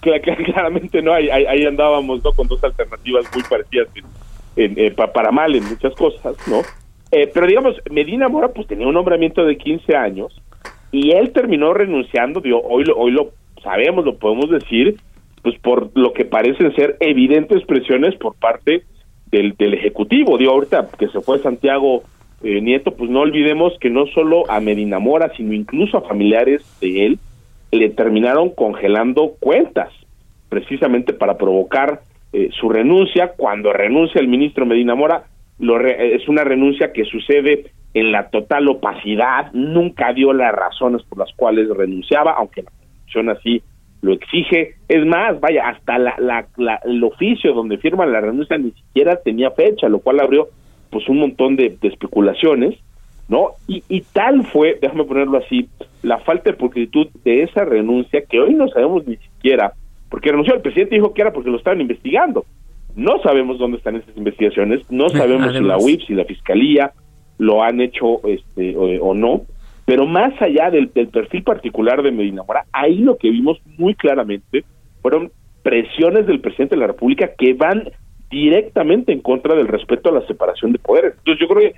claramente 0.00 1.00
no, 1.00 1.12
ahí, 1.12 1.30
ahí 1.30 1.64
andábamos 1.64 2.22
¿no? 2.24 2.32
con 2.32 2.48
dos 2.48 2.62
alternativas 2.64 3.24
muy 3.32 3.42
parecidas 3.44 3.88
en, 4.56 4.74
eh, 4.76 4.90
para 4.90 5.30
mal 5.30 5.54
en 5.54 5.64
muchas 5.64 5.94
cosas, 5.94 6.36
¿no? 6.46 6.62
Eh, 7.12 7.30
pero 7.32 7.46
digamos, 7.46 7.76
Medina 7.90 8.28
Mora 8.28 8.48
pues 8.48 8.66
tenía 8.66 8.86
un 8.86 8.94
nombramiento 8.94 9.44
de 9.44 9.56
15 9.56 9.96
años 9.96 10.40
y 10.92 11.12
él 11.12 11.32
terminó 11.32 11.72
renunciando, 11.72 12.40
digo, 12.40 12.60
hoy 12.62 12.84
lo, 12.84 12.96
hoy 12.96 13.10
lo 13.12 13.30
sabemos, 13.62 14.04
lo 14.04 14.16
podemos 14.16 14.50
decir, 14.50 14.96
pues 15.42 15.58
por 15.60 15.90
lo 15.94 16.12
que 16.12 16.24
parecen 16.24 16.74
ser 16.74 16.96
evidentes 17.00 17.64
presiones 17.64 18.14
por 18.16 18.34
parte 18.34 18.84
del, 19.30 19.54
del 19.56 19.74
Ejecutivo. 19.74 20.36
Digo, 20.36 20.52
ahorita 20.52 20.88
que 20.98 21.08
se 21.08 21.20
fue 21.20 21.38
Santiago 21.38 22.02
eh, 22.42 22.60
Nieto, 22.60 22.92
pues 22.92 23.10
no 23.10 23.20
olvidemos 23.20 23.72
que 23.80 23.90
no 23.90 24.06
solo 24.06 24.50
a 24.50 24.60
Medina 24.60 24.98
Mora, 24.98 25.32
sino 25.36 25.52
incluso 25.52 25.98
a 25.98 26.08
familiares 26.08 26.62
de 26.80 27.06
él, 27.06 27.18
le 27.70 27.90
terminaron 27.90 28.50
congelando 28.50 29.34
cuentas, 29.38 29.90
precisamente 30.48 31.12
para 31.12 31.36
provocar 31.36 32.00
eh, 32.32 32.48
su 32.58 32.68
renuncia. 32.68 33.32
Cuando 33.36 33.72
renuncia 33.72 34.20
el 34.20 34.28
ministro 34.28 34.66
Medina 34.66 34.94
Mora, 34.94 35.24
lo 35.58 35.78
es 35.80 36.26
una 36.28 36.42
renuncia 36.42 36.92
que 36.92 37.04
sucede 37.04 37.70
en 37.92 38.12
la 38.12 38.30
total 38.30 38.68
opacidad, 38.68 39.52
nunca 39.52 40.12
dio 40.12 40.32
las 40.32 40.52
razones 40.52 41.02
por 41.02 41.18
las 41.18 41.32
cuales 41.34 41.68
renunciaba, 41.68 42.32
aunque 42.32 42.62
la 42.62 42.70
Constitución 42.70 43.28
así 43.28 43.62
lo 44.02 44.12
exige. 44.12 44.74
Es 44.88 45.04
más, 45.06 45.38
vaya, 45.40 45.68
hasta 45.68 45.98
la, 45.98 46.14
la, 46.18 46.80
el 46.84 47.02
oficio 47.04 47.52
donde 47.52 47.78
firma 47.78 48.06
la 48.06 48.20
renuncia 48.20 48.58
ni 48.58 48.70
siquiera 48.72 49.16
tenía 49.16 49.50
fecha, 49.50 49.88
lo 49.88 50.00
cual 50.00 50.20
abrió 50.20 50.48
pues 50.90 51.08
un 51.08 51.18
montón 51.18 51.56
de, 51.56 51.76
de 51.80 51.88
especulaciones, 51.88 52.78
¿no? 53.28 53.50
Y, 53.68 53.84
y 53.88 54.00
tal 54.00 54.44
fue, 54.44 54.78
déjame 54.80 55.04
ponerlo 55.04 55.38
así, 55.38 55.68
la 56.02 56.18
falta 56.18 56.50
de 56.50 56.56
pulcritud 56.56 57.08
de 57.24 57.44
esa 57.44 57.64
renuncia 57.64 58.22
que 58.28 58.40
hoy 58.40 58.54
no 58.54 58.68
sabemos 58.68 59.06
ni 59.06 59.16
siquiera, 59.16 59.72
porque 60.08 60.30
renunció 60.30 60.54
el 60.54 60.62
presidente 60.62 60.96
dijo 60.96 61.14
que 61.14 61.22
era 61.22 61.32
porque 61.32 61.50
lo 61.50 61.56
estaban 61.56 61.80
investigando. 61.80 62.44
No 62.96 63.22
sabemos 63.22 63.58
dónde 63.58 63.78
están 63.78 63.96
esas 63.96 64.16
investigaciones, 64.16 64.80
no 64.90 65.08
sabemos 65.08 65.52
si 65.52 65.62
la 65.62 65.78
UIP, 65.78 66.00
si 66.08 66.14
la 66.14 66.24
fiscalía 66.24 66.92
lo 67.38 67.62
han 67.62 67.80
hecho 67.80 68.20
este 68.26 68.74
o, 68.76 69.14
no, 69.14 69.42
pero 69.90 70.06
más 70.06 70.40
allá 70.40 70.70
del, 70.70 70.88
perfil 70.88 71.42
particular 71.42 72.00
de 72.00 72.12
Medina 72.12 72.44
Mora, 72.44 72.64
ahí 72.72 72.98
lo 72.98 73.16
que 73.16 73.28
vimos 73.28 73.60
muy 73.76 73.96
claramente 73.96 74.62
fueron 75.02 75.32
presiones 75.64 76.28
del 76.28 76.38
presidente 76.40 76.76
de 76.76 76.80
la 76.82 76.86
República 76.86 77.32
que 77.36 77.54
van 77.54 77.90
directamente 78.30 79.12
en 79.12 79.20
contra 79.20 79.56
del 79.56 79.66
respeto 79.66 80.08
a 80.10 80.12
la 80.12 80.26
separación 80.28 80.70
de 80.70 80.78
poderes. 80.78 81.14
Entonces 81.18 81.40
yo 81.40 81.52
creo 81.52 81.72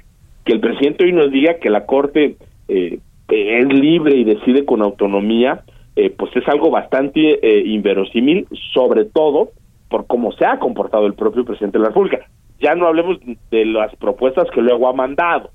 que 0.45 0.53
el 0.53 0.61
presidente 0.61 1.05
hoy 1.05 1.13
nos 1.13 1.31
diga 1.33 1.55
que 1.55 1.71
la 1.71 1.87
Corte 1.87 2.37
eh, 2.69 2.99
es 3.29 3.67
libre 3.73 4.15
y 4.15 4.25
decide 4.25 4.67
con 4.67 4.83
autonomía, 4.83 5.63
eh, 5.97 6.11
pues 6.11 6.37
es 6.37 6.47
algo 6.49 6.69
bastante 6.69 7.39
eh, 7.41 7.63
inverosímil, 7.65 8.47
sobre 8.75 9.07
todo 9.07 9.53
por 9.89 10.07
cómo 10.07 10.33
se 10.33 10.45
ha 10.45 10.59
comportado 10.59 11.07
el 11.07 11.15
propio 11.15 11.47
presidente 11.47 11.79
de 11.79 11.85
la 11.85 11.89
República. 11.89 12.27
Ya 12.61 12.75
no 12.75 12.89
hablemos 12.89 13.17
de 13.51 13.65
las 13.65 13.97
propuestas 13.97 14.51
que 14.51 14.61
luego 14.61 14.87
ha 14.87 14.93
mandado, 14.93 15.49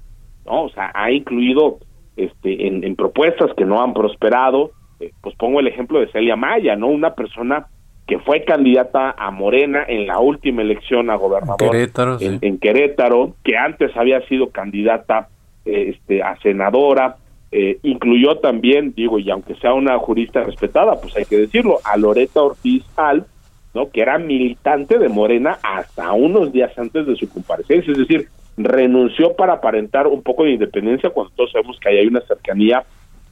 ¿no? 0.48 0.64
O 0.64 0.70
sea, 0.70 0.92
ha 0.96 1.12
incluido 1.12 1.78
este 2.18 2.68
en, 2.68 2.96
propuestas 2.96 3.52
que 3.56 3.66
no 3.66 3.82
han 3.82 3.94
prosperado, 3.94 4.72
eh, 5.00 5.12
pues 5.22 5.36
pongo 5.36 5.60
el 5.60 5.68
ejemplo 5.68 6.00
de 6.00 6.12
Celia 6.12 6.36
Maya, 6.36 6.76
¿no? 6.76 6.88
Una 6.88 7.14
persona 7.14 7.68
que 8.06 8.20
fue 8.20 8.44
candidata 8.46 9.16
a 9.18 9.32
Morena 9.32 9.84
en 9.88 10.08
la 10.08 10.20
última 10.20 10.62
elección 10.62 11.10
a 11.10 11.16
gobernador 11.16 11.72
Querétaro, 11.72 12.18
en, 12.20 12.40
en, 12.42 12.58
Querétaro, 12.58 13.36
que 13.44 13.58
antes 13.58 13.96
había 13.98 14.22
sido 14.28 14.50
candidata 14.50 15.28
este, 15.66 16.24
a 16.24 16.38
senadora, 16.38 17.18
eh, 17.52 17.80
incluyó 17.84 18.38
también, 18.38 18.94
digo, 18.96 19.20
y 19.20 19.30
aunque 19.30 19.56
sea 19.56 19.74
una 19.74 19.98
jurista 20.00 20.42
respetada, 20.44 21.00
pues 21.02 21.16
hay 21.16 21.26
que 21.26 21.38
decirlo, 21.38 21.80
a 21.84 21.98
Loreta 21.98 22.42
Ortiz 22.42 22.84
Al, 22.96 23.26
¿no? 23.74 23.90
que 23.90 24.02
era 24.02 24.18
militante 24.18 24.98
de 24.98 25.10
Morena 25.10 25.58
hasta 25.64 26.12
unos 26.12 26.52
días 26.52 26.78
antes 26.78 27.06
de 27.06 27.16
su 27.16 27.30
comparecencia, 27.30 27.92
es 27.92 28.00
decir, 28.00 28.28
renunció 28.58 29.36
para 29.36 29.54
aparentar 29.54 30.08
un 30.08 30.24
poco 30.24 30.44
de 30.44 30.52
independencia 30.52 31.12
cuando 31.12 31.32
todos 31.36 31.52
sabemos 31.52 31.80
que 31.80 31.90
ahí 31.90 31.98
hay 32.00 32.08
una 32.08 32.22
cercanía 32.22 32.84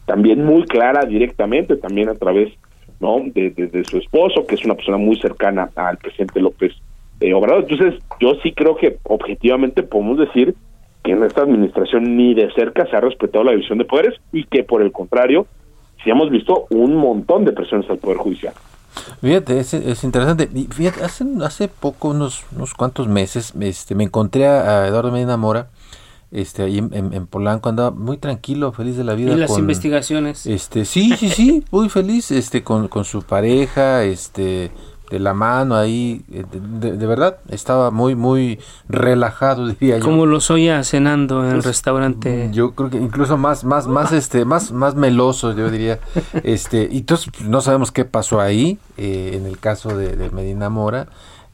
también 0.05 0.45
muy 0.45 0.63
clara 0.63 1.05
directamente, 1.05 1.76
también 1.78 2.09
a 2.09 2.15
través 2.15 2.53
no 2.99 3.21
de, 3.26 3.49
de, 3.49 3.84
su 3.84 3.97
esposo, 3.97 4.45
que 4.45 4.55
es 4.55 4.63
una 4.63 4.76
persona 4.76 4.97
muy 4.97 5.17
cercana 5.17 5.69
al 5.76 5.97
presidente 5.97 6.39
López 6.39 6.73
eh, 7.19 7.34
Obrador. 7.34 7.65
Entonces, 7.69 8.01
yo 8.19 8.36
sí 8.43 8.53
creo 8.53 8.76
que 8.76 8.97
objetivamente 9.03 9.84
podemos 9.84 10.19
decir 10.19 10.55
que 11.03 11.11
en 11.11 11.23
esta 11.23 11.41
administración 11.41 12.15
ni 12.15 12.34
de 12.34 12.51
cerca 12.53 12.86
se 12.86 12.95
ha 12.95 13.01
respetado 13.01 13.43
la 13.43 13.51
división 13.51 13.78
de 13.78 13.86
poderes 13.86 14.19
y 14.32 14.43
que 14.45 14.63
por 14.63 14.82
el 14.82 14.91
contrario, 14.91 15.47
sí 16.03 16.09
hemos 16.09 16.30
visto 16.30 16.65
un 16.69 16.95
montón 16.95 17.45
de 17.45 17.51
presiones 17.51 17.89
al 17.89 17.97
Poder 17.97 18.17
Judicial. 18.17 18.53
Fíjate, 19.21 19.59
es, 19.59 19.73
es 19.73 20.03
interesante. 20.03 20.49
Fíjate, 20.69 21.03
hace, 21.03 21.25
hace 21.43 21.67
poco, 21.67 22.09
unos, 22.09 22.43
unos 22.55 22.73
cuantos 22.73 23.07
meses, 23.07 23.53
este, 23.59 23.95
me 23.95 24.03
encontré 24.03 24.47
a 24.47 24.87
Eduardo 24.87 25.11
Medina 25.11 25.37
Mora, 25.37 25.69
este, 26.31 26.63
ahí 26.63 26.79
en, 26.79 26.91
en, 26.91 27.27
Polanco, 27.27 27.69
andaba 27.69 27.91
muy 27.91 28.17
tranquilo, 28.17 28.71
feliz 28.71 28.97
de 28.97 29.03
la 29.03 29.13
vida. 29.13 29.33
¿Y 29.33 29.37
las 29.37 29.57
investigaciones? 29.57 30.45
Este, 30.45 30.85
sí, 30.85 31.15
sí, 31.17 31.29
sí, 31.29 31.63
muy 31.71 31.89
feliz, 31.89 32.31
este, 32.31 32.63
con, 32.63 32.87
con 32.87 33.05
su 33.05 33.21
pareja, 33.21 34.03
este, 34.03 34.71
de 35.10 35.20
la 35.20 35.34
mano 35.34 35.76
ahí, 35.76 36.24
eh, 36.32 36.45
de, 36.51 36.97
de, 36.97 37.06
verdad, 37.06 37.38
estaba 37.49 37.91
muy, 37.91 38.16
muy 38.16 38.60
relajado, 38.88 39.68
diría 39.80 39.97
yo. 39.97 40.03
Como 40.03 40.26
los 40.26 40.49
oía 40.51 40.84
cenando 40.84 41.41
en 41.41 41.47
el 41.47 41.53
pues, 41.56 41.66
restaurante. 41.66 42.49
Yo 42.51 42.72
creo 42.72 42.89
que 42.89 42.97
incluso 42.97 43.38
más, 43.38 43.64
más, 43.64 43.88
más, 43.88 44.12
este, 44.12 44.45
más, 44.45 44.72
más 44.72 44.95
meloso, 44.95 45.53
yo 45.53 45.70
diría. 45.70 45.99
este, 46.43 46.88
y 46.91 46.99
entonces 46.99 47.30
pues, 47.36 47.47
no 47.47 47.62
sabemos 47.62 47.91
qué 47.91 48.06
pasó 48.06 48.41
ahí, 48.41 48.80
eh, 48.97 49.32
en 49.36 49.45
el 49.45 49.60
caso 49.60 49.95
de, 49.97 50.16
de 50.16 50.30
Medina 50.32 50.70
Mora. 50.70 51.08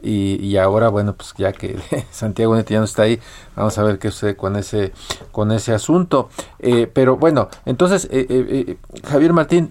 Y, 0.04 0.44
y, 0.44 0.58
ahora 0.58 0.90
bueno 0.90 1.14
pues 1.14 1.36
ya 1.38 1.52
que 1.54 1.78
Santiago 2.12 2.56
Neto 2.56 2.72
ya 2.72 2.80
no 2.80 2.86
está 2.86 3.04
ahí 3.04 3.20
vamos 3.56 3.78
a 3.78 3.84
ver 3.84 4.00
qué 4.00 4.10
sucede 4.10 4.36
con 4.36 4.56
ese 4.56 4.94
con 5.32 5.52
ese 5.52 5.74
asunto 5.74 6.30
eh, 6.58 6.90
pero 6.92 7.18
bueno 7.18 7.50
entonces 7.68 8.06
eh, 8.06 8.26
eh, 8.28 8.78
Javier 9.08 9.32
Martín 9.34 9.70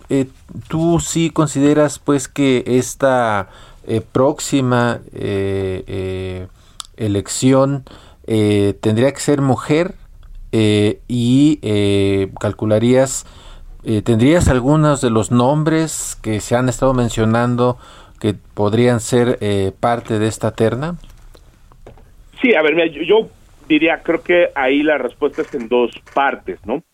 tú 0.69 1.01
sí 1.01 1.31
consideras 1.31 1.99
pues 1.99 2.29
que 2.29 2.65
esta 2.67 3.49
eh, 3.87 4.01
próxima 4.01 5.01
eh, 5.15 5.85
eh, 5.87 6.47
elección 6.97 7.85
tendría 8.81 9.13
que 9.13 9.19
ser 9.19 9.41
mujer 9.41 9.95
y 10.53 11.59
calcularías, 12.39 13.27
tendrías 14.05 14.47
algunos 14.47 15.01
de 15.01 15.11
los 15.11 15.33
nombres 15.33 16.17
que 16.23 16.39
se 16.39 16.55
han 16.55 16.69
estado 16.69 16.95
mencionando 16.95 17.77
que 18.21 18.35
podrían 18.35 19.01
ser 19.01 19.37
parte 19.81 20.21
de 20.21 20.29
esta 20.29 20.53
terna? 20.53 20.95
Sí, 22.41 22.55
a 22.55 22.63
ver, 22.63 22.93
yo, 22.93 23.03
yo 23.03 23.29
diría, 23.67 24.01
creo 24.05 24.23
que 24.23 24.51
ahí 24.55 24.85
la 24.85 24.99
respuesta 24.99 25.43
es 25.43 25.53
en 25.55 25.69
dos 25.69 25.91
partes, 26.15 26.65
¿no? 26.65 26.85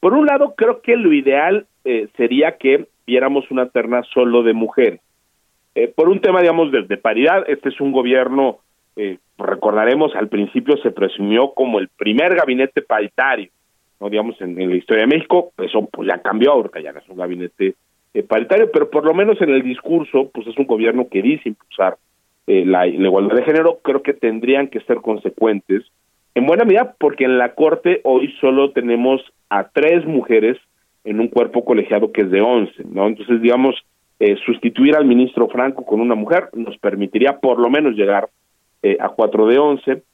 Por 0.00 0.14
un 0.14 0.26
lado, 0.26 0.54
creo 0.56 0.82
que 0.82 0.96
lo 0.96 1.12
ideal 1.12 1.66
eh, 1.84 2.08
sería 2.16 2.56
que 2.58 2.88
viéramos 3.06 3.50
una 3.50 3.68
terna 3.68 4.02
solo 4.14 4.42
de 4.42 4.52
mujeres. 4.52 5.00
Eh, 5.74 5.88
por 5.88 6.08
un 6.08 6.20
tema, 6.20 6.40
digamos, 6.40 6.70
de, 6.70 6.96
paridad, 6.96 7.44
este 7.48 7.70
es 7.70 7.80
un 7.80 7.92
gobierno, 7.92 8.58
eh, 8.96 9.18
recordaremos, 9.38 10.14
al 10.14 10.28
principio 10.28 10.76
se 10.78 10.90
presumió 10.90 11.52
como 11.54 11.78
el 11.78 11.88
primer 11.88 12.34
gabinete 12.34 12.82
paritario, 12.82 13.50
no 14.00 14.10
digamos 14.10 14.40
en, 14.40 14.56
la 14.56 14.76
historia 14.76 15.04
de 15.04 15.14
México, 15.16 15.52
eso 15.58 15.88
pues 15.90 16.08
ya 16.08 16.20
cambió, 16.20 16.52
ahorita 16.52 16.80
ya 16.80 16.92
no 16.92 16.98
es 16.98 17.08
un 17.08 17.16
gabinete 17.16 17.76
eh, 18.14 18.22
paritario, 18.22 18.70
pero 18.72 18.90
por 18.90 19.04
lo 19.04 19.14
menos 19.14 19.40
en 19.40 19.50
el 19.50 19.62
discurso, 19.62 20.30
pues 20.34 20.46
es 20.48 20.58
un 20.58 20.66
gobierno 20.66 21.08
que 21.08 21.22
dice 21.22 21.48
impulsar 21.48 21.96
eh, 22.48 22.64
la, 22.66 22.86
igualdad 22.86 23.36
de 23.36 23.44
género, 23.44 23.78
creo 23.82 24.02
que 24.02 24.12
tendrían 24.12 24.68
que 24.68 24.80
ser 24.80 24.96
consecuentes, 24.96 25.84
en 26.34 26.46
buena 26.46 26.64
medida 26.64 26.94
porque 26.98 27.24
en 27.24 27.38
la 27.38 27.54
Corte 27.54 28.00
hoy 28.04 28.34
solo 28.40 28.72
tenemos 28.72 29.22
a 29.48 29.68
tres 29.68 30.04
mujeres 30.04 30.58
en 31.04 31.20
un 31.20 31.28
cuerpo 31.28 31.64
colegiado 31.64 32.12
que 32.12 32.22
es 32.22 32.30
de 32.30 32.40
once, 32.40 32.84
¿no? 32.84 33.06
Entonces, 33.06 33.40
digamos, 33.40 33.74
eh, 34.24 34.36
sustituir 34.46 34.94
al 34.94 35.04
ministro 35.04 35.48
Franco 35.48 35.84
con 35.84 36.00
una 36.00 36.14
mujer 36.14 36.48
nos 36.52 36.78
permitiría 36.78 37.40
por 37.40 37.58
lo 37.58 37.68
menos 37.68 37.96
llegar 37.96 38.28
eh, 38.80 38.96
a 39.00 39.08
cuatro 39.08 39.48
de 39.48 39.58
once. 39.58 40.04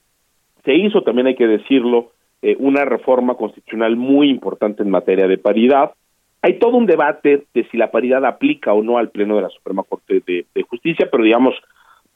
Se 0.65 0.75
hizo, 0.75 1.03
también 1.03 1.27
hay 1.27 1.35
que 1.35 1.47
decirlo, 1.47 2.13
eh, 2.41 2.57
una 2.59 2.87
reforma 2.87 3.35
constitucional 3.35 3.97
muy 3.97 4.31
importante 4.31 4.83
en 4.83 4.89
materia 4.89 5.29
de 5.29 5.37
paridad. 5.37 5.93
Hay 6.41 6.59
todo 6.59 6.79
un 6.79 6.87
debate 6.87 7.45
de 7.53 7.65
si 7.65 7.77
la 7.77 7.91
paridad 7.91 8.25
aplica 8.25 8.73
o 8.73 8.83
no 8.83 8.97
al 8.97 9.11
Pleno 9.11 9.37
de 9.37 9.43
la 9.43 9.51
Suprema 9.51 9.83
Corte 9.83 10.23
de, 10.25 10.63
Justicia, 10.63 11.09
pero 11.13 11.23
digamos, 11.23 11.55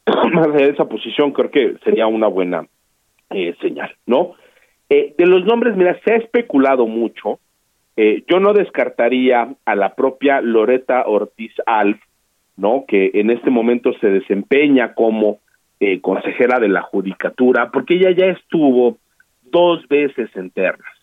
más 0.32 0.46
allá 0.46 0.64
de 0.64 0.72
esa 0.72 0.88
posición, 0.88 1.32
creo 1.32 1.50
que 1.50 1.74
sería 1.84 2.06
una 2.06 2.28
buena 2.28 2.66
señal, 3.60 3.94
¿no? 4.06 4.32
de 4.88 5.26
los 5.26 5.44
nombres, 5.46 5.74
mira, 5.74 5.98
se 6.04 6.12
ha 6.12 6.16
especulado 6.16 6.86
mucho, 6.86 7.38
eh, 7.96 8.24
yo 8.26 8.40
no 8.40 8.54
descartaría 8.54 9.54
a 9.64 9.74
la 9.74 9.94
propia 9.94 10.40
Loreta 10.40 11.04
Ortiz 11.06 11.52
Alf, 11.66 12.00
¿no? 12.56 12.84
Que 12.88 13.10
en 13.14 13.30
este 13.30 13.50
momento 13.50 13.92
se 14.00 14.08
desempeña 14.08 14.94
como 14.94 15.40
eh, 15.78 16.00
consejera 16.00 16.58
de 16.58 16.68
la 16.68 16.82
judicatura, 16.82 17.70
porque 17.70 17.94
ella 17.94 18.10
ya 18.12 18.26
estuvo 18.26 18.98
dos 19.42 19.86
veces 19.88 20.30
en 20.36 20.50
ternas, 20.50 20.94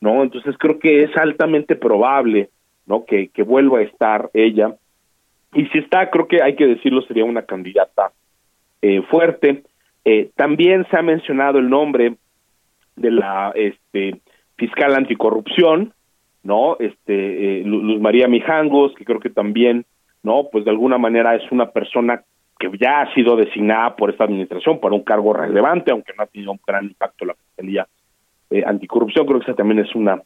¿no? 0.00 0.22
Entonces 0.22 0.56
creo 0.58 0.78
que 0.78 1.02
es 1.02 1.16
altamente 1.16 1.74
probable, 1.74 2.50
¿no? 2.86 3.04
Que, 3.04 3.28
que 3.28 3.42
vuelva 3.42 3.80
a 3.80 3.82
estar 3.82 4.30
ella. 4.32 4.76
Y 5.54 5.66
si 5.66 5.78
está, 5.78 6.10
creo 6.10 6.28
que 6.28 6.42
hay 6.42 6.54
que 6.54 6.66
decirlo, 6.66 7.02
sería 7.02 7.24
una 7.24 7.42
candidata 7.42 8.12
eh, 8.82 9.02
fuerte. 9.10 9.64
también 10.36 10.86
se 10.88 10.96
ha 10.96 11.02
mencionado 11.02 11.58
el 11.58 11.68
nombre 11.68 12.14
de 12.96 13.10
la 13.10 13.52
este, 13.54 14.20
fiscal 14.56 14.94
anticorrupción, 14.94 15.92
¿no? 16.42 16.76
Este, 16.78 17.60
eh, 17.60 17.64
Luz 17.64 18.00
María 18.00 18.28
Mijangos, 18.28 18.94
que 18.94 19.04
creo 19.04 19.20
que 19.20 19.30
también, 19.30 19.84
¿no? 20.22 20.48
Pues 20.50 20.64
de 20.64 20.70
alguna 20.70 20.98
manera 20.98 21.34
es 21.34 21.50
una 21.50 21.70
persona 21.70 22.22
que 22.58 22.70
ya 22.78 23.02
ha 23.02 23.14
sido 23.14 23.36
designada 23.36 23.94
por 23.96 24.10
esta 24.10 24.24
administración 24.24 24.80
para 24.80 24.94
un 24.94 25.04
cargo 25.04 25.32
relevante, 25.32 25.92
aunque 25.92 26.12
no 26.16 26.24
ha 26.24 26.26
tenido 26.26 26.52
un 26.52 26.60
gran 26.66 26.84
impacto 26.84 27.24
la 27.24 27.34
fiscalía 27.34 27.86
eh, 28.50 28.64
anticorrupción, 28.66 29.26
creo 29.26 29.40
que 29.40 29.44
esa 29.44 29.54
también 29.54 29.80
es 29.80 29.94
una 29.94 30.22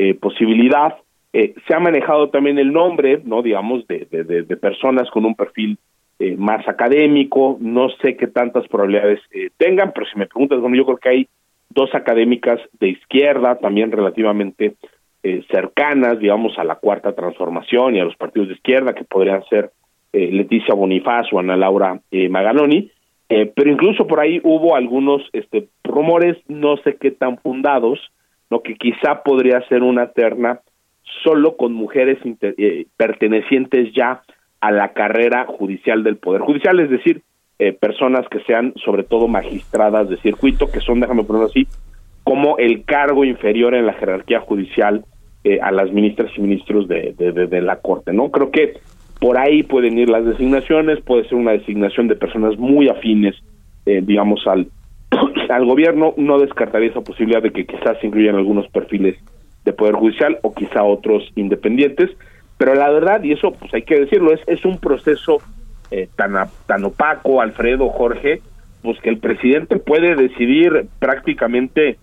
eh, 0.00 0.14
posibilidad. 0.14 0.94
Eh, 1.32 1.54
se 1.66 1.74
ha 1.74 1.80
manejado 1.80 2.30
también 2.30 2.58
el 2.58 2.72
nombre, 2.72 3.20
¿no? 3.24 3.42
Digamos, 3.42 3.86
de, 3.88 4.06
de, 4.10 4.22
de, 4.22 4.56
personas 4.56 5.10
con 5.10 5.24
un 5.24 5.34
perfil 5.34 5.76
eh, 6.20 6.36
más 6.36 6.66
académico, 6.68 7.58
no 7.60 7.88
sé 8.00 8.16
qué 8.16 8.28
tantas 8.28 8.66
probabilidades 8.68 9.20
tengan, 9.56 9.92
pero 9.92 10.06
si 10.06 10.18
me 10.18 10.26
preguntas, 10.26 10.60
bueno, 10.60 10.76
yo 10.76 10.86
creo 10.86 10.98
que 10.98 11.08
hay 11.08 11.28
dos 11.70 11.94
académicas 11.94 12.60
de 12.80 12.90
izquierda, 12.90 13.58
también 13.58 13.92
relativamente 13.92 14.74
eh, 15.24 15.44
cercanas, 15.50 16.20
digamos, 16.20 16.56
a 16.58 16.64
la 16.64 16.76
cuarta 16.76 17.12
transformación 17.12 17.96
y 17.96 18.00
a 18.00 18.04
los 18.04 18.14
partidos 18.14 18.48
de 18.48 18.54
izquierda, 18.54 18.94
que 18.94 19.02
podrían 19.02 19.42
ser 19.46 19.72
eh, 20.12 20.30
Leticia 20.30 20.74
Bonifaz 20.74 21.26
o 21.32 21.40
Ana 21.40 21.56
Laura 21.56 22.00
eh, 22.12 22.28
Magaloni, 22.28 22.92
pero 23.28 23.70
incluso 23.70 24.06
por 24.06 24.20
ahí 24.20 24.40
hubo 24.42 24.74
algunos 24.74 25.20
este, 25.34 25.68
rumores, 25.84 26.38
no 26.48 26.78
sé 26.78 26.96
qué 26.96 27.10
tan 27.10 27.36
fundados, 27.36 27.98
no 28.48 28.62
que 28.62 28.76
quizá 28.76 29.22
podría 29.22 29.60
ser 29.68 29.82
una 29.82 30.12
terna 30.12 30.60
solo 31.24 31.58
con 31.58 31.74
mujeres 31.74 32.16
pertenecientes 32.96 33.92
ya 33.92 34.22
a 34.62 34.70
la 34.70 34.94
carrera 34.94 35.44
judicial 35.44 36.04
del 36.04 36.16
Poder 36.16 36.40
Judicial, 36.40 36.80
es 36.80 36.88
decir, 36.88 37.20
personas 37.80 38.26
que 38.30 38.40
sean 38.44 38.72
sobre 38.82 39.02
todo 39.02 39.28
magistradas 39.28 40.08
de 40.08 40.16
circuito, 40.22 40.70
que 40.70 40.80
son, 40.80 41.00
déjame 41.00 41.24
ponerlo 41.24 41.48
así, 41.48 41.66
como 42.28 42.58
el 42.58 42.84
cargo 42.84 43.24
inferior 43.24 43.74
en 43.74 43.86
la 43.86 43.94
jerarquía 43.94 44.40
judicial 44.40 45.02
eh, 45.44 45.60
a 45.62 45.72
las 45.72 45.90
ministras 45.90 46.30
y 46.36 46.42
ministros 46.42 46.86
de, 46.86 47.14
de, 47.16 47.62
la 47.62 47.76
Corte, 47.76 48.12
¿no? 48.12 48.30
Creo 48.30 48.50
que 48.50 48.74
por 49.18 49.38
ahí 49.38 49.62
pueden 49.62 49.96
ir 49.96 50.10
las 50.10 50.26
designaciones, 50.26 51.00
puede 51.00 51.24
ser 51.24 51.36
una 51.36 51.52
designación 51.52 52.06
de 52.06 52.16
personas 52.16 52.58
muy 52.58 52.90
afines, 52.90 53.34
eh, 53.86 54.02
digamos, 54.04 54.46
al, 54.46 54.68
al 55.48 55.64
gobierno. 55.64 56.12
No 56.18 56.38
descartaría 56.38 56.90
esa 56.90 57.00
posibilidad 57.00 57.42
de 57.42 57.50
que 57.50 57.64
quizás 57.64 57.98
se 57.98 58.08
incluyan 58.08 58.36
algunos 58.36 58.68
perfiles 58.68 59.16
de 59.64 59.72
Poder 59.72 59.94
Judicial 59.94 60.38
o 60.42 60.52
quizá 60.52 60.84
otros 60.84 61.32
independientes, 61.34 62.10
pero 62.58 62.74
la 62.74 62.90
verdad, 62.90 63.22
y 63.22 63.32
eso 63.32 63.52
pues 63.52 63.72
hay 63.72 63.84
que 63.84 64.00
decirlo, 64.00 64.34
es, 64.34 64.40
es 64.46 64.66
un 64.66 64.76
proceso 64.76 65.38
eh, 65.90 66.10
tan, 66.14 66.34
tan 66.66 66.84
opaco, 66.84 67.40
Alfredo, 67.40 67.88
Jorge, 67.88 68.42
pues 68.82 69.00
que 69.00 69.08
el 69.08 69.18
presidente 69.18 69.78
puede 69.78 70.14
decidir 70.14 70.88
prácticamente 70.98 71.98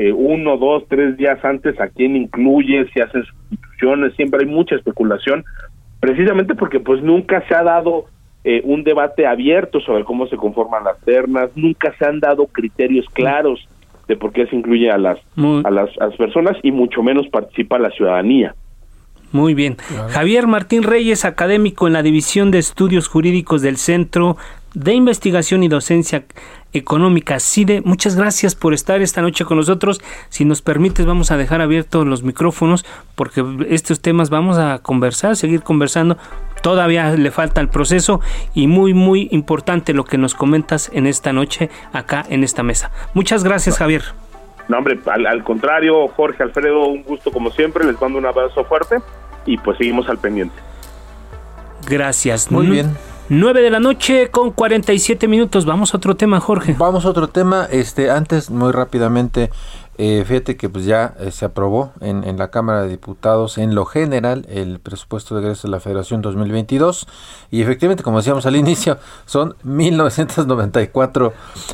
eh, 0.00 0.12
uno, 0.12 0.56
dos, 0.56 0.84
tres 0.88 1.18
días 1.18 1.44
antes 1.44 1.78
a 1.78 1.88
quién 1.88 2.16
incluye, 2.16 2.88
si 2.94 3.02
hace 3.02 3.22
sustituciones, 3.22 4.14
siempre 4.16 4.40
hay 4.40 4.46
mucha 4.46 4.74
especulación, 4.74 5.44
precisamente 6.00 6.54
porque 6.54 6.80
pues 6.80 7.02
nunca 7.02 7.46
se 7.46 7.54
ha 7.54 7.62
dado 7.62 8.06
eh, 8.42 8.62
un 8.64 8.82
debate 8.82 9.26
abierto 9.26 9.78
sobre 9.80 10.04
cómo 10.04 10.26
se 10.28 10.38
conforman 10.38 10.84
las 10.84 10.98
ternas, 11.00 11.50
nunca 11.54 11.94
se 11.98 12.06
han 12.06 12.18
dado 12.18 12.46
criterios 12.46 13.04
claros 13.12 13.68
de 14.08 14.16
por 14.16 14.32
qué 14.32 14.46
se 14.46 14.56
incluye 14.56 14.90
a 14.90 14.96
las, 14.96 15.18
a 15.36 15.70
las, 15.70 15.90
a 16.00 16.06
las 16.06 16.16
personas 16.16 16.56
y 16.62 16.72
mucho 16.72 17.02
menos 17.02 17.28
participa 17.28 17.78
la 17.78 17.90
ciudadanía. 17.90 18.54
Muy 19.32 19.52
bien. 19.52 19.76
Javier 20.08 20.46
Martín 20.46 20.82
Reyes, 20.82 21.26
académico 21.26 21.86
en 21.86 21.92
la 21.92 22.02
División 22.02 22.50
de 22.50 22.58
Estudios 22.58 23.06
Jurídicos 23.06 23.60
del 23.60 23.76
Centro 23.76 24.38
de 24.72 24.94
Investigación 24.94 25.62
y 25.62 25.68
Docencia 25.68 26.24
Económica 26.72 27.40
CIDE. 27.40 27.82
Muchas 27.82 28.16
gracias 28.16 28.54
por 28.54 28.74
estar 28.74 29.02
esta 29.02 29.22
noche 29.22 29.44
con 29.44 29.56
nosotros. 29.56 30.00
Si 30.28 30.44
nos 30.44 30.62
permites, 30.62 31.06
vamos 31.06 31.30
a 31.30 31.36
dejar 31.36 31.60
abiertos 31.60 32.06
los 32.06 32.22
micrófonos 32.22 32.84
porque 33.14 33.44
estos 33.68 34.00
temas 34.00 34.30
vamos 34.30 34.58
a 34.58 34.78
conversar, 34.78 35.36
seguir 35.36 35.62
conversando. 35.62 36.16
Todavía 36.62 37.10
le 37.12 37.30
falta 37.30 37.60
el 37.60 37.68
proceso 37.68 38.20
y 38.54 38.66
muy, 38.66 38.92
muy 38.94 39.28
importante 39.30 39.94
lo 39.94 40.04
que 40.04 40.18
nos 40.18 40.34
comentas 40.34 40.90
en 40.92 41.06
esta 41.06 41.32
noche 41.32 41.70
acá 41.92 42.24
en 42.28 42.44
esta 42.44 42.62
mesa. 42.62 42.90
Muchas 43.14 43.44
gracias, 43.44 43.78
Javier. 43.78 44.02
No, 44.68 44.78
hombre, 44.78 45.00
al, 45.06 45.42
contrario, 45.42 46.06
Jorge, 46.08 46.42
Alfredo, 46.44 46.86
un 46.86 47.02
gusto 47.02 47.32
como 47.32 47.50
siempre, 47.50 47.84
les 47.84 48.00
mando 48.00 48.18
un 48.18 48.26
abrazo 48.26 48.64
fuerte 48.64 48.98
y 49.44 49.56
pues 49.58 49.78
seguimos 49.78 50.08
al 50.08 50.18
pendiente. 50.18 50.54
Gracias. 51.88 52.52
Muy 52.52 52.66
bien. 52.66 52.94
9 53.32 53.62
de 53.62 53.70
la 53.70 53.78
noche 53.78 54.28
con 54.28 54.50
47 54.50 55.28
minutos. 55.28 55.64
Vamos 55.64 55.94
a 55.94 55.98
otro 55.98 56.16
tema, 56.16 56.40
Jorge. 56.40 56.74
Vamos 56.76 57.04
a 57.04 57.10
otro 57.10 57.28
tema. 57.28 57.68
Este, 57.70 58.10
antes, 58.10 58.50
muy 58.50 58.72
rápidamente, 58.72 59.50
eh, 59.98 60.24
fíjate 60.26 60.56
que 60.56 60.68
pues 60.68 60.84
ya 60.84 61.14
eh, 61.20 61.30
se 61.30 61.44
aprobó 61.44 61.92
en, 62.00 62.24
en, 62.24 62.38
la 62.38 62.50
Cámara 62.50 62.82
de 62.82 62.88
Diputados 62.88 63.56
en 63.56 63.76
lo 63.76 63.84
general 63.84 64.46
el 64.48 64.80
presupuesto 64.80 65.36
de 65.36 65.42
egreso 65.42 65.68
de 65.68 65.72
la 65.72 65.78
Federación 65.78 66.22
2022 66.22 67.06
y 67.50 67.60
efectivamente 67.60 68.02
como 68.02 68.16
decíamos 68.16 68.46
al 68.46 68.56
inicio 68.64 68.98
son 69.26 69.54
1994 69.62 71.32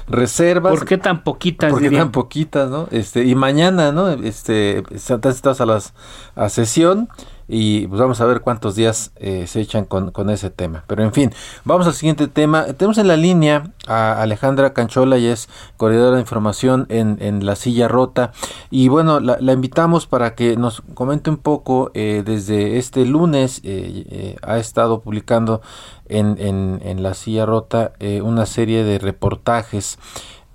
reservas. 0.09 0.75
¿Por 0.75 0.85
qué 0.85 0.99
tan 0.99 1.23
poquitas? 1.23 1.71
¿Por 1.71 1.81
qué 1.81 1.91
tan 1.91 2.11
poquitas, 2.11 2.69
no? 2.69 2.89
Este 2.91 3.25
y 3.25 3.35
mañana, 3.35 3.93
¿no? 3.93 4.09
Este 4.11 4.83
están 4.91 5.33
citadas 5.33 5.61
a 5.61 5.67
las 5.67 5.95
a 6.35 6.49
sesión 6.49 7.09
y 7.49 7.87
pues 7.87 8.01
vamos 8.01 8.21
a 8.21 8.27
ver 8.27 8.41
cuántos 8.41 8.75
días 8.75 9.13
eh, 9.17 9.47
se 9.47 9.61
echan 9.61 9.85
con, 9.85 10.11
con, 10.11 10.31
ese 10.31 10.51
tema. 10.51 10.85
Pero 10.87 11.05
en 11.05 11.13
fin, 11.13 11.33
vamos 11.65 11.87
al 11.87 11.95
siguiente 11.95 12.27
tema. 12.27 12.65
Tenemos 12.65 12.99
en 12.99 13.07
la 13.07 13.17
línea 13.17 13.71
a 13.87 14.21
Alejandra 14.21 14.73
Canchola, 14.73 15.17
y 15.19 15.27
es 15.27 15.49
coordinadora 15.77 16.17
de 16.17 16.23
información 16.23 16.87
en, 16.89 17.19
en 17.21 17.47
La 17.47 17.55
Silla 17.55 17.87
Rota. 17.87 18.33
Y 18.71 18.89
bueno, 18.89 19.21
la, 19.21 19.53
invitamos 19.53 20.07
para 20.07 20.35
que 20.35 20.57
nos 20.57 20.83
comente 20.95 21.31
un 21.31 21.37
poco 21.37 21.93
eh, 21.95 22.23
desde 22.25 22.79
este 22.79 23.05
lunes. 23.05 23.61
Eh, 23.63 24.37
ha 24.43 24.59
estado 24.59 25.01
publicando 25.01 25.63
en, 26.09 26.37
en, 26.41 26.81
en 26.85 27.03
La 27.03 27.15
Silla 27.15 27.47
Rota 27.47 27.93
una 28.23 28.47
serie 28.47 28.83
de 28.83 28.99
reportajes 28.99 29.99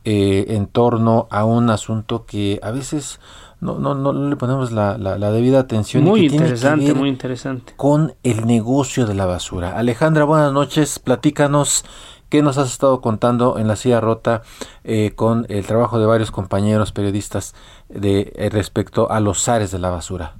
en 0.03 0.65
torno 0.65 1.27
a 1.29 1.45
un 1.45 1.69
asunto 1.69 2.25
que 2.25 2.59
a 2.63 2.71
veces 2.71 3.19
no, 3.62 3.78
no, 3.78 3.93
no 3.93 4.28
le 4.28 4.36
ponemos 4.36 4.72
la, 4.72 4.97
la, 4.97 5.32
debida 5.32 5.59
atención. 5.59 6.03
Muy 6.03 6.26
interesante, 6.26 6.95
muy 6.95 7.09
interesante. 7.09 7.74
Con 7.78 8.16
el 8.24 8.47
negocio 8.47 9.05
de 9.05 9.14
la 9.14 9.28
basura. 9.28 9.78
Alejandra, 9.78 10.24
buenas 10.24 10.51
noches. 10.51 10.97
Platícanos 10.97 11.86
qué 12.32 12.41
nos 12.41 12.57
has 12.57 12.72
estado 12.72 13.01
contando 13.01 13.59
en 13.59 13.68
la 13.68 13.76
silla 13.76 14.01
rota 14.01 14.41
eh, 14.84 15.12
con 15.16 15.45
el 15.49 15.66
trabajo 15.68 15.99
de 15.99 16.07
varios 16.07 16.32
compañeros 16.32 16.91
periodistas 16.91 17.53
de 17.88 18.34
eh, 18.36 18.49
respecto 18.49 19.12
a 19.12 19.20
los 19.20 19.43
zares 19.43 19.70
de 19.72 19.78
la 19.78 19.91
basura. 19.91 20.34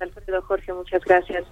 Alfredo 0.00 0.42
Jorge, 0.42 0.74
muchas 0.74 1.02
gracias. 1.04 1.44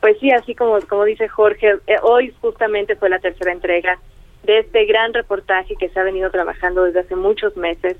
Pues 0.00 0.16
sí, 0.20 0.30
así 0.30 0.54
como, 0.54 0.78
como 0.88 1.04
dice 1.04 1.28
Jorge, 1.28 1.80
eh, 1.86 1.96
hoy 2.02 2.34
justamente 2.40 2.96
fue 2.96 3.10
la 3.10 3.18
tercera 3.18 3.52
entrega 3.52 3.98
de 4.44 4.60
este 4.60 4.86
gran 4.86 5.12
reportaje 5.12 5.74
que 5.76 5.90
se 5.90 6.00
ha 6.00 6.04
venido 6.04 6.30
trabajando 6.30 6.84
desde 6.84 7.00
hace 7.00 7.16
muchos 7.16 7.56
meses 7.56 7.98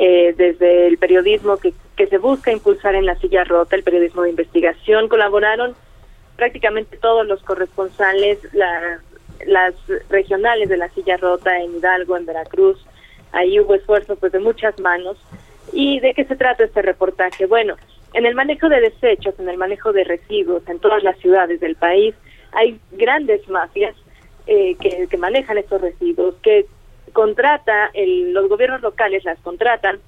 eh, 0.00 0.32
desde 0.36 0.86
el 0.86 0.96
periodismo 0.96 1.56
que, 1.56 1.74
que 1.96 2.06
se 2.06 2.18
busca 2.18 2.52
impulsar 2.52 2.94
en 2.94 3.04
la 3.04 3.18
silla 3.18 3.42
rota, 3.42 3.74
el 3.74 3.82
periodismo 3.82 4.22
de 4.22 4.30
investigación, 4.30 5.08
colaboraron 5.08 5.74
prácticamente 6.36 6.96
todos 6.98 7.26
los 7.26 7.42
corresponsales, 7.42 8.38
las 9.44 9.74
regionales 10.08 10.68
de 10.68 10.76
la 10.76 10.88
silla 10.90 11.16
rota 11.16 11.58
en 11.58 11.74
Hidalgo, 11.74 12.16
en 12.16 12.26
Veracruz. 12.26 12.78
Ahí 13.32 13.58
hubo 13.58 13.74
esfuerzo 13.74 14.14
pues 14.14 14.30
de 14.30 14.38
muchas 14.38 14.78
manos. 14.78 15.18
¿Y 15.72 15.98
de 15.98 16.14
qué 16.14 16.24
se 16.24 16.36
trata 16.36 16.62
este 16.62 16.80
reportaje? 16.80 17.46
Bueno, 17.46 17.74
en 18.14 18.24
el 18.24 18.36
manejo 18.36 18.68
de 18.68 18.80
desechos, 18.80 19.34
en 19.40 19.48
el 19.48 19.58
manejo 19.58 19.92
de 19.92 20.04
residuos 20.04 20.62
en 20.68 20.78
todas 20.78 21.02
las 21.02 21.18
ciudades 21.18 21.58
del 21.58 21.74
país, 21.74 22.14
hay 22.52 22.78
grandes 22.92 23.48
mafias 23.48 23.96
eh, 24.46 24.76
que, 24.80 25.08
que 25.10 25.16
manejan 25.16 25.58
estos 25.58 25.80
residuos, 25.80 26.36
que 26.40 26.66
contrata, 27.12 27.90
el, 27.94 28.32
los 28.32 28.48
gobiernos 28.48 28.82
locales 28.82 29.24
las 29.24 29.38
contratan 29.40 30.00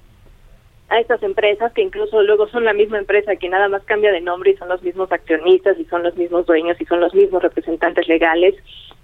a 0.89 0.99
estas 0.99 1.23
empresas 1.23 1.71
que 1.71 1.81
incluso 1.81 2.21
luego 2.21 2.47
son 2.49 2.65
la 2.65 2.73
misma 2.73 2.97
empresa 2.97 3.37
que 3.37 3.47
nada 3.47 3.69
más 3.69 3.81
cambia 3.83 4.11
de 4.11 4.19
nombre 4.19 4.51
y 4.51 4.57
son 4.57 4.67
los 4.67 4.83
mismos 4.83 5.09
accionistas 5.11 5.79
y 5.79 5.85
son 5.85 6.03
los 6.03 6.17
mismos 6.17 6.45
dueños 6.45 6.79
y 6.81 6.85
son 6.85 6.99
los 6.99 7.13
mismos 7.13 7.41
representantes 7.41 8.07
legales 8.09 8.55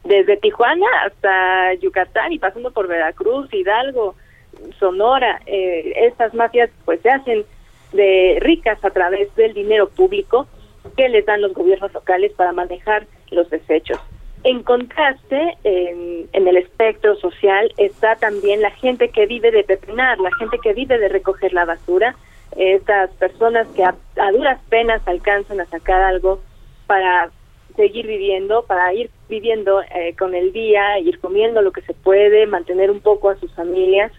desde 0.04 0.38
Tijuana 0.38 0.86
hasta 1.06 1.74
Yucatán 1.76 2.32
y 2.32 2.39
pasando 2.39 2.72
por 2.72 2.88
Veracruz, 2.88 3.54
Hidalgo, 3.54 4.16
Sonora, 4.80 5.41
eh, 5.45 5.93
estas 6.08 6.34
mafias 6.34 6.70
pues 6.86 7.02
se 7.02 7.10
hacen 7.10 7.45
de 7.93 8.38
ricas 8.41 8.84
a 8.84 8.89
través 8.89 9.34
del 9.36 9.54
dinero 9.54 9.89
público 9.89 10.48
que 10.95 11.10
les 11.10 11.26
dan 11.26 11.41
los 11.41 11.54
gobiernos 11.54 11.93
locales 11.93 12.32
para 12.34 12.54
manejar 12.54 13.06
los 13.32 13.50
desechos. 13.50 14.00
En 14.50 14.64
contraste, 14.64 15.58
en, 15.66 16.30
el 16.32 16.56
espectro 16.56 17.18
social 17.18 17.70
está 17.76 18.16
también 18.16 18.62
la 18.62 18.72
gente 18.72 19.10
que 19.10 19.26
vive 19.26 19.52
de 19.52 19.66
pepinar, 19.66 20.18
la 20.20 20.34
gente 20.39 20.58
que 20.64 20.72
vive 20.72 20.98
de 20.98 21.10
recoger 21.10 21.52
la 21.52 21.66
basura, 21.66 22.16
estas 22.56 23.10
personas 23.16 23.68
que 23.76 23.84
a, 23.84 23.93
duras 24.32 24.58
penas 24.70 25.06
alcanzan 25.06 25.60
a 25.60 25.66
sacar 25.66 26.02
algo 26.02 26.39
para 26.86 27.30
seguir 27.76 28.08
viviendo, 28.08 28.64
para 28.64 28.93
ir 28.93 29.10
viviendo 29.28 29.82
eh, 29.82 30.16
con 30.18 30.34
el 30.34 30.54
día, 30.54 30.98
ir 31.00 31.20
comiendo 31.20 31.62
lo 31.62 31.74
que 31.74 31.82
se 31.82 31.93
puede, 31.93 32.48
mantener 32.48 32.89
un 32.89 33.02
poco 33.02 33.30
a 33.30 33.36
sus 33.36 33.54
familias. 33.54 34.14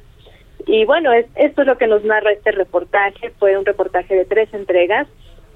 Y 0.66 0.84
bueno, 0.84 1.10
es, 1.10 1.24
esto 1.36 1.62
es 1.62 1.66
lo 1.66 1.78
que 1.78 1.86
nos 1.86 2.04
narra 2.04 2.32
este 2.32 2.52
reportaje. 2.52 3.30
Fue 3.38 3.56
un 3.56 3.64
reportaje 3.64 4.14
de 4.14 4.26
tres 4.26 4.52
entregas. 4.52 5.08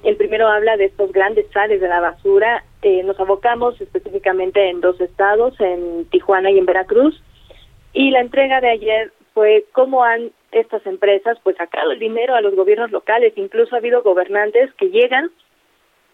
El 0.03 0.17
primero 0.17 0.49
habla 0.49 0.77
de 0.77 0.87
estos 0.87 1.13
grandes 1.13 1.47
sales 1.53 1.81
de 1.81 1.89
la 1.89 2.01
basura. 2.01 2.65
Eh, 2.83 3.03
nos 3.05 3.19
abocamos 3.21 3.81
específicamente 3.81 4.69
en 4.69 4.81
dos 4.81 5.01
estados, 5.01 5.59
en 5.61 6.07
Tijuana 6.07 6.51
y 6.51 6.59
en 6.59 6.67
Veracruz, 6.67 7.23
y 7.93 8.11
la 8.11 8.21
entrega 8.21 8.61
de 8.61 8.71
ayer 8.71 9.13
fue 9.35 9.65
cómo 9.73 10.03
han 10.03 10.33
estas 10.51 10.85
empresas 10.87 11.39
pues 11.43 11.57
sacado 11.57 11.93
el 11.93 11.99
dinero 11.99 12.35
a 12.35 12.41
los 12.41 12.55
gobiernos 12.55 12.91
locales, 12.91 13.33
incluso 13.37 13.75
ha 13.75 13.79
habido 13.79 14.03
gobernantes 14.03 14.73
que 14.75 14.91
llegan 14.91 15.31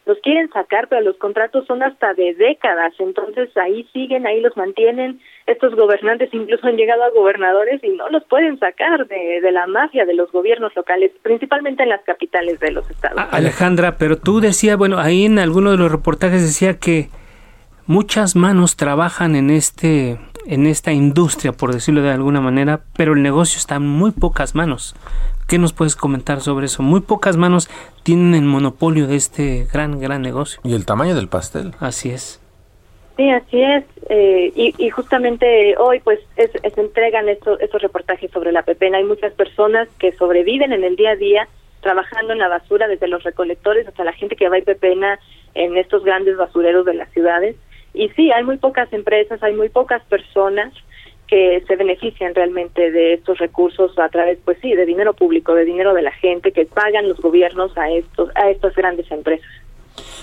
los 0.08 0.18
quieren 0.22 0.48
sacar, 0.50 0.88
pero 0.88 1.02
los 1.02 1.18
contratos 1.18 1.66
son 1.66 1.82
hasta 1.82 2.14
de 2.14 2.34
décadas, 2.34 2.94
entonces 2.98 3.54
ahí 3.58 3.86
siguen, 3.92 4.26
ahí 4.26 4.40
los 4.40 4.56
mantienen. 4.56 5.20
Estos 5.46 5.74
gobernantes 5.76 6.30
incluso 6.32 6.66
han 6.66 6.76
llegado 6.76 7.04
a 7.04 7.10
gobernadores 7.10 7.84
y 7.84 7.90
no 7.90 8.08
los 8.08 8.24
pueden 8.24 8.58
sacar 8.58 9.06
de, 9.06 9.40
de 9.42 9.52
la 9.52 9.66
mafia 9.66 10.06
de 10.06 10.14
los 10.14 10.32
gobiernos 10.32 10.74
locales, 10.74 11.12
principalmente 11.22 11.82
en 11.82 11.90
las 11.90 12.02
capitales 12.04 12.58
de 12.58 12.72
los 12.72 12.90
estados. 12.90 13.22
Alejandra, 13.30 13.96
pero 13.98 14.16
tú 14.16 14.40
decías, 14.40 14.78
bueno, 14.78 14.98
ahí 14.98 15.26
en 15.26 15.38
alguno 15.38 15.72
de 15.72 15.76
los 15.76 15.92
reportajes 15.92 16.40
decía 16.40 16.78
que 16.78 17.10
muchas 17.86 18.34
manos 18.34 18.76
trabajan 18.76 19.36
en 19.36 19.50
este 19.50 20.18
en 20.46 20.66
esta 20.66 20.92
industria, 20.92 21.52
por 21.52 21.74
decirlo 21.74 22.00
de 22.00 22.10
alguna 22.10 22.40
manera, 22.40 22.80
pero 22.96 23.12
el 23.12 23.22
negocio 23.22 23.58
está 23.58 23.74
en 23.74 23.86
muy 23.86 24.12
pocas 24.12 24.54
manos. 24.54 24.96
¿Qué 25.48 25.56
nos 25.56 25.72
puedes 25.72 25.96
comentar 25.96 26.42
sobre 26.42 26.66
eso? 26.66 26.82
Muy 26.82 27.00
pocas 27.00 27.38
manos 27.38 27.70
tienen 28.02 28.34
el 28.34 28.42
monopolio 28.42 29.06
de 29.06 29.16
este 29.16 29.66
gran, 29.72 29.98
gran 29.98 30.20
negocio. 30.20 30.60
Y 30.62 30.74
el 30.74 30.84
tamaño 30.84 31.14
del 31.14 31.28
pastel. 31.28 31.72
Así 31.80 32.10
es. 32.10 32.38
Sí, 33.16 33.30
así 33.30 33.62
es. 33.62 33.82
Eh, 34.10 34.52
y, 34.54 34.90
justamente 34.90 35.74
hoy 35.78 36.00
pues 36.00 36.20
se 36.36 36.80
entregan 36.80 37.30
estos, 37.30 37.58
estos 37.62 37.80
reportajes 37.80 38.30
sobre 38.30 38.52
la 38.52 38.62
pepena. 38.62 38.98
Hay 38.98 39.04
muchas 39.04 39.32
personas 39.32 39.88
que 39.98 40.12
sobreviven 40.12 40.74
en 40.74 40.84
el 40.84 40.96
día 40.96 41.12
a 41.12 41.16
día 41.16 41.48
trabajando 41.80 42.34
en 42.34 42.40
la 42.40 42.48
basura, 42.48 42.86
desde 42.86 43.08
los 43.08 43.22
recolectores 43.22 43.88
hasta 43.88 44.04
la 44.04 44.12
gente 44.12 44.36
que 44.36 44.50
va 44.50 44.56
a 44.56 44.58
ir 44.58 44.64
pepena 44.64 45.18
en 45.54 45.78
estos 45.78 46.04
grandes 46.04 46.36
basureros 46.36 46.84
de 46.84 46.92
las 46.92 47.10
ciudades. 47.12 47.56
Y 47.94 48.10
sí, 48.10 48.30
hay 48.32 48.44
muy 48.44 48.58
pocas 48.58 48.92
empresas, 48.92 49.42
hay 49.42 49.54
muy 49.54 49.70
pocas 49.70 50.02
personas 50.10 50.74
que 51.28 51.62
se 51.66 51.76
benefician 51.76 52.34
realmente 52.34 52.90
de 52.90 53.14
estos 53.14 53.38
recursos 53.38 53.96
a 53.98 54.08
través, 54.08 54.38
pues 54.44 54.58
sí, 54.62 54.74
de 54.74 54.86
dinero 54.86 55.12
público, 55.12 55.54
de 55.54 55.64
dinero 55.64 55.92
de 55.94 56.02
la 56.02 56.12
gente 56.12 56.52
que 56.52 56.64
pagan 56.64 57.08
los 57.08 57.20
gobiernos 57.20 57.76
a 57.76 57.90
estos 57.90 58.30
a 58.34 58.50
estas 58.50 58.74
grandes 58.74 59.10
empresas. 59.10 59.48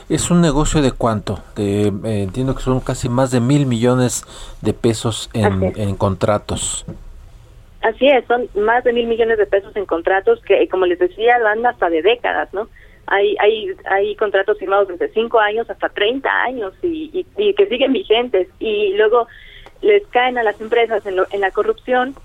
Es 0.10 0.32
un 0.32 0.42
negocio 0.42 0.82
de 0.82 0.92
cuánto? 0.92 1.40
De, 1.56 1.88
eh, 1.88 2.24
entiendo 2.24 2.56
que 2.56 2.62
son 2.62 2.80
casi 2.80 3.08
más 3.08 3.32
de 3.32 3.40
mil 3.40 3.66
millones 3.66 4.24
de 4.62 4.74
pesos 4.74 5.30
en, 5.34 5.96
contratos. 5.96 6.86
Así 7.82 8.08
es, 8.08 8.26
son 8.26 8.48
más 8.56 8.84
de 8.84 8.94
mil 8.94 9.08
millones 9.08 9.38
de 9.38 9.46
pesos 9.46 9.76
en 9.76 9.86
contratos 9.86 10.42
que, 10.42 10.68
como 10.70 10.86
les 10.86 10.98
decía, 10.98 11.38
van 11.44 11.66
hasta 11.66 11.90
de 11.90 12.02
décadas, 12.02 12.52
¿no? 12.54 12.68
Hay, 13.08 13.36
hay, 13.40 13.68
hay 13.86 14.16
contratos 14.16 14.58
firmados 14.58 14.88
desde 14.88 15.10
cinco 15.10 15.40
años 15.40 15.70
hasta 15.70 15.90
30 15.90 16.28
años 16.28 16.74
y, 16.82 17.26
y 17.38 17.54
que 17.54 17.68
siguen 17.68 17.94
vigentes. 17.94 18.48
Y 18.60 18.94
luego 18.94 19.28
les 19.86 20.06
caen 20.08 20.38
a 20.38 20.44
las 20.44 20.60
empresas 20.60 21.06
en, 21.06 21.16
en 21.32 21.42
la 21.42 21.52
corrupción, 21.52 22.16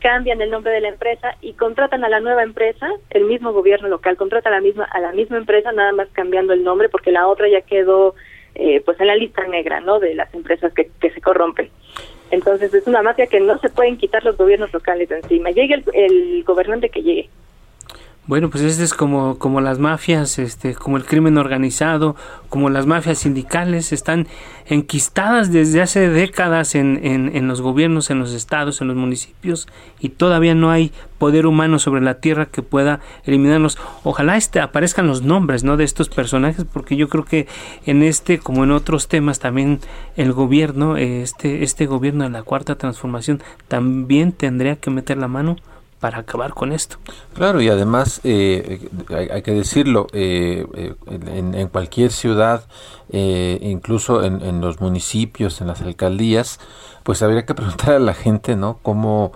cambian 0.00 0.42
el 0.42 0.50
nombre 0.50 0.72
de 0.72 0.80
la 0.80 0.88
empresa 0.88 1.36
y 1.40 1.54
contratan 1.54 2.04
a 2.04 2.08
la 2.08 2.20
nueva 2.20 2.42
empresa, 2.42 2.88
el 3.10 3.24
mismo 3.24 3.52
gobierno 3.52 3.88
local 3.88 4.16
contrata 4.16 4.50
a 4.50 4.52
la 4.52 4.60
misma 4.60 4.84
a 4.84 5.00
la 5.00 5.12
misma 5.12 5.38
empresa 5.38 5.72
nada 5.72 5.92
más 5.92 6.08
cambiando 6.12 6.52
el 6.52 6.62
nombre 6.62 6.90
porque 6.90 7.10
la 7.10 7.26
otra 7.26 7.48
ya 7.48 7.62
quedó 7.62 8.14
eh, 8.54 8.82
pues 8.84 9.00
en 9.00 9.06
la 9.06 9.16
lista 9.16 9.46
negra, 9.46 9.80
¿no? 9.80 10.00
De 10.00 10.14
las 10.14 10.32
empresas 10.34 10.72
que, 10.74 10.90
que 11.00 11.10
se 11.10 11.20
corrompen. 11.20 11.70
Entonces 12.30 12.74
es 12.74 12.86
una 12.86 13.02
mafia 13.02 13.28
que 13.28 13.40
no 13.40 13.58
se 13.58 13.70
pueden 13.70 13.96
quitar 13.96 14.24
los 14.24 14.36
gobiernos 14.36 14.72
locales 14.72 15.08
de 15.08 15.16
encima. 15.16 15.50
Llegue 15.50 15.74
el, 15.74 15.84
el 15.94 16.44
gobernante 16.44 16.88
que 16.88 17.02
llegue. 17.02 17.30
Bueno, 18.26 18.48
pues 18.48 18.64
este 18.64 18.84
es 18.84 18.94
como, 18.94 19.38
como 19.38 19.60
las 19.60 19.78
mafias, 19.78 20.38
este, 20.38 20.74
como 20.74 20.96
el 20.96 21.04
crimen 21.04 21.36
organizado, 21.36 22.16
como 22.48 22.70
las 22.70 22.86
mafias 22.86 23.18
sindicales, 23.18 23.92
están 23.92 24.28
enquistadas 24.64 25.52
desde 25.52 25.82
hace 25.82 26.08
décadas 26.08 26.74
en, 26.74 26.98
en, 27.04 27.48
los 27.48 27.60
gobiernos, 27.60 28.08
en 28.08 28.20
los 28.20 28.32
estados, 28.32 28.80
en 28.80 28.88
los 28.88 28.96
municipios, 28.96 29.68
y 30.00 30.08
todavía 30.08 30.54
no 30.54 30.70
hay 30.70 30.90
poder 31.18 31.44
humano 31.44 31.78
sobre 31.78 32.00
la 32.00 32.14
tierra 32.14 32.46
que 32.46 32.62
pueda 32.62 33.00
eliminarlos. 33.24 33.76
Ojalá 34.04 34.38
este, 34.38 34.58
aparezcan 34.58 35.06
los 35.06 35.20
nombres 35.20 35.62
¿no? 35.62 35.76
de 35.76 35.84
estos 35.84 36.08
personajes, 36.08 36.64
porque 36.64 36.96
yo 36.96 37.10
creo 37.10 37.26
que 37.26 37.46
en 37.84 38.02
este, 38.02 38.38
como 38.38 38.64
en 38.64 38.70
otros 38.70 39.06
temas, 39.06 39.38
también 39.38 39.80
el 40.16 40.32
gobierno, 40.32 40.96
este, 40.96 41.62
este 41.62 41.84
gobierno 41.84 42.24
de 42.24 42.30
la 42.30 42.42
cuarta 42.42 42.76
transformación, 42.76 43.42
también 43.68 44.32
tendría 44.32 44.76
que 44.76 44.88
meter 44.88 45.18
la 45.18 45.28
mano 45.28 45.56
para 46.04 46.18
acabar 46.18 46.52
con 46.52 46.70
esto. 46.72 46.98
Claro, 47.32 47.62
y 47.62 47.70
además 47.70 48.20
eh, 48.24 48.90
hay, 49.08 49.40
que 49.40 49.52
decirlo, 49.52 50.06
eh, 50.12 50.66
eh, 50.74 50.94
en, 51.06 51.68
cualquier 51.68 52.12
ciudad, 52.12 52.64
incluso 53.10 54.22
en, 54.22 54.60
los 54.60 54.82
municipios, 54.82 55.62
en 55.62 55.68
las 55.68 55.80
alcaldías, 55.80 56.60
pues 57.04 57.22
habría 57.22 57.46
que 57.46 57.54
preguntar 57.54 57.94
a 57.94 57.98
la 58.00 58.12
gente, 58.12 58.54
¿no? 58.54 58.80
Cómo, 58.82 59.32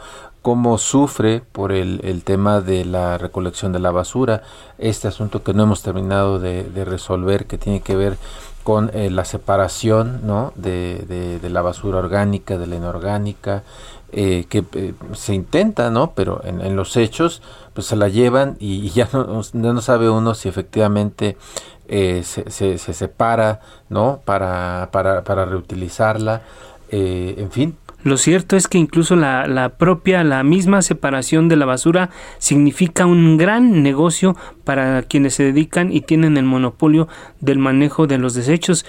cómo 0.49 0.79
sufre 0.79 1.43
por 1.53 1.73
el, 1.73 2.23
tema 2.25 2.63
de 2.63 2.87
la 2.87 3.19
recolección 3.19 3.71
de 3.71 3.81
la 3.81 3.91
basura, 3.91 4.45
este 4.79 5.07
asunto 5.07 5.43
que 5.43 5.53
no 5.53 5.65
hemos 5.65 5.83
terminado 5.83 6.39
de, 6.39 6.85
resolver, 6.87 7.45
que 7.45 7.59
tiene 7.59 7.83
que 7.83 7.95
ver 7.95 8.17
con 8.65 8.91
la 8.95 9.27
separación 9.27 10.27
¿no? 10.27 10.55
de, 10.57 11.39
la 11.43 11.61
basura 11.61 11.99
orgánica 11.99 12.57
de 12.57 12.67
la 12.67 12.77
inorgánica, 12.77 13.63
eh, 14.11 14.47
que 14.49 14.65
eh, 14.73 14.95
se 15.13 15.35
intenta, 15.35 15.91
¿no? 15.91 16.13
Pero 16.15 16.41
en, 16.43 16.77
los 16.77 16.97
hechos, 16.97 17.43
pues 17.75 17.87
se 17.87 17.97
la 17.97 18.09
llevan 18.09 18.57
y, 18.59 18.89
ya 18.89 19.07
no, 19.13 19.43
no, 19.53 19.81
sabe 19.83 20.09
uno 20.09 20.35
si 20.35 20.49
efectivamente 20.49 21.37
eh, 21.89 22.23
se, 22.25 22.51
se, 22.51 22.79
separa, 22.95 23.61
¿no? 23.91 24.23
Para, 24.25 24.89
para, 24.93 25.25
para 25.25 25.45
reutilizarla, 25.45 26.41
en 26.91 27.51
fin. 27.51 27.77
Lo 28.05 28.17
cierto 28.17 28.57
es 28.57 28.69
que 28.69 28.79
incluso 28.79 29.17
la, 29.17 29.47
la 29.47 29.71
propia, 29.71 30.23
la 30.25 30.45
misma 30.45 30.83
separación 30.83 31.49
de 31.49 31.57
la 31.57 31.67
basura 31.67 32.11
significa 32.39 33.07
un 33.07 33.37
gran 33.37 33.83
negocio 33.83 34.37
para 34.65 35.03
quienes 35.03 35.35
se 35.35 35.45
dedican 35.45 35.93
y 35.93 36.03
tienen 36.03 36.37
el 36.37 36.45
monopolio 36.45 37.09
del 37.41 37.59
manejo 37.59 38.07
de 38.07 38.19
los 38.19 38.35
desechos 38.35 38.85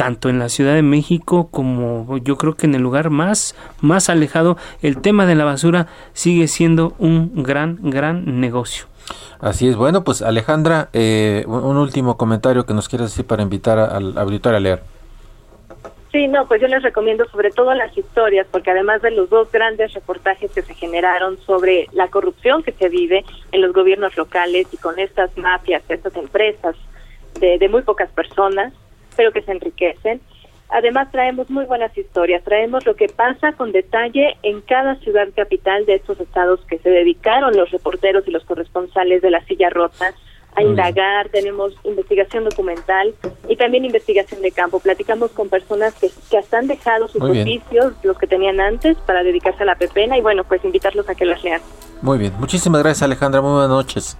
tanto 0.00 0.30
en 0.30 0.38
la 0.38 0.48
Ciudad 0.48 0.74
de 0.74 0.80
México 0.80 1.48
como 1.50 2.16
yo 2.24 2.38
creo 2.38 2.56
que 2.56 2.64
en 2.64 2.74
el 2.74 2.80
lugar 2.80 3.10
más, 3.10 3.54
más 3.82 4.08
alejado, 4.08 4.56
el 4.80 4.96
tema 4.96 5.26
de 5.26 5.34
la 5.34 5.44
basura 5.44 5.88
sigue 6.14 6.48
siendo 6.48 6.94
un 6.98 7.42
gran, 7.42 7.78
gran 7.82 8.40
negocio. 8.40 8.86
Así 9.40 9.68
es. 9.68 9.76
Bueno, 9.76 10.02
pues 10.02 10.22
Alejandra, 10.22 10.88
eh, 10.94 11.44
un, 11.46 11.76
último 11.76 12.16
comentario 12.16 12.64
que 12.64 12.72
nos 12.72 12.88
quieras 12.88 13.10
decir 13.10 13.26
para 13.26 13.42
invitar 13.42 13.78
al 13.78 14.16
auditorio 14.16 14.56
a 14.56 14.60
leer. 14.60 14.82
Sí, 16.12 16.26
no, 16.26 16.48
pues 16.48 16.60
yo 16.60 16.66
les 16.66 16.82
recomiendo 16.82 17.24
sobre 17.26 17.50
todo 17.50 17.72
las 17.74 17.96
historias, 17.96 18.46
porque 18.50 18.72
además 18.72 19.00
de 19.00 19.12
los 19.12 19.30
dos 19.30 19.50
grandes 19.52 19.92
reportajes 19.94 20.50
que 20.50 20.62
se 20.62 20.74
generaron 20.74 21.38
sobre 21.42 21.86
la 21.92 22.08
corrupción 22.08 22.64
que 22.64 22.72
se 22.72 22.88
vive 22.88 23.24
en 23.52 23.60
los 23.60 23.72
gobiernos 23.72 24.16
locales 24.16 24.66
y 24.72 24.76
con 24.76 24.98
estas 24.98 25.36
mafias, 25.38 25.84
estas 25.88 26.16
empresas 26.16 26.74
de, 27.38 27.58
de 27.58 27.68
muy 27.68 27.82
pocas 27.82 28.10
personas, 28.10 28.72
pero 29.16 29.30
que 29.30 29.42
se 29.42 29.52
enriquecen, 29.52 30.20
además 30.68 31.12
traemos 31.12 31.48
muy 31.48 31.64
buenas 31.66 31.96
historias, 31.96 32.42
traemos 32.42 32.84
lo 32.86 32.96
que 32.96 33.06
pasa 33.06 33.52
con 33.52 33.70
detalle 33.70 34.36
en 34.42 34.62
cada 34.62 34.96
ciudad 34.96 35.28
capital 35.36 35.86
de 35.86 35.94
estos 35.94 36.18
estados 36.18 36.60
que 36.66 36.78
se 36.78 36.90
dedicaron 36.90 37.56
los 37.56 37.70
reporteros 37.70 38.26
y 38.26 38.32
los 38.32 38.44
corresponsales 38.44 39.22
de 39.22 39.30
la 39.30 39.44
silla 39.44 39.70
rota 39.70 40.12
a 40.56 40.62
indagar, 40.62 41.28
tenemos 41.28 41.72
investigación 41.84 42.44
documental 42.44 43.14
y 43.48 43.56
también 43.56 43.84
investigación 43.84 44.42
de 44.42 44.50
campo. 44.50 44.80
Platicamos 44.80 45.30
con 45.30 45.48
personas 45.48 45.94
que, 45.94 46.10
que 46.30 46.38
hasta 46.38 46.58
han 46.58 46.66
dejado 46.66 47.08
sus 47.08 47.22
oficios, 47.22 47.94
los 48.02 48.18
que 48.18 48.26
tenían 48.26 48.60
antes, 48.60 48.96
para 49.06 49.22
dedicarse 49.22 49.62
a 49.62 49.66
la 49.66 49.76
pepena 49.76 50.18
y 50.18 50.20
bueno, 50.20 50.44
pues 50.44 50.64
invitarlos 50.64 51.08
a 51.08 51.14
que 51.14 51.24
las 51.24 51.42
lean. 51.44 51.60
Muy 52.02 52.18
bien, 52.18 52.32
muchísimas 52.38 52.82
gracias 52.82 53.02
Alejandra, 53.02 53.40
muy 53.40 53.52
buenas 53.52 53.70
noches. 53.70 54.16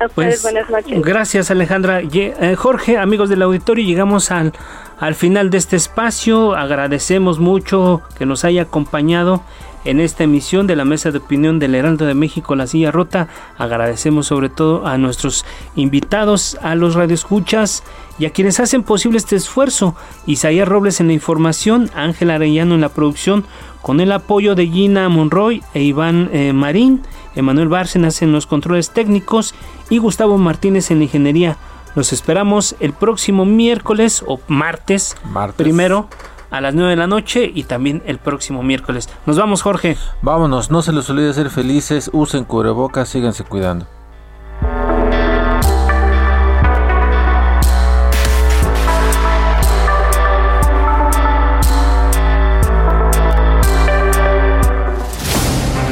A 0.00 0.06
ustedes, 0.06 0.42
buenas 0.42 0.70
noches. 0.70 1.02
Gracias 1.02 1.50
Alejandra. 1.50 2.00
Eh, 2.00 2.54
Jorge, 2.56 2.98
amigos 2.98 3.28
del 3.28 3.42
auditorio, 3.42 3.84
llegamos 3.84 4.30
al, 4.30 4.52
al 4.98 5.16
final 5.16 5.50
de 5.50 5.58
este 5.58 5.74
espacio. 5.74 6.54
Agradecemos 6.54 7.40
mucho 7.40 8.02
que 8.16 8.24
nos 8.24 8.44
haya 8.44 8.62
acompañado 8.62 9.42
en 9.84 10.00
esta 10.00 10.24
emisión 10.24 10.66
de 10.66 10.76
la 10.76 10.84
mesa 10.84 11.10
de 11.10 11.18
opinión 11.18 11.58
del 11.58 11.74
Heraldo 11.74 12.06
de 12.06 12.14
México, 12.14 12.54
La 12.56 12.66
Silla 12.66 12.90
Rota. 12.90 13.28
Agradecemos 13.56 14.26
sobre 14.26 14.48
todo 14.48 14.86
a 14.86 14.98
nuestros 14.98 15.44
invitados, 15.76 16.58
a 16.62 16.74
los 16.74 16.94
radioescuchas 16.94 17.82
y 18.18 18.26
a 18.26 18.30
quienes 18.30 18.60
hacen 18.60 18.82
posible 18.82 19.18
este 19.18 19.36
esfuerzo. 19.36 19.94
Isaías 20.26 20.68
Robles 20.68 21.00
en 21.00 21.08
la 21.08 21.12
información, 21.12 21.90
Ángel 21.94 22.30
Arellano 22.30 22.74
en 22.74 22.80
la 22.80 22.88
producción, 22.88 23.44
con 23.82 24.00
el 24.00 24.12
apoyo 24.12 24.54
de 24.54 24.66
Gina 24.66 25.08
Monroy 25.08 25.62
e 25.74 25.82
Iván 25.82 26.30
eh, 26.32 26.52
Marín, 26.52 27.02
Emanuel 27.34 27.68
Bárcenas 27.68 28.22
en 28.22 28.32
los 28.32 28.46
controles 28.46 28.90
técnicos 28.90 29.54
y 29.88 29.98
Gustavo 29.98 30.36
Martínez 30.38 30.90
en 30.90 30.98
la 30.98 31.04
ingeniería. 31.04 31.56
Los 31.94 32.12
esperamos 32.12 32.76
el 32.80 32.92
próximo 32.92 33.44
miércoles 33.44 34.22
o 34.26 34.40
martes, 34.46 35.16
martes. 35.24 35.56
primero 35.56 36.08
a 36.50 36.60
las 36.60 36.74
9 36.74 36.90
de 36.90 36.96
la 36.96 37.06
noche 37.06 37.50
y 37.52 37.64
también 37.64 38.02
el 38.06 38.18
próximo 38.18 38.62
miércoles. 38.62 39.08
Nos 39.26 39.38
vamos, 39.38 39.62
Jorge. 39.62 39.96
Vámonos, 40.22 40.70
no 40.70 40.82
se 40.82 40.92
les 40.92 41.08
olvide 41.10 41.32
ser 41.32 41.50
felices, 41.50 42.10
usen 42.12 42.44
cubrebocas, 42.44 43.08
síganse 43.08 43.44
cuidando. 43.44 43.86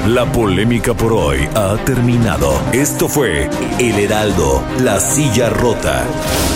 La 0.06 0.24
polémica 0.24 0.94
por 0.94 1.12
hoy 1.12 1.48
ha 1.54 1.76
terminado. 1.84 2.58
Esto 2.72 3.08
fue 3.08 3.50
El 3.78 3.98
Heraldo, 3.98 4.62
la 4.78 4.98
silla 4.98 5.50
rota. 5.50 6.04